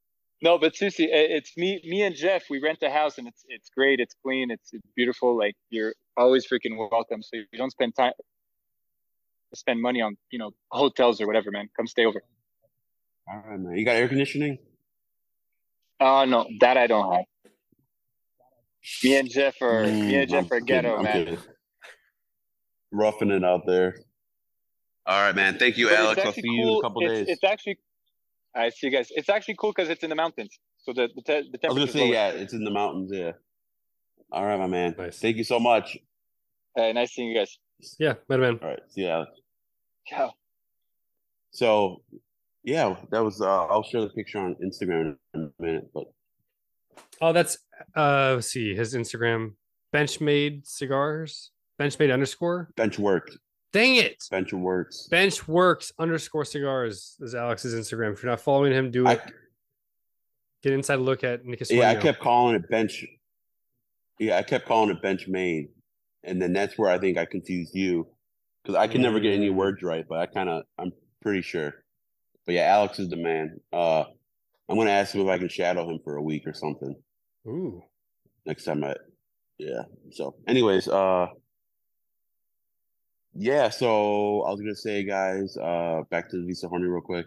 No, 0.42 0.58
but 0.58 0.76
Susie, 0.76 1.08
it's 1.10 1.56
me, 1.56 1.80
me 1.84 2.02
and 2.02 2.14
Jeff. 2.14 2.44
We 2.48 2.60
rent 2.62 2.78
a 2.82 2.90
house, 2.90 3.18
and 3.18 3.26
it's 3.26 3.44
it's 3.48 3.70
great. 3.70 4.00
It's 4.00 4.14
clean. 4.22 4.50
It's, 4.50 4.72
it's 4.72 4.86
beautiful. 4.94 5.36
Like 5.36 5.54
you're 5.70 5.94
always 6.16 6.46
freaking 6.46 6.76
welcome. 6.76 7.22
So 7.22 7.36
you 7.36 7.58
don't 7.58 7.70
spend 7.70 7.94
time, 7.94 8.12
spend 9.54 9.80
money 9.80 10.00
on 10.00 10.16
you 10.30 10.38
know 10.38 10.52
hotels 10.70 11.20
or 11.20 11.26
whatever, 11.26 11.50
man. 11.50 11.68
Come 11.76 11.86
stay 11.86 12.04
over. 12.04 12.22
All 13.28 13.42
right, 13.46 13.58
man. 13.58 13.76
You 13.76 13.84
got 13.84 13.96
air 13.96 14.08
conditioning? 14.08 14.58
Oh 16.00 16.24
no, 16.24 16.46
that 16.60 16.76
I 16.76 16.86
don't 16.86 17.12
have. 17.12 17.24
Me 19.04 19.16
and 19.16 19.30
Jeff 19.30 19.60
are 19.60 19.82
me 19.84 19.92
Mm, 19.92 20.22
and 20.22 20.30
Jeff 20.30 20.46
I'm 20.46 20.56
are 20.58 20.60
ghetto, 20.60 20.96
I'm 20.96 21.04
man. 21.04 21.24
kidding. 21.24 21.38
Roughing 22.92 23.30
it 23.30 23.44
out 23.44 23.66
there. 23.66 23.96
All 25.06 25.22
right, 25.22 25.34
man. 25.34 25.58
Thank 25.58 25.76
you, 25.76 25.88
But 25.88 25.98
Alex. 25.98 26.20
I'll 26.20 26.28
actually 26.28 26.42
see 26.42 26.48
you 26.48 26.68
in 26.68 26.76
a 26.78 26.80
couple 26.82 27.02
it's, 27.02 27.18
days. 27.18 27.28
It's 27.28 27.44
actually, 27.44 27.78
I 28.54 28.68
see 28.70 28.86
you 28.88 28.92
guys. 28.92 29.08
It's 29.10 29.28
actually 29.28 29.56
cool 29.58 29.72
because 29.72 29.88
it's 29.90 30.02
in 30.02 30.10
the 30.10 30.16
mountains, 30.16 30.58
so 30.78 30.92
the 30.92 31.08
the, 31.14 31.22
te- 31.22 31.50
the 31.52 31.58
I 31.68 31.72
was 31.72 31.78
gonna 31.78 31.92
say, 31.92 32.10
yeah, 32.10 32.28
it's 32.28 32.52
in 32.52 32.64
the 32.64 32.70
mountains. 32.70 33.10
Yeah. 33.12 33.32
All 34.32 34.44
right, 34.44 34.58
my 34.58 34.66
man. 34.66 34.94
Nice. 34.96 35.18
Thank 35.18 35.36
you 35.36 35.44
so 35.44 35.58
much. 35.58 35.98
Uh, 36.78 36.92
nice 36.92 37.12
seeing 37.12 37.28
you 37.28 37.36
guys. 37.36 37.58
Yeah, 37.98 38.14
better 38.28 38.42
man. 38.42 38.60
All 38.62 38.68
right. 38.68 38.80
See 38.88 39.02
you, 39.02 39.08
Alex. 39.08 39.39
Yeah. 40.10 40.28
So, 41.52 42.02
yeah, 42.62 42.96
that 43.10 43.24
was. 43.24 43.40
Uh, 43.40 43.66
I'll 43.66 43.82
share 43.82 44.02
the 44.02 44.10
picture 44.10 44.38
on 44.38 44.56
Instagram 44.62 45.16
in 45.34 45.52
a 45.58 45.62
minute, 45.62 45.90
but 45.94 46.04
Oh, 47.20 47.32
that's 47.32 47.58
uh 47.96 48.32
let's 48.34 48.48
see 48.48 48.74
his 48.74 48.94
Instagram 48.94 49.54
Benchmade 49.94 50.66
cigars. 50.66 51.50
Benchmade 51.78 52.12
underscore. 52.12 52.70
bench 52.76 52.98
works. 52.98 53.38
Dang 53.72 53.96
it. 53.96 54.22
Bench 54.30 54.52
works. 54.52 55.08
Benchworks 55.10 55.92
underscore 55.98 56.44
cigars 56.44 57.16
is 57.20 57.34
Alex's 57.34 57.74
Instagram. 57.74 58.12
If 58.12 58.22
you're 58.22 58.30
not 58.30 58.40
following 58.40 58.72
him, 58.72 58.90
do 58.90 59.06
I, 59.06 59.12
it. 59.12 59.22
Get 60.62 60.72
inside 60.72 60.96
look 60.96 61.24
at 61.24 61.44
Nick 61.44 61.62
yeah, 61.70 61.90
I 61.90 61.94
kept 61.94 62.20
calling 62.20 62.56
it 62.56 62.68
bench. 62.68 63.04
Yeah, 64.18 64.36
I 64.36 64.42
kept 64.42 64.66
calling 64.66 64.90
it 64.90 65.00
bench 65.00 65.26
made, 65.26 65.68
and 66.24 66.42
then 66.42 66.52
that's 66.52 66.76
where 66.76 66.90
I 66.90 66.98
think 66.98 67.16
I 67.16 67.24
confused 67.24 67.74
you 67.74 68.06
because 68.62 68.76
I 68.76 68.86
can 68.86 69.02
never 69.02 69.20
get 69.20 69.34
any 69.34 69.50
Mm. 69.50 69.54
words 69.56 69.82
right, 69.82 70.04
but 70.08 70.18
I 70.18 70.26
kind 70.26 70.48
of 70.48 70.64
I'm 70.78 70.92
pretty 71.22 71.42
sure. 71.42 71.74
But 72.46 72.54
yeah, 72.54 72.62
Alex 72.62 72.98
is 72.98 73.08
the 73.08 73.16
man. 73.16 73.60
Uh, 73.72 74.04
I'm 74.68 74.76
gonna 74.76 74.90
ask 74.90 75.14
him 75.14 75.22
if 75.22 75.28
I 75.28 75.38
can 75.38 75.48
shadow 75.48 75.88
him 75.88 75.98
for 76.04 76.16
a 76.16 76.22
week 76.22 76.46
or 76.46 76.52
something 76.54 76.94
Ooh. 77.46 77.82
next 78.46 78.64
time 78.64 78.82
I. 78.84 78.94
Yeah. 79.58 79.82
So, 80.12 80.36
anyways, 80.46 80.88
uh, 80.88 81.26
yeah. 83.34 83.68
So 83.68 84.42
I 84.42 84.50
was 84.50 84.60
gonna 84.60 84.74
say, 84.74 85.04
guys, 85.04 85.56
uh, 85.56 86.02
back 86.10 86.30
to 86.30 86.36
the 86.38 86.46
Viso 86.46 86.68
Horny 86.68 86.86
real 86.86 87.00
quick. 87.02 87.26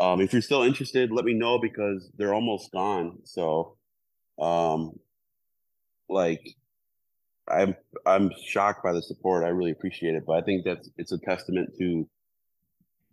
Um, 0.00 0.20
if 0.20 0.32
you're 0.32 0.42
still 0.42 0.62
interested, 0.62 1.12
let 1.12 1.24
me 1.24 1.34
know 1.34 1.58
because 1.58 2.10
they're 2.16 2.34
almost 2.34 2.72
gone. 2.72 3.18
So, 3.24 3.76
um, 4.38 4.98
like, 6.08 6.56
I'm 7.48 7.74
I'm 8.06 8.30
shocked 8.44 8.82
by 8.84 8.92
the 8.92 9.02
support. 9.02 9.44
I 9.44 9.48
really 9.48 9.72
appreciate 9.72 10.14
it, 10.14 10.24
but 10.26 10.34
I 10.34 10.42
think 10.42 10.64
that's 10.64 10.88
it's 10.96 11.12
a 11.12 11.18
testament 11.18 11.70
to 11.78 12.08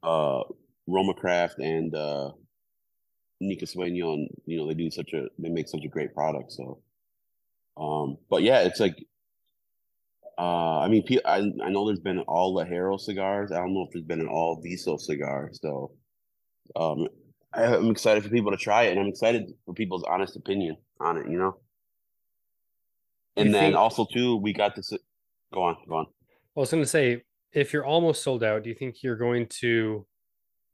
uh 0.04 0.44
RoMa 0.88 1.16
Craft 1.16 1.60
and 1.60 1.94
uh 1.96 2.32
Nica 3.42 3.66
Sueño, 3.66 4.14
and 4.14 4.30
you 4.46 4.58
know 4.58 4.68
they 4.68 4.74
do 4.74 4.92
such 4.92 5.14
a 5.14 5.28
they 5.40 5.50
make 5.50 5.68
such 5.68 5.84
a 5.86 5.90
great 5.90 6.14
product. 6.14 6.52
So, 6.52 6.80
um, 7.78 8.18
but 8.30 8.44
yeah, 8.44 8.62
it's 8.62 8.80
like, 8.80 8.96
uh, 10.38 10.80
I 10.80 10.88
mean, 10.90 11.04
I 11.26 11.38
I 11.64 11.70
know 11.70 11.86
there's 11.88 12.00
been 12.00 12.20
all 12.20 12.56
ligero 12.56 13.00
cigars. 13.00 13.52
I 13.52 13.58
don't 13.58 13.74
know 13.74 13.84
if 13.84 13.94
there's 13.94 14.06
been 14.06 14.22
an 14.22 14.28
all 14.28 14.62
Viso 14.62 14.98
cigar. 14.98 15.52
So, 15.54 15.92
um, 16.76 17.08
I'm 17.54 17.90
excited 17.92 18.24
for 18.24 18.30
people 18.30 18.52
to 18.52 18.58
try 18.58 18.84
it, 18.84 18.92
and 18.92 19.00
I'm 19.00 19.08
excited 19.08 19.54
for 19.66 19.74
people's 19.74 20.04
honest 20.04 20.36
opinion 20.36 20.78
on 21.00 21.18
it. 21.18 21.30
You 21.30 21.38
know. 21.38 21.58
You 23.36 23.44
And 23.44 23.54
then 23.54 23.64
think- 23.72 23.76
also 23.76 24.06
too, 24.06 24.38
we 24.38 24.54
got 24.54 24.76
this. 24.76 24.92
Go 25.54 25.62
on, 25.64 25.78
go 25.88 25.96
on. 25.96 26.06
I 26.56 26.60
was 26.60 26.72
going 26.72 26.84
to 26.84 26.90
say, 26.90 27.24
if 27.54 27.74
you're 27.74 27.86
almost 27.86 28.22
sold 28.24 28.44
out, 28.44 28.64
do 28.64 28.70
you 28.70 28.76
think 28.76 29.02
you're 29.02 29.16
going 29.16 29.48
to 29.62 30.06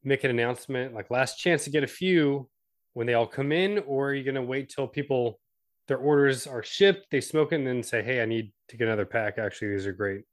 make 0.04 0.24
an 0.24 0.32
announcement 0.32 0.94
like 0.94 1.10
last 1.12 1.38
chance 1.40 1.64
to 1.64 1.70
get 1.70 1.84
a 1.84 1.88
few 1.88 2.50
when 2.94 3.08
they 3.08 3.14
all 3.14 3.28
come 3.28 3.52
in, 3.52 3.80
or 3.80 4.10
are 4.10 4.14
you 4.14 4.24
going 4.24 4.36
to 4.36 4.42
wait 4.42 4.70
till 4.70 4.88
people 4.88 5.40
their 5.88 5.98
orders 5.98 6.48
are 6.48 6.64
shipped, 6.64 7.08
they 7.12 7.22
smoke 7.22 7.52
it, 7.52 7.56
and 7.58 7.68
then 7.68 7.84
say, 7.84 8.02
"Hey, 8.02 8.22
I 8.22 8.26
need 8.26 8.52
to 8.70 8.78
get 8.78 8.88
another 8.88 9.06
pack." 9.06 9.38
Actually, 9.38 9.72
these 9.72 9.86
are 9.86 9.94
great. 9.94 10.24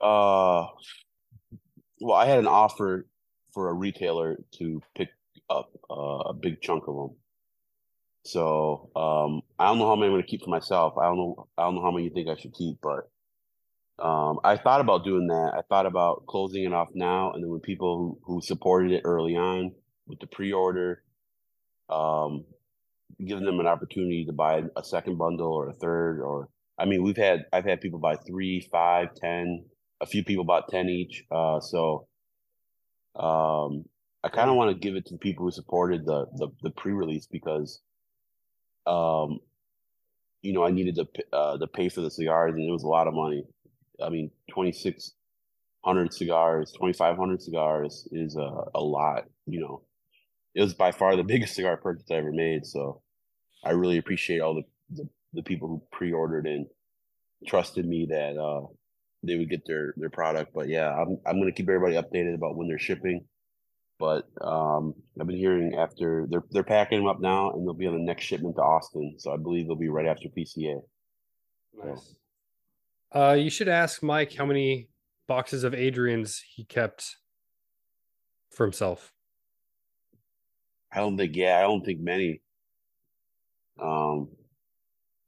Uh, 0.00 0.66
well, 2.00 2.16
I 2.16 2.26
had 2.26 2.38
an 2.38 2.46
offer 2.46 3.06
for 3.52 3.70
a 3.70 3.72
retailer 3.72 4.36
to 4.58 4.82
pick 4.94 5.08
up 5.48 5.70
uh, 5.90 5.94
a 6.28 6.34
big 6.34 6.60
chunk 6.60 6.86
of 6.88 6.96
them. 6.96 7.10
So 8.24 8.90
um, 8.96 9.42
I 9.58 9.66
don't 9.68 9.78
know 9.78 9.86
how 9.86 9.96
many 9.96 10.06
I'm 10.06 10.12
going 10.12 10.22
to 10.22 10.28
keep 10.28 10.42
for 10.42 10.50
myself. 10.50 10.96
I 10.98 11.04
don't 11.04 11.18
know. 11.18 11.46
I 11.58 11.64
don't 11.64 11.76
know 11.76 11.82
how 11.82 11.90
many 11.90 12.04
you 12.04 12.10
think 12.10 12.28
I 12.28 12.40
should 12.40 12.54
keep, 12.54 12.78
but 12.82 13.10
um, 13.98 14.40
I 14.42 14.56
thought 14.56 14.80
about 14.80 15.04
doing 15.04 15.28
that. 15.28 15.52
I 15.56 15.60
thought 15.68 15.86
about 15.86 16.26
closing 16.26 16.64
it 16.64 16.72
off 16.72 16.88
now, 16.94 17.32
and 17.32 17.42
then 17.42 17.50
with 17.50 17.62
people 17.62 18.18
who 18.24 18.34
who 18.34 18.40
supported 18.40 18.92
it 18.92 19.02
early 19.04 19.36
on 19.36 19.72
with 20.06 20.20
the 20.20 20.26
pre-order, 20.26 21.02
um, 21.90 22.44
giving 23.24 23.44
them 23.44 23.60
an 23.60 23.66
opportunity 23.66 24.24
to 24.24 24.32
buy 24.32 24.64
a 24.74 24.82
second 24.82 25.18
bundle 25.18 25.52
or 25.52 25.68
a 25.68 25.74
third, 25.74 26.20
or 26.20 26.48
I 26.78 26.86
mean, 26.86 27.02
we've 27.02 27.16
had 27.16 27.44
I've 27.52 27.66
had 27.66 27.82
people 27.82 27.98
buy 27.98 28.16
three, 28.16 28.66
five, 28.72 29.14
ten. 29.14 29.66
A 30.00 30.06
few 30.06 30.24
people 30.24 30.44
bought 30.44 30.68
ten 30.68 30.88
each. 30.88 31.24
Uh, 31.30 31.60
so 31.60 32.08
um, 33.16 33.84
I 34.24 34.28
kind 34.28 34.48
of 34.48 34.56
want 34.56 34.70
to 34.70 34.78
give 34.78 34.96
it 34.96 35.06
to 35.06 35.12
the 35.12 35.18
people 35.18 35.44
who 35.44 35.50
supported 35.50 36.06
the 36.06 36.26
the, 36.36 36.48
the 36.62 36.70
pre-release 36.70 37.26
because 37.26 37.80
um, 38.86 39.40
you 40.42 40.52
know, 40.52 40.64
I 40.64 40.70
needed 40.70 40.96
to 40.96 41.08
uh, 41.32 41.58
to 41.58 41.66
pay 41.66 41.88
for 41.88 42.00
the 42.02 42.10
cigars, 42.10 42.54
and 42.54 42.68
it 42.68 42.72
was 42.72 42.82
a 42.82 42.88
lot 42.88 43.08
of 43.08 43.14
money. 43.14 43.44
I 44.02 44.10
mean, 44.10 44.30
twenty 44.50 44.72
six 44.72 45.12
hundred 45.84 46.12
cigars, 46.12 46.72
twenty 46.72 46.92
five 46.92 47.16
hundred 47.16 47.42
cigars 47.42 48.06
is 48.12 48.36
a, 48.36 48.64
a 48.74 48.80
lot. 48.80 49.24
You 49.46 49.60
know, 49.60 49.82
it 50.54 50.62
was 50.62 50.74
by 50.74 50.92
far 50.92 51.16
the 51.16 51.24
biggest 51.34 51.54
cigar 51.54 51.76
purchase 51.76 52.10
I 52.10 52.14
ever 52.16 52.32
made. 52.32 52.66
So, 52.66 53.02
I 53.64 53.70
really 53.70 53.98
appreciate 53.98 54.40
all 54.40 54.54
the 54.54 54.64
the, 54.90 55.08
the 55.32 55.42
people 55.42 55.68
who 55.68 55.82
pre 55.90 56.12
ordered 56.12 56.46
and 56.46 56.66
trusted 57.46 57.86
me 57.86 58.06
that 58.10 58.36
uh, 58.36 58.66
they 59.22 59.36
would 59.36 59.50
get 59.50 59.66
their 59.66 59.94
their 59.96 60.10
product. 60.10 60.52
But 60.54 60.68
yeah, 60.68 60.90
I'm 60.90 61.18
I'm 61.26 61.38
gonna 61.38 61.52
keep 61.52 61.68
everybody 61.68 61.94
updated 61.94 62.34
about 62.34 62.56
when 62.56 62.68
they're 62.68 62.78
shipping. 62.78 63.24
But 63.98 64.28
um, 64.40 64.94
I've 65.20 65.26
been 65.26 65.36
hearing 65.36 65.74
after 65.76 66.26
they're 66.28 66.44
they're 66.50 66.64
packing 66.64 66.98
them 66.98 67.06
up 67.06 67.20
now, 67.20 67.52
and 67.52 67.66
they'll 67.66 67.74
be 67.74 67.86
on 67.86 67.94
the 67.94 68.00
next 68.00 68.24
shipment 68.24 68.56
to 68.56 68.62
Austin. 68.62 69.14
So 69.18 69.32
I 69.32 69.36
believe 69.36 69.66
they'll 69.66 69.76
be 69.76 69.88
right 69.88 70.06
after 70.06 70.28
PCA. 70.28 70.82
Nice. 71.82 72.14
So. 73.12 73.20
Uh, 73.20 73.32
you 73.34 73.50
should 73.50 73.68
ask 73.68 74.02
Mike 74.02 74.34
how 74.34 74.44
many 74.44 74.88
boxes 75.28 75.62
of 75.62 75.74
Adrian's 75.74 76.42
he 76.46 76.64
kept 76.64 77.16
for 78.50 78.64
himself. 78.64 79.12
I 80.92 80.98
don't 80.98 81.16
think. 81.16 81.36
Yeah, 81.36 81.58
I 81.58 81.62
don't 81.62 81.84
think 81.84 82.00
many. 82.00 82.40
Um, 83.80 84.28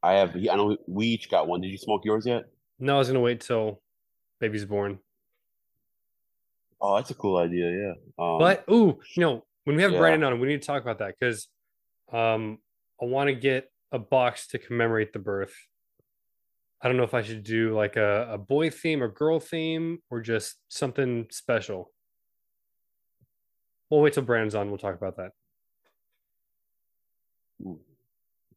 I 0.03 0.15
have. 0.15 0.35
I 0.37 0.57
know 0.57 0.77
we 0.87 1.07
each 1.07 1.31
got 1.31 1.47
one. 1.47 1.61
Did 1.61 1.69
you 1.69 1.79
smoke 1.79 2.05
yours 2.05 2.27
yet? 2.27 2.45
No, 2.79 2.97
I 2.97 2.99
was 2.99 3.09
gonna 3.09 3.21
wait 3.21 3.41
till 3.41 3.81
baby's 4.41 4.65
born. 4.65 4.99
Oh, 6.81 6.97
that's 6.97 7.11
a 7.11 7.15
cool 7.15 7.37
idea. 7.39 7.71
Yeah. 7.71 7.93
Um, 8.19 8.39
but 8.39 8.65
ooh, 8.71 8.99
you 9.15 9.23
know, 9.23 9.45
when 9.65 9.77
we 9.77 9.83
have 9.83 9.93
yeah. 9.93 9.99
Brandon 9.99 10.33
on, 10.33 10.41
we 10.41 10.49
need 10.49 10.63
to 10.63 10.67
talk 10.67 10.83
about 10.83 10.99
that 10.99 11.15
because 11.19 11.49
um, 12.13 12.59
I 13.01 13.07
want 13.07 13.29
to 13.29 13.35
get 13.35 13.71
a 13.93 13.99
box 13.99 14.49
to 14.49 14.59
commemorate 14.59 15.13
the 15.13 15.19
birth. 15.19 15.55
I 16.81 16.89
don't 16.89 16.97
know 16.97 17.05
if 17.05 17.15
I 17.15 17.23
should 17.23 17.43
do 17.43 17.75
like 17.75 17.97
a, 17.97 18.29
a 18.33 18.39
boy 18.39 18.71
theme 18.71 19.03
or 19.03 19.09
girl 19.09 19.41
theme 19.41 19.99
or 20.11 20.21
just 20.21 20.57
something 20.69 21.27
special. 21.31 21.91
We'll 23.91 24.01
wait 24.01 24.13
till 24.13 24.23
Brandon's 24.25 24.55
on. 24.55 24.69
We'll 24.69 24.79
talk 24.79 24.95
about 24.95 25.17
that. 25.17 25.33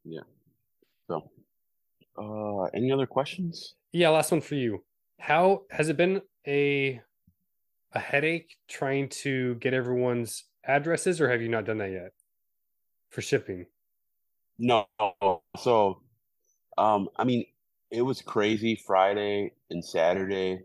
Yeah. 0.04 0.22
So, 1.08 1.30
uh, 2.18 2.64
any 2.76 2.92
other 2.92 3.06
questions? 3.06 3.76
Yeah, 3.92 4.10
last 4.10 4.32
one 4.32 4.42
for 4.42 4.56
you. 4.56 4.84
How 5.20 5.64
has 5.72 5.90
it 5.90 5.98
been 5.98 6.22
a 6.48 7.02
a 7.94 8.00
headache 8.00 8.58
trying 8.68 9.10
to 9.10 9.56
get 9.56 9.74
everyone's 9.74 10.46
addresses, 10.64 11.20
or 11.20 11.30
have 11.30 11.42
you 11.42 11.50
not 11.50 11.66
done 11.66 11.80
that 11.80 11.92
yet 11.92 12.14
for 13.10 13.22
shipping? 13.22 13.66
No. 14.58 14.88
So, 15.58 16.02
um, 16.78 17.10
I 17.18 17.24
mean, 17.24 17.46
it 17.92 18.02
was 18.02 18.22
crazy 18.22 18.76
Friday 18.86 19.54
and 19.70 19.84
Saturday 19.84 20.62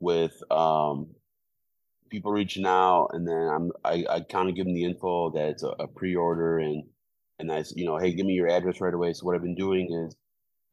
with 0.00 0.42
um 0.50 1.14
people 2.10 2.32
reaching 2.32 2.66
out, 2.66 3.10
and 3.12 3.26
then 3.26 3.48
I'm 3.48 3.72
I, 3.84 4.04
I 4.10 4.20
kind 4.20 4.48
of 4.48 4.54
give 4.54 4.66
them 4.66 4.74
the 4.74 4.84
info 4.84 5.30
that 5.30 5.48
it's 5.48 5.62
a, 5.62 5.68
a 5.68 5.88
pre-order, 5.88 6.58
and 6.58 6.84
and 7.38 7.50
I 7.50 7.64
you 7.74 7.86
know, 7.86 7.98
hey, 7.98 8.12
give 8.12 8.26
me 8.26 8.34
your 8.34 8.48
address 8.48 8.80
right 8.80 8.92
away. 8.92 9.12
So 9.12 9.24
what 9.24 9.34
I've 9.34 9.42
been 9.42 9.54
doing 9.54 9.92
is 10.06 10.16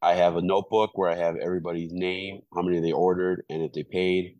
I 0.02 0.16
have 0.16 0.36
a 0.36 0.42
notebook 0.42 0.98
where 0.98 1.10
I 1.10 1.16
have 1.16 1.36
everybody's 1.38 1.94
name, 1.94 2.42
how 2.54 2.64
many 2.64 2.82
they 2.82 2.92
ordered, 2.92 3.44
and 3.50 3.62
if 3.62 3.72
they 3.72 3.84
paid 3.84 4.38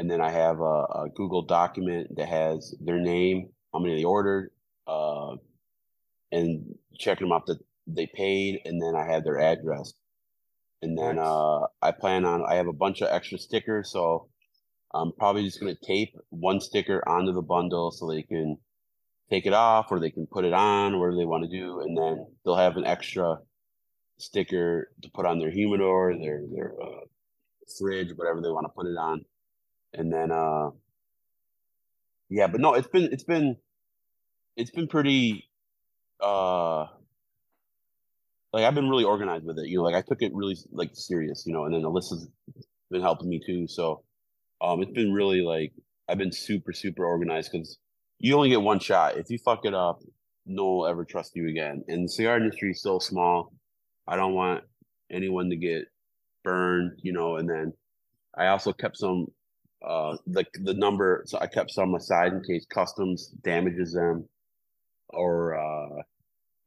and 0.00 0.10
then 0.10 0.22
I 0.22 0.30
have 0.30 0.60
a, 0.60 0.62
a, 1.02 1.08
Google 1.14 1.42
document 1.42 2.16
that 2.16 2.26
has 2.26 2.74
their 2.80 2.98
name, 2.98 3.50
how 3.70 3.80
many 3.80 3.96
they 3.96 4.04
ordered, 4.04 4.50
uh, 4.86 5.36
and 6.32 6.74
checking 6.98 7.28
them 7.28 7.32
off 7.32 7.44
that 7.48 7.58
they 7.86 8.06
paid, 8.06 8.62
and 8.64 8.80
then 8.80 8.96
I 8.96 9.04
have 9.12 9.24
their 9.24 9.38
address. 9.38 9.92
And 10.80 10.96
then 10.96 11.16
nice. 11.16 11.26
uh, 11.26 11.66
I 11.82 11.90
plan 11.90 12.24
on 12.24 12.46
I 12.48 12.54
have 12.54 12.66
a 12.66 12.72
bunch 12.72 13.02
of 13.02 13.08
extra 13.10 13.36
stickers, 13.36 13.92
so 13.92 14.28
I'm 14.94 15.12
probably 15.18 15.44
just 15.44 15.60
gonna 15.60 15.74
tape 15.74 16.16
one 16.30 16.62
sticker 16.62 17.06
onto 17.06 17.34
the 17.34 17.42
bundle 17.42 17.90
so 17.90 18.08
they 18.08 18.22
can 18.22 18.56
take 19.28 19.44
it 19.44 19.52
off 19.52 19.88
or 19.90 20.00
they 20.00 20.10
can 20.10 20.26
put 20.26 20.46
it 20.46 20.54
on, 20.54 20.98
whatever 20.98 21.18
they 21.18 21.26
want 21.26 21.44
to 21.44 21.50
do, 21.50 21.80
and 21.80 21.94
then 21.94 22.26
they'll 22.42 22.56
have 22.56 22.78
an 22.78 22.86
extra 22.86 23.36
sticker 24.16 24.92
to 25.02 25.10
put 25.10 25.26
on 25.26 25.38
their 25.38 25.50
humidor, 25.50 26.16
their 26.18 26.40
their 26.50 26.72
uh, 26.82 27.04
fridge, 27.78 28.16
whatever 28.16 28.40
they 28.40 28.48
want 28.48 28.64
to 28.64 28.72
put 28.72 28.86
it 28.86 28.96
on 28.96 29.26
and 29.94 30.12
then 30.12 30.30
uh 30.30 30.70
yeah 32.28 32.46
but 32.46 32.60
no 32.60 32.74
it's 32.74 32.88
been 32.88 33.08
it's 33.12 33.24
been 33.24 33.56
it's 34.56 34.70
been 34.70 34.86
pretty 34.86 35.48
uh 36.20 36.86
like 38.52 38.64
I've 38.64 38.74
been 38.74 38.88
really 38.88 39.04
organized 39.04 39.44
with 39.44 39.58
it. 39.58 39.68
You 39.68 39.78
know, 39.78 39.84
like 39.84 39.94
I 39.94 40.02
took 40.02 40.22
it 40.22 40.32
really 40.34 40.56
like 40.72 40.90
serious, 40.92 41.44
you 41.46 41.52
know, 41.52 41.64
and 41.64 41.74
then 41.74 41.82
Alyssa's 41.82 42.28
been 42.90 43.00
helping 43.02 43.28
me 43.28 43.40
too. 43.44 43.68
So 43.68 44.02
um 44.60 44.82
it's 44.82 44.92
been 44.92 45.12
really 45.12 45.40
like 45.42 45.72
I've 46.08 46.18
been 46.18 46.32
super, 46.32 46.72
super 46.72 47.04
organized 47.04 47.52
because 47.52 47.78
you 48.18 48.34
only 48.34 48.50
get 48.50 48.60
one 48.60 48.80
shot. 48.80 49.16
If 49.16 49.30
you 49.30 49.38
fuck 49.38 49.64
it 49.64 49.74
up, 49.74 50.00
no 50.44 50.64
one 50.66 50.76
will 50.76 50.86
ever 50.88 51.04
trust 51.04 51.36
you 51.36 51.48
again. 51.48 51.84
And 51.86 52.04
the 52.04 52.08
cigar 52.08 52.36
industry 52.36 52.72
is 52.72 52.82
so 52.82 52.98
small. 52.98 53.52
I 54.06 54.16
don't 54.16 54.34
want 54.34 54.64
anyone 55.10 55.50
to 55.50 55.56
get 55.56 55.84
burned, 56.42 56.98
you 57.02 57.12
know, 57.12 57.36
and 57.36 57.48
then 57.48 57.72
I 58.36 58.48
also 58.48 58.72
kept 58.72 58.96
some 58.96 59.28
uh, 59.82 60.16
the 60.26 60.44
the 60.62 60.74
number. 60.74 61.22
So 61.26 61.38
I 61.40 61.46
kept 61.46 61.70
some 61.70 61.94
aside 61.94 62.32
in 62.32 62.42
case 62.42 62.66
customs 62.66 63.28
damages 63.42 63.92
them, 63.92 64.28
or 65.08 65.58
uh, 65.58 66.02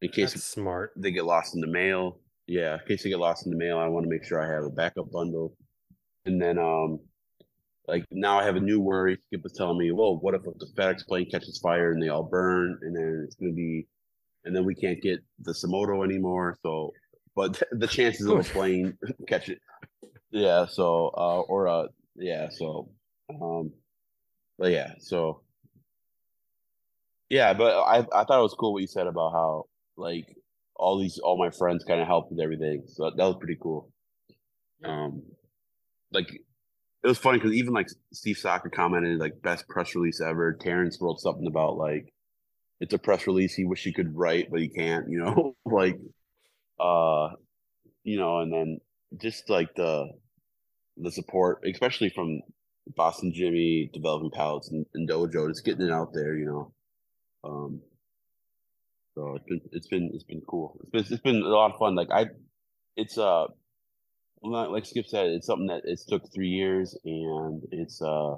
in 0.01 0.09
case 0.09 0.34
That's 0.34 0.43
smart 0.43 0.93
they 0.95 1.11
get 1.11 1.26
lost 1.26 1.55
in 1.55 1.61
the 1.61 1.68
mail. 1.68 2.20
Yeah, 2.47 2.74
in 2.74 2.88
case 2.88 3.03
they 3.03 3.09
get 3.09 3.20
lost 3.20 3.45
in 3.45 3.51
the 3.51 3.57
mail, 3.57 3.78
I 3.78 3.88
want 3.88 4.03
to 4.05 4.09
make 4.09 4.26
sure 4.26 4.41
I 4.41 4.53
have 4.53 4.66
a 4.66 4.70
backup 4.70 5.11
bundle. 5.11 5.55
And 6.26 6.41
then, 6.41 6.57
um, 6.57 6.99
like 7.88 8.05
now 8.11 8.39
I 8.39 8.43
have 8.43 8.57
a 8.57 8.61
new 8.61 8.82
worry. 8.82 9.18
Skip 9.28 9.43
was 9.43 9.53
telling 9.53 9.78
me, 9.78 9.91
well, 9.91 10.18
what 10.18 10.34
if 10.34 10.43
the 10.43 10.68
FedEx 10.76 11.05
plane 11.07 11.30
catches 11.30 11.59
fire 11.59 11.91
and 11.91 12.01
they 12.01 12.09
all 12.09 12.24
burn, 12.24 12.80
and 12.82 12.95
then 12.95 13.24
it's 13.26 13.36
gonna 13.36 13.53
be, 13.53 13.88
and 14.43 14.55
then 14.55 14.66
we 14.66 14.76
can't 14.76 15.01
get 15.01 15.20
the 15.39 15.53
Somoto 15.53 16.03
anymore. 16.03 16.57
So, 16.64 16.93
but 17.36 17.61
the 17.72 17.88
chances 17.88 18.26
of 18.26 18.39
a 18.39 18.43
plane 18.53 18.97
catch 19.28 19.49
it, 19.49 19.61
yeah. 20.32 20.66
So, 20.66 21.11
uh, 21.16 21.41
or 21.41 21.68
uh, 21.68 21.88
yeah. 22.16 22.49
So 22.49 22.89
um, 23.30 23.71
but 24.57 24.71
yeah, 24.71 24.93
so 24.99 25.41
yeah, 27.30 27.53
but 27.53 27.76
I 27.82 27.99
I 27.99 28.24
thought 28.24 28.39
it 28.39 28.43
was 28.43 28.55
cool 28.57 28.74
what 28.74 28.82
you 28.82 28.88
said 28.88 29.07
about 29.07 29.32
how 29.32 29.65
like 29.97 30.36
all 30.76 30.99
these 30.99 31.19
all 31.19 31.38
my 31.38 31.49
friends 31.49 31.84
kind 31.84 32.01
of 32.01 32.07
helped 32.07 32.32
with 32.32 32.39
everything. 32.39 32.84
So 32.88 33.09
that 33.09 33.26
was 33.26 33.38
pretty 33.39 33.57
cool. 33.61 33.91
Um, 34.84 35.24
like 36.11 36.32
it 36.32 37.07
was 37.07 37.17
funny 37.17 37.39
because 37.39 37.53
even 37.53 37.74
like 37.74 37.88
Steve 38.11 38.38
Saka 38.38 38.69
commented 38.69 39.19
like 39.19 39.41
best 39.41 39.67
press 39.67 39.95
release 39.95 40.21
ever. 40.21 40.53
Terrence 40.53 40.97
wrote 41.01 41.19
something 41.19 41.47
about 41.47 41.78
like 41.78 42.13
it's 42.80 42.93
a 42.93 42.97
press 42.97 43.28
release 43.28 43.53
he 43.53 43.65
wish 43.65 43.84
he 43.84 43.93
could 43.93 44.15
write 44.15 44.49
but 44.51 44.61
he 44.61 44.69
can't. 44.69 45.07
You 45.09 45.19
know, 45.19 45.55
like 45.65 45.99
uh, 46.80 47.30
you 48.03 48.17
know, 48.19 48.39
and 48.39 48.51
then 48.53 48.80
just 49.21 49.49
like 49.49 49.74
the 49.76 50.09
the 50.97 51.11
support, 51.11 51.63
especially 51.69 52.09
from 52.09 52.41
Boston 52.88 53.34
Jimmy, 53.34 53.89
Developing 53.93 54.31
Palates 54.31 54.69
and, 54.69 54.86
and 54.93 55.09
dojo, 55.09 55.49
just 55.49 55.65
getting 55.65 55.88
it 55.88 55.91
out 55.91 56.13
there, 56.13 56.36
you 56.36 56.45
know. 56.45 56.71
Um, 57.43 57.81
so 59.15 59.36
it's 59.36 59.45
been 59.45 59.61
it's 59.71 59.88
been 59.88 60.11
it's 60.13 60.23
been 60.23 60.41
cool. 60.47 60.79
It's 60.81 60.89
been 60.89 61.13
it's 61.13 61.23
been 61.23 61.41
a 61.41 61.47
lot 61.47 61.71
of 61.71 61.79
fun. 61.79 61.95
Like 61.95 62.09
I, 62.11 62.27
it's 62.95 63.17
uh, 63.17 63.47
like 64.41 64.86
Skip 64.86 65.07
said, 65.07 65.27
it's 65.27 65.47
something 65.47 65.67
that 65.67 65.84
it's 65.86 66.05
took 66.05 66.34
three 66.34 66.49
years, 66.49 66.97
and 67.05 67.63
it's 67.71 68.01
uh, 68.01 68.36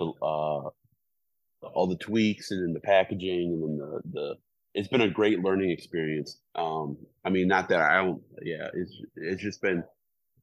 uh, 0.00 0.02
all 0.22 1.86
the 1.88 1.96
tweaks 1.96 2.50
and 2.50 2.62
then 2.62 2.72
the 2.72 2.80
packaging 2.80 3.52
and 3.52 3.62
then 3.62 3.78
the 3.78 4.00
the. 4.12 4.34
It's 4.72 4.86
been 4.86 5.00
a 5.00 5.10
great 5.10 5.40
learning 5.40 5.72
experience. 5.72 6.38
Um, 6.54 6.96
I 7.24 7.30
mean, 7.30 7.48
not 7.48 7.68
that 7.70 7.80
I 7.80 7.96
don't. 7.96 8.22
Yeah, 8.42 8.68
it's 8.72 8.96
it's 9.16 9.42
just 9.42 9.60
been. 9.60 9.82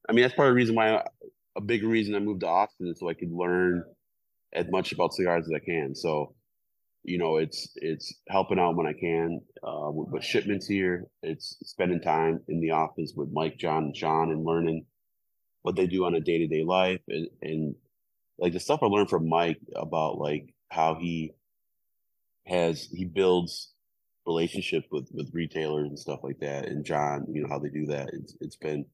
I 0.06 0.12
mean, 0.12 0.22
that's 0.22 0.34
part 0.34 0.48
of 0.48 0.52
the 0.52 0.56
reason 0.56 0.74
why 0.74 1.02
a 1.58 1.60
big 1.60 1.82
reason 1.82 2.14
I 2.14 2.20
moved 2.20 2.40
to 2.40 2.46
Austin 2.46 2.86
is 2.86 3.00
so 3.00 3.08
I 3.08 3.14
could 3.14 3.32
learn 3.32 3.82
as 4.52 4.66
much 4.70 4.92
about 4.92 5.12
cigars 5.12 5.44
as 5.46 5.52
I 5.52 5.58
can. 5.58 5.92
So, 5.94 6.34
you 7.02 7.18
know, 7.18 7.38
it's 7.38 7.68
it's 7.74 8.14
helping 8.28 8.60
out 8.60 8.76
when 8.76 8.86
I 8.86 8.92
can. 8.92 9.40
Uh, 9.62 9.90
with, 9.90 10.10
with 10.10 10.24
shipments 10.24 10.68
here, 10.68 11.06
it's 11.22 11.56
spending 11.64 12.00
time 12.00 12.40
in 12.46 12.60
the 12.60 12.70
office 12.70 13.12
with 13.16 13.30
Mike, 13.32 13.58
John, 13.58 13.84
and 13.84 13.96
Sean, 13.96 14.30
and 14.30 14.44
learning 14.44 14.86
what 15.62 15.74
they 15.74 15.88
do 15.88 16.04
on 16.04 16.14
a 16.14 16.20
day 16.20 16.38
to 16.38 16.46
day 16.46 16.62
life, 16.62 17.00
and, 17.08 17.28
and 17.42 17.74
like 18.38 18.52
the 18.52 18.60
stuff 18.60 18.80
I 18.82 18.86
learned 18.86 19.10
from 19.10 19.28
Mike 19.28 19.58
about 19.74 20.18
like 20.18 20.54
how 20.70 20.94
he 20.94 21.32
has 22.46 22.88
he 22.92 23.04
builds 23.04 23.72
relationships 24.26 24.86
with 24.92 25.08
with 25.12 25.34
retailers 25.34 25.88
and 25.88 25.98
stuff 25.98 26.20
like 26.22 26.38
that, 26.38 26.66
and 26.66 26.84
John, 26.84 27.26
you 27.32 27.42
know 27.42 27.48
how 27.48 27.58
they 27.58 27.68
do 27.68 27.86
that. 27.86 28.10
It's 28.12 28.36
it's 28.40 28.56
been 28.56 28.86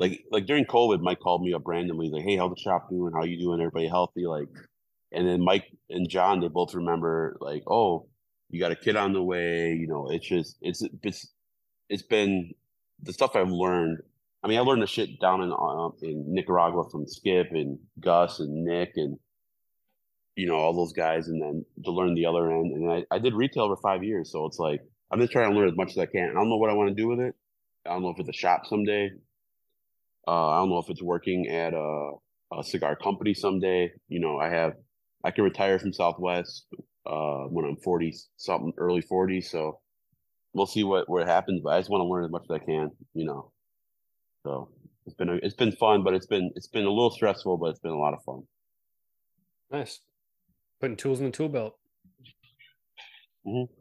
like 0.00 0.24
like 0.30 0.46
during 0.46 0.64
COVID, 0.64 1.02
Mike 1.02 1.20
called 1.20 1.42
me 1.42 1.52
up 1.52 1.62
randomly, 1.66 2.08
like, 2.08 2.24
"Hey, 2.24 2.36
how 2.36 2.48
the 2.48 2.56
shop 2.56 2.88
doing? 2.88 3.12
How 3.12 3.24
you 3.24 3.38
doing? 3.38 3.60
Everybody 3.60 3.86
healthy?" 3.86 4.26
Like, 4.26 4.48
and 5.12 5.28
then 5.28 5.44
Mike 5.44 5.66
and 5.90 6.08
John, 6.08 6.40
they 6.40 6.48
both 6.48 6.74
remember, 6.74 7.36
like, 7.40 7.62
"Oh, 7.70 8.08
you 8.48 8.58
got 8.58 8.72
a 8.72 8.76
kid 8.76 8.96
on 8.96 9.12
the 9.12 9.22
way." 9.22 9.74
You 9.74 9.86
know, 9.86 10.10
it's 10.10 10.26
just 10.26 10.56
it's 10.62 10.82
it's 11.02 11.28
it's 11.90 12.02
been 12.02 12.52
the 13.02 13.12
stuff 13.12 13.36
I've 13.36 13.50
learned. 13.50 13.98
I 14.42 14.48
mean, 14.48 14.58
I 14.58 14.62
learned 14.62 14.82
the 14.82 14.86
shit 14.86 15.20
down 15.20 15.42
in 15.42 15.52
uh, 15.52 15.90
in 16.00 16.32
Nicaragua 16.32 16.88
from 16.90 17.06
Skip 17.06 17.48
and 17.50 17.78
Gus 18.00 18.40
and 18.40 18.64
Nick 18.64 18.92
and 18.96 19.18
you 20.34 20.46
know 20.46 20.56
all 20.56 20.72
those 20.72 20.94
guys, 20.94 21.28
and 21.28 21.42
then 21.42 21.66
to 21.84 21.90
learn 21.90 22.14
the 22.14 22.24
other 22.24 22.50
end. 22.50 22.72
And 22.72 22.90
I, 22.90 23.04
I 23.14 23.18
did 23.18 23.34
retail 23.34 23.68
for 23.68 23.76
five 23.82 24.02
years, 24.02 24.32
so 24.32 24.46
it's 24.46 24.58
like 24.58 24.80
I'm 25.10 25.20
just 25.20 25.32
trying 25.32 25.50
to 25.50 25.58
learn 25.58 25.68
as 25.68 25.76
much 25.76 25.90
as 25.90 25.98
I 25.98 26.06
can. 26.06 26.30
I 26.30 26.32
don't 26.32 26.48
know 26.48 26.56
what 26.56 26.70
I 26.70 26.74
want 26.74 26.88
to 26.88 26.94
do 26.94 27.08
with 27.08 27.20
it. 27.20 27.34
I 27.84 27.90
don't 27.90 28.02
know 28.02 28.10
if 28.10 28.18
it's 28.18 28.30
a 28.30 28.32
shop 28.32 28.64
someday. 28.64 29.10
Uh, 30.26 30.48
I 30.50 30.58
don't 30.58 30.70
know 30.70 30.78
if 30.78 30.90
it's 30.90 31.02
working 31.02 31.48
at 31.48 31.74
a, 31.74 32.12
a, 32.52 32.62
cigar 32.62 32.96
company 32.96 33.34
someday. 33.34 33.90
You 34.08 34.20
know, 34.20 34.38
I 34.38 34.48
have, 34.48 34.74
I 35.24 35.30
can 35.30 35.44
retire 35.44 35.78
from 35.78 35.92
Southwest 35.92 36.66
uh, 37.06 37.44
when 37.44 37.64
I'm 37.64 37.76
40 37.76 38.14
something, 38.36 38.72
early 38.76 39.02
40s. 39.02 39.44
So 39.44 39.80
we'll 40.52 40.66
see 40.66 40.84
what, 40.84 41.08
what 41.08 41.26
happens, 41.26 41.62
but 41.64 41.70
I 41.70 41.80
just 41.80 41.90
want 41.90 42.02
to 42.02 42.06
learn 42.06 42.24
as 42.24 42.30
much 42.30 42.44
as 42.50 42.60
I 42.60 42.64
can, 42.64 42.90
you 43.14 43.24
know. 43.24 43.50
So 44.44 44.70
it's 45.06 45.16
been, 45.16 45.30
a, 45.30 45.34
it's 45.36 45.54
been 45.54 45.72
fun, 45.72 46.04
but 46.04 46.14
it's 46.14 46.26
been, 46.26 46.50
it's 46.54 46.68
been 46.68 46.84
a 46.84 46.90
little 46.90 47.10
stressful, 47.10 47.56
but 47.56 47.70
it's 47.70 47.80
been 47.80 47.92
a 47.92 47.98
lot 47.98 48.14
of 48.14 48.22
fun. 48.24 48.42
Nice. 49.70 50.00
Putting 50.80 50.96
tools 50.96 51.20
in 51.20 51.26
the 51.26 51.32
tool 51.32 51.48
belt. 51.48 51.76
Mm-hmm. 53.46 53.72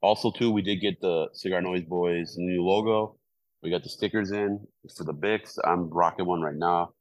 Also, 0.00 0.30
too, 0.30 0.50
we 0.50 0.62
did 0.62 0.80
get 0.80 1.00
the 1.00 1.28
Cigar 1.32 1.62
Noise 1.62 1.84
Boys 1.84 2.34
new 2.36 2.62
logo. 2.62 3.16
We 3.64 3.70
got 3.70 3.82
the 3.82 3.88
stickers 3.88 4.30
in 4.30 4.60
for 4.94 5.04
the 5.04 5.14
Bics. 5.14 5.58
I'm 5.64 5.88
rocking 5.88 6.26
one 6.26 6.42
right 6.42 6.54
now. 6.54 6.92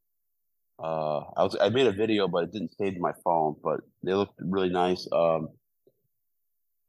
Uh, 0.82 1.20
I 1.36 1.43
was 1.43 1.57
I 1.59 1.68
made 1.68 1.88
a 1.88 1.91
video, 1.91 2.30
but 2.30 2.45
it 2.45 2.53
didn't 2.53 2.74
save 2.78 2.97
my 2.97 3.11
phone. 3.22 3.57
But 3.61 3.82
they 4.01 4.14
looked 4.14 4.39
really 4.39 4.70
nice. 4.70 5.05
Um, 5.11 5.49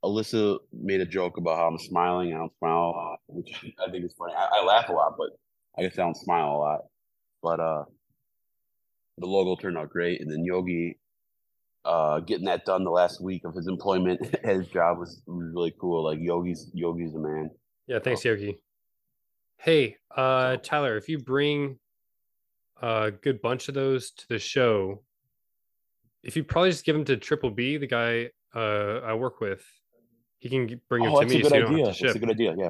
Alyssa 0.05 0.59
made 0.73 1.01
a 1.01 1.07
joke 1.07 1.39
about 1.39 1.59
how 1.59 1.67
I'm 1.67 1.79
smiling. 1.79 2.33
I 2.33 2.39
don't 2.39 2.57
smile 2.59 2.79
a 2.79 2.91
lot, 2.91 3.19
which 3.27 3.53
I 3.85 3.91
think 3.91 4.05
is 4.05 4.15
funny. 4.17 4.33
I, 4.37 4.61
I 4.61 4.65
laugh 4.65 4.89
a 4.91 4.93
lot, 4.93 5.17
but 5.19 5.31
I 5.77 5.83
guess 5.83 5.99
I 5.99 6.03
don't 6.03 6.17
smile 6.17 6.53
a 6.53 6.59
lot. 6.59 6.81
But 7.43 7.59
uh, 7.59 7.85
the 9.19 9.27
logo 9.27 9.61
turned 9.61 9.77
out 9.77 9.91
great, 9.91 10.21
and 10.21 10.31
then 10.31 10.45
Yogi 10.45 10.99
uh, 11.85 12.21
getting 12.21 12.45
that 12.47 12.65
done 12.65 12.85
the 12.85 12.91
last 12.91 13.21
week 13.21 13.45
of 13.45 13.57
his 13.57 13.67
employment 13.67 14.21
at 14.35 14.45
his 14.57 14.69
job 14.69 14.99
was, 14.99 15.21
was 15.27 15.51
really 15.53 15.75
cool. 15.81 16.05
Like 16.05 16.21
Yogi's 16.21 16.71
Yogi's 16.73 17.13
the 17.13 17.19
man. 17.19 17.51
Yeah, 17.89 17.99
thanks, 17.99 18.25
Yogi. 18.25 18.61
Hey, 19.65 19.97
uh, 20.15 20.59
Tyler, 20.59 20.99
if 20.99 21.09
you 21.09 21.19
bring 21.19 21.79
a 22.83 23.11
good 23.11 23.41
bunch 23.41 23.69
of 23.69 23.75
those 23.75 24.11
to 24.11 24.29
the 24.29 24.39
show, 24.39 25.01
if 26.23 26.37
you 26.37 26.45
probably 26.45 26.71
just 26.71 26.85
give 26.85 26.95
them 26.95 27.07
to 27.07 27.17
Triple 27.17 27.51
B, 27.51 27.79
the 27.79 27.87
guy 27.87 28.29
uh, 28.55 29.01
I 29.03 29.15
work 29.15 29.41
with, 29.41 29.65
he 30.39 30.51
can 30.51 30.79
bring 30.91 31.05
them 31.05 31.15
oh, 31.15 31.21
to 31.23 31.27
me. 31.27 31.37
A 31.37 31.41
good 31.41 31.49
so 31.49 31.67
idea. 31.67 31.87
That's 31.87 32.03
a 32.03 32.19
good 32.19 32.29
idea. 32.29 32.55
Yeah. 32.59 32.69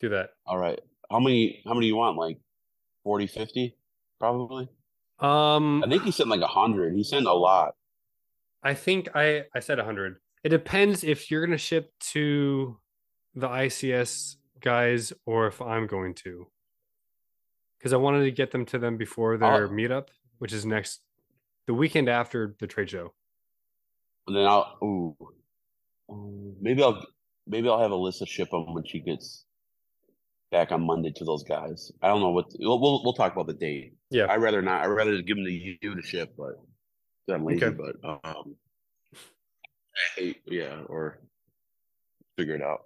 Do 0.00 0.10
that. 0.10 0.34
All 0.44 0.58
right. 0.58 0.78
How 1.10 1.18
many? 1.18 1.62
How 1.64 1.72
many 1.72 1.84
do 1.84 1.86
you 1.86 1.96
want? 1.96 2.18
Like 2.18 2.38
40, 3.04 3.28
50? 3.28 3.74
Probably. 4.20 4.68
Um, 5.18 5.82
I 5.82 5.88
think 5.88 6.02
he 6.02 6.10
said 6.10 6.28
like 6.28 6.42
a 6.42 6.46
hundred. 6.46 6.94
He 6.94 7.04
sent 7.04 7.24
a 7.24 7.32
lot. 7.32 7.74
I 8.62 8.74
think 8.74 9.08
I 9.14 9.44
I 9.54 9.60
said 9.60 9.78
a 9.78 9.84
hundred. 9.84 10.16
It 10.44 10.50
depends 10.50 11.04
if 11.04 11.30
you're 11.30 11.42
gonna 11.42 11.56
ship 11.56 11.90
to 12.10 12.76
the 13.34 13.48
ICS 13.48 14.36
guys 14.62 15.12
or 15.26 15.46
if 15.46 15.60
I'm 15.60 15.86
going 15.86 16.14
to. 16.14 16.48
Because 17.78 17.92
I 17.92 17.96
wanted 17.96 18.24
to 18.24 18.30
get 18.30 18.52
them 18.52 18.64
to 18.66 18.78
them 18.78 18.96
before 18.96 19.36
their 19.36 19.68
meetup, 19.68 20.08
which 20.38 20.52
is 20.52 20.64
next 20.64 21.00
the 21.66 21.74
weekend 21.74 22.08
after 22.08 22.54
the 22.60 22.66
trade 22.66 22.90
show. 22.90 23.12
And 24.26 24.36
then 24.36 24.46
I'll 24.46 24.78
ooh, 24.82 25.16
maybe 26.60 26.82
I'll 26.82 27.04
maybe 27.46 27.68
I'll 27.68 27.80
have 27.80 27.90
Alyssa 27.90 28.26
ship 28.26 28.50
them 28.50 28.72
when 28.72 28.84
she 28.84 29.00
gets 29.00 29.44
back 30.52 30.70
on 30.70 30.82
Monday 30.82 31.12
to 31.16 31.24
those 31.24 31.42
guys. 31.42 31.90
I 32.02 32.08
don't 32.08 32.20
know 32.20 32.30
what 32.30 32.46
we'll 32.58 32.80
we'll, 32.80 33.02
we'll 33.02 33.14
talk 33.14 33.32
about 33.32 33.48
the 33.48 33.54
date. 33.54 33.94
Yeah, 34.10 34.26
I 34.26 34.36
rather 34.36 34.62
not. 34.62 34.82
I 34.82 34.86
rather 34.86 35.20
give 35.22 35.36
them 35.36 35.44
to 35.44 35.50
you 35.50 35.76
to 35.82 36.02
ship, 36.02 36.34
but 36.38 36.60
I'm 37.34 37.44
lazy. 37.44 37.64
Okay. 37.64 37.76
But 37.76 38.08
um, 38.08 38.54
I 39.14 40.20
hate 40.20 40.42
yeah, 40.46 40.82
or 40.86 41.18
figure 42.36 42.54
it 42.54 42.62
out. 42.62 42.84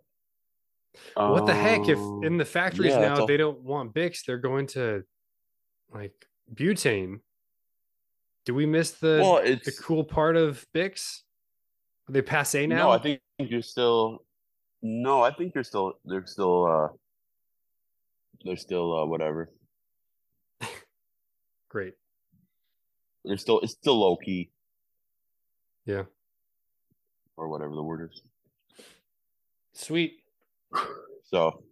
What 1.14 1.46
the 1.46 1.54
heck? 1.54 1.88
If 1.88 1.98
in 1.98 2.36
the 2.36 2.44
factories 2.44 2.92
yeah, 2.92 3.00
now 3.00 3.26
they 3.26 3.36
don't 3.36 3.60
want 3.60 3.94
Bics, 3.94 4.24
they're 4.24 4.38
going 4.38 4.66
to 4.68 5.04
like 5.92 6.26
butane. 6.54 7.20
Do 8.44 8.54
we 8.54 8.66
miss 8.66 8.92
the 8.92 9.18
well, 9.22 9.42
the 9.42 9.72
cool 9.80 10.04
part 10.04 10.36
of 10.36 10.64
Bics? 10.74 11.22
Are 12.08 12.12
they 12.12 12.22
passe 12.22 12.66
now? 12.66 12.76
No, 12.76 12.90
I 12.90 12.98
think 12.98 13.20
you're 13.38 13.62
still. 13.62 14.22
No, 14.82 15.22
I 15.22 15.32
think 15.32 15.54
you're 15.54 15.64
still. 15.64 15.94
They're 16.04 16.26
still. 16.26 16.64
uh 16.66 16.88
They're 18.44 18.56
still 18.56 18.96
uh 18.96 19.06
whatever. 19.06 19.50
Great. 21.68 21.94
They're 23.24 23.36
still. 23.36 23.60
It's 23.60 23.72
still 23.72 23.98
low 23.98 24.16
key. 24.16 24.50
Yeah. 25.84 26.04
Or 27.36 27.48
whatever 27.48 27.74
the 27.74 27.82
word 27.82 28.10
is. 28.12 28.22
Sweet. 29.72 30.20
So, 31.24 31.62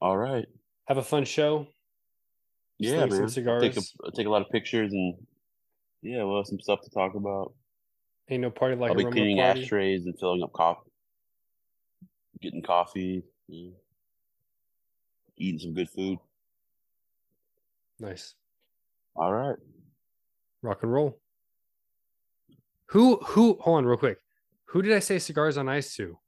all 0.00 0.16
right. 0.16 0.46
Have 0.86 0.98
a 0.98 1.02
fun 1.02 1.24
show. 1.24 1.66
Yeah, 2.78 3.06
man. 3.06 3.28
cigars. 3.28 3.62
Take 3.62 3.76
a, 3.76 4.10
take 4.12 4.26
a 4.26 4.30
lot 4.30 4.42
of 4.42 4.50
pictures 4.50 4.92
and 4.92 5.14
yeah, 6.02 6.22
we'll 6.24 6.36
have 6.38 6.46
some 6.46 6.60
stuff 6.60 6.82
to 6.82 6.90
talk 6.90 7.14
about. 7.14 7.54
Ain't 8.28 8.42
no 8.42 8.50
party 8.50 8.76
like 8.76 8.90
I'll 8.90 8.96
be 8.96 9.04
cleaning 9.04 9.38
party. 9.38 9.62
ashtrays 9.62 10.04
and 10.04 10.18
filling 10.18 10.42
up 10.42 10.52
coffee, 10.52 10.90
getting 12.40 12.62
coffee, 12.62 13.22
yeah. 13.48 13.70
eating 15.36 15.58
some 15.58 15.74
good 15.74 15.88
food. 15.90 16.18
Nice. 17.98 18.34
All 19.16 19.32
right. 19.32 19.56
Rock 20.62 20.82
and 20.82 20.92
roll. 20.92 21.18
Who 22.86 23.16
who 23.16 23.58
hold 23.60 23.78
on 23.78 23.86
real 23.86 23.96
quick. 23.96 24.18
Who 24.66 24.82
did 24.82 24.92
I 24.92 24.98
say 24.98 25.18
cigars 25.18 25.56
on 25.56 25.68
ice 25.68 25.94
to? 25.96 26.18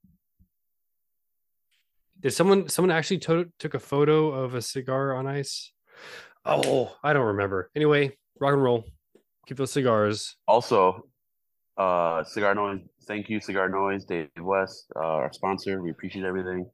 Did 2.20 2.32
someone 2.32 2.68
someone 2.68 2.90
actually 2.90 3.18
to- 3.18 3.50
took 3.58 3.74
a 3.74 3.78
photo 3.78 4.32
of 4.32 4.54
a 4.54 4.62
cigar 4.62 5.14
on 5.14 5.26
ice? 5.26 5.72
Oh, 6.44 6.96
I 7.02 7.12
don't 7.12 7.26
remember. 7.26 7.70
Anyway, 7.74 8.16
rock 8.40 8.54
and 8.54 8.62
roll. 8.62 8.84
Keep 9.46 9.58
those 9.58 9.72
cigars. 9.72 10.36
Also, 10.46 11.08
uh, 11.76 12.24
Cigar 12.24 12.54
Noise. 12.54 12.80
Thank 13.06 13.28
you, 13.28 13.40
Cigar 13.40 13.68
Noise, 13.68 14.04
Dave 14.04 14.28
West, 14.40 14.86
uh, 14.96 15.00
our 15.00 15.32
sponsor. 15.32 15.82
We 15.82 15.90
appreciate 15.90 16.24
everything. 16.24 16.70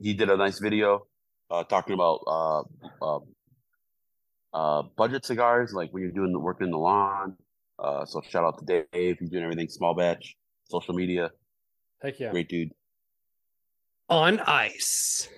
He 0.00 0.14
did 0.14 0.30
a 0.30 0.36
nice 0.36 0.58
video 0.58 1.06
uh, 1.50 1.64
talking 1.64 1.94
about 1.94 2.20
uh, 2.26 2.62
uh, 3.02 3.20
uh, 4.52 4.82
budget 4.96 5.24
cigars, 5.24 5.72
like 5.72 5.92
when 5.92 6.02
you're 6.02 6.12
doing 6.12 6.32
the 6.32 6.38
work 6.38 6.60
in 6.60 6.70
the 6.70 6.78
lawn. 6.78 7.36
Uh, 7.78 8.04
so 8.04 8.20
shout 8.28 8.44
out 8.44 8.58
to 8.58 8.84
Dave. 8.92 9.16
He's 9.18 9.30
doing 9.30 9.44
everything 9.44 9.68
small 9.68 9.94
batch, 9.94 10.36
social 10.68 10.94
media. 10.94 11.30
Heck 12.02 12.20
yeah, 12.20 12.30
great 12.30 12.48
dude 12.48 12.70
on 14.08 14.40
ice. 14.40 15.28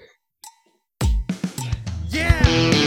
Yeah! 2.09 2.86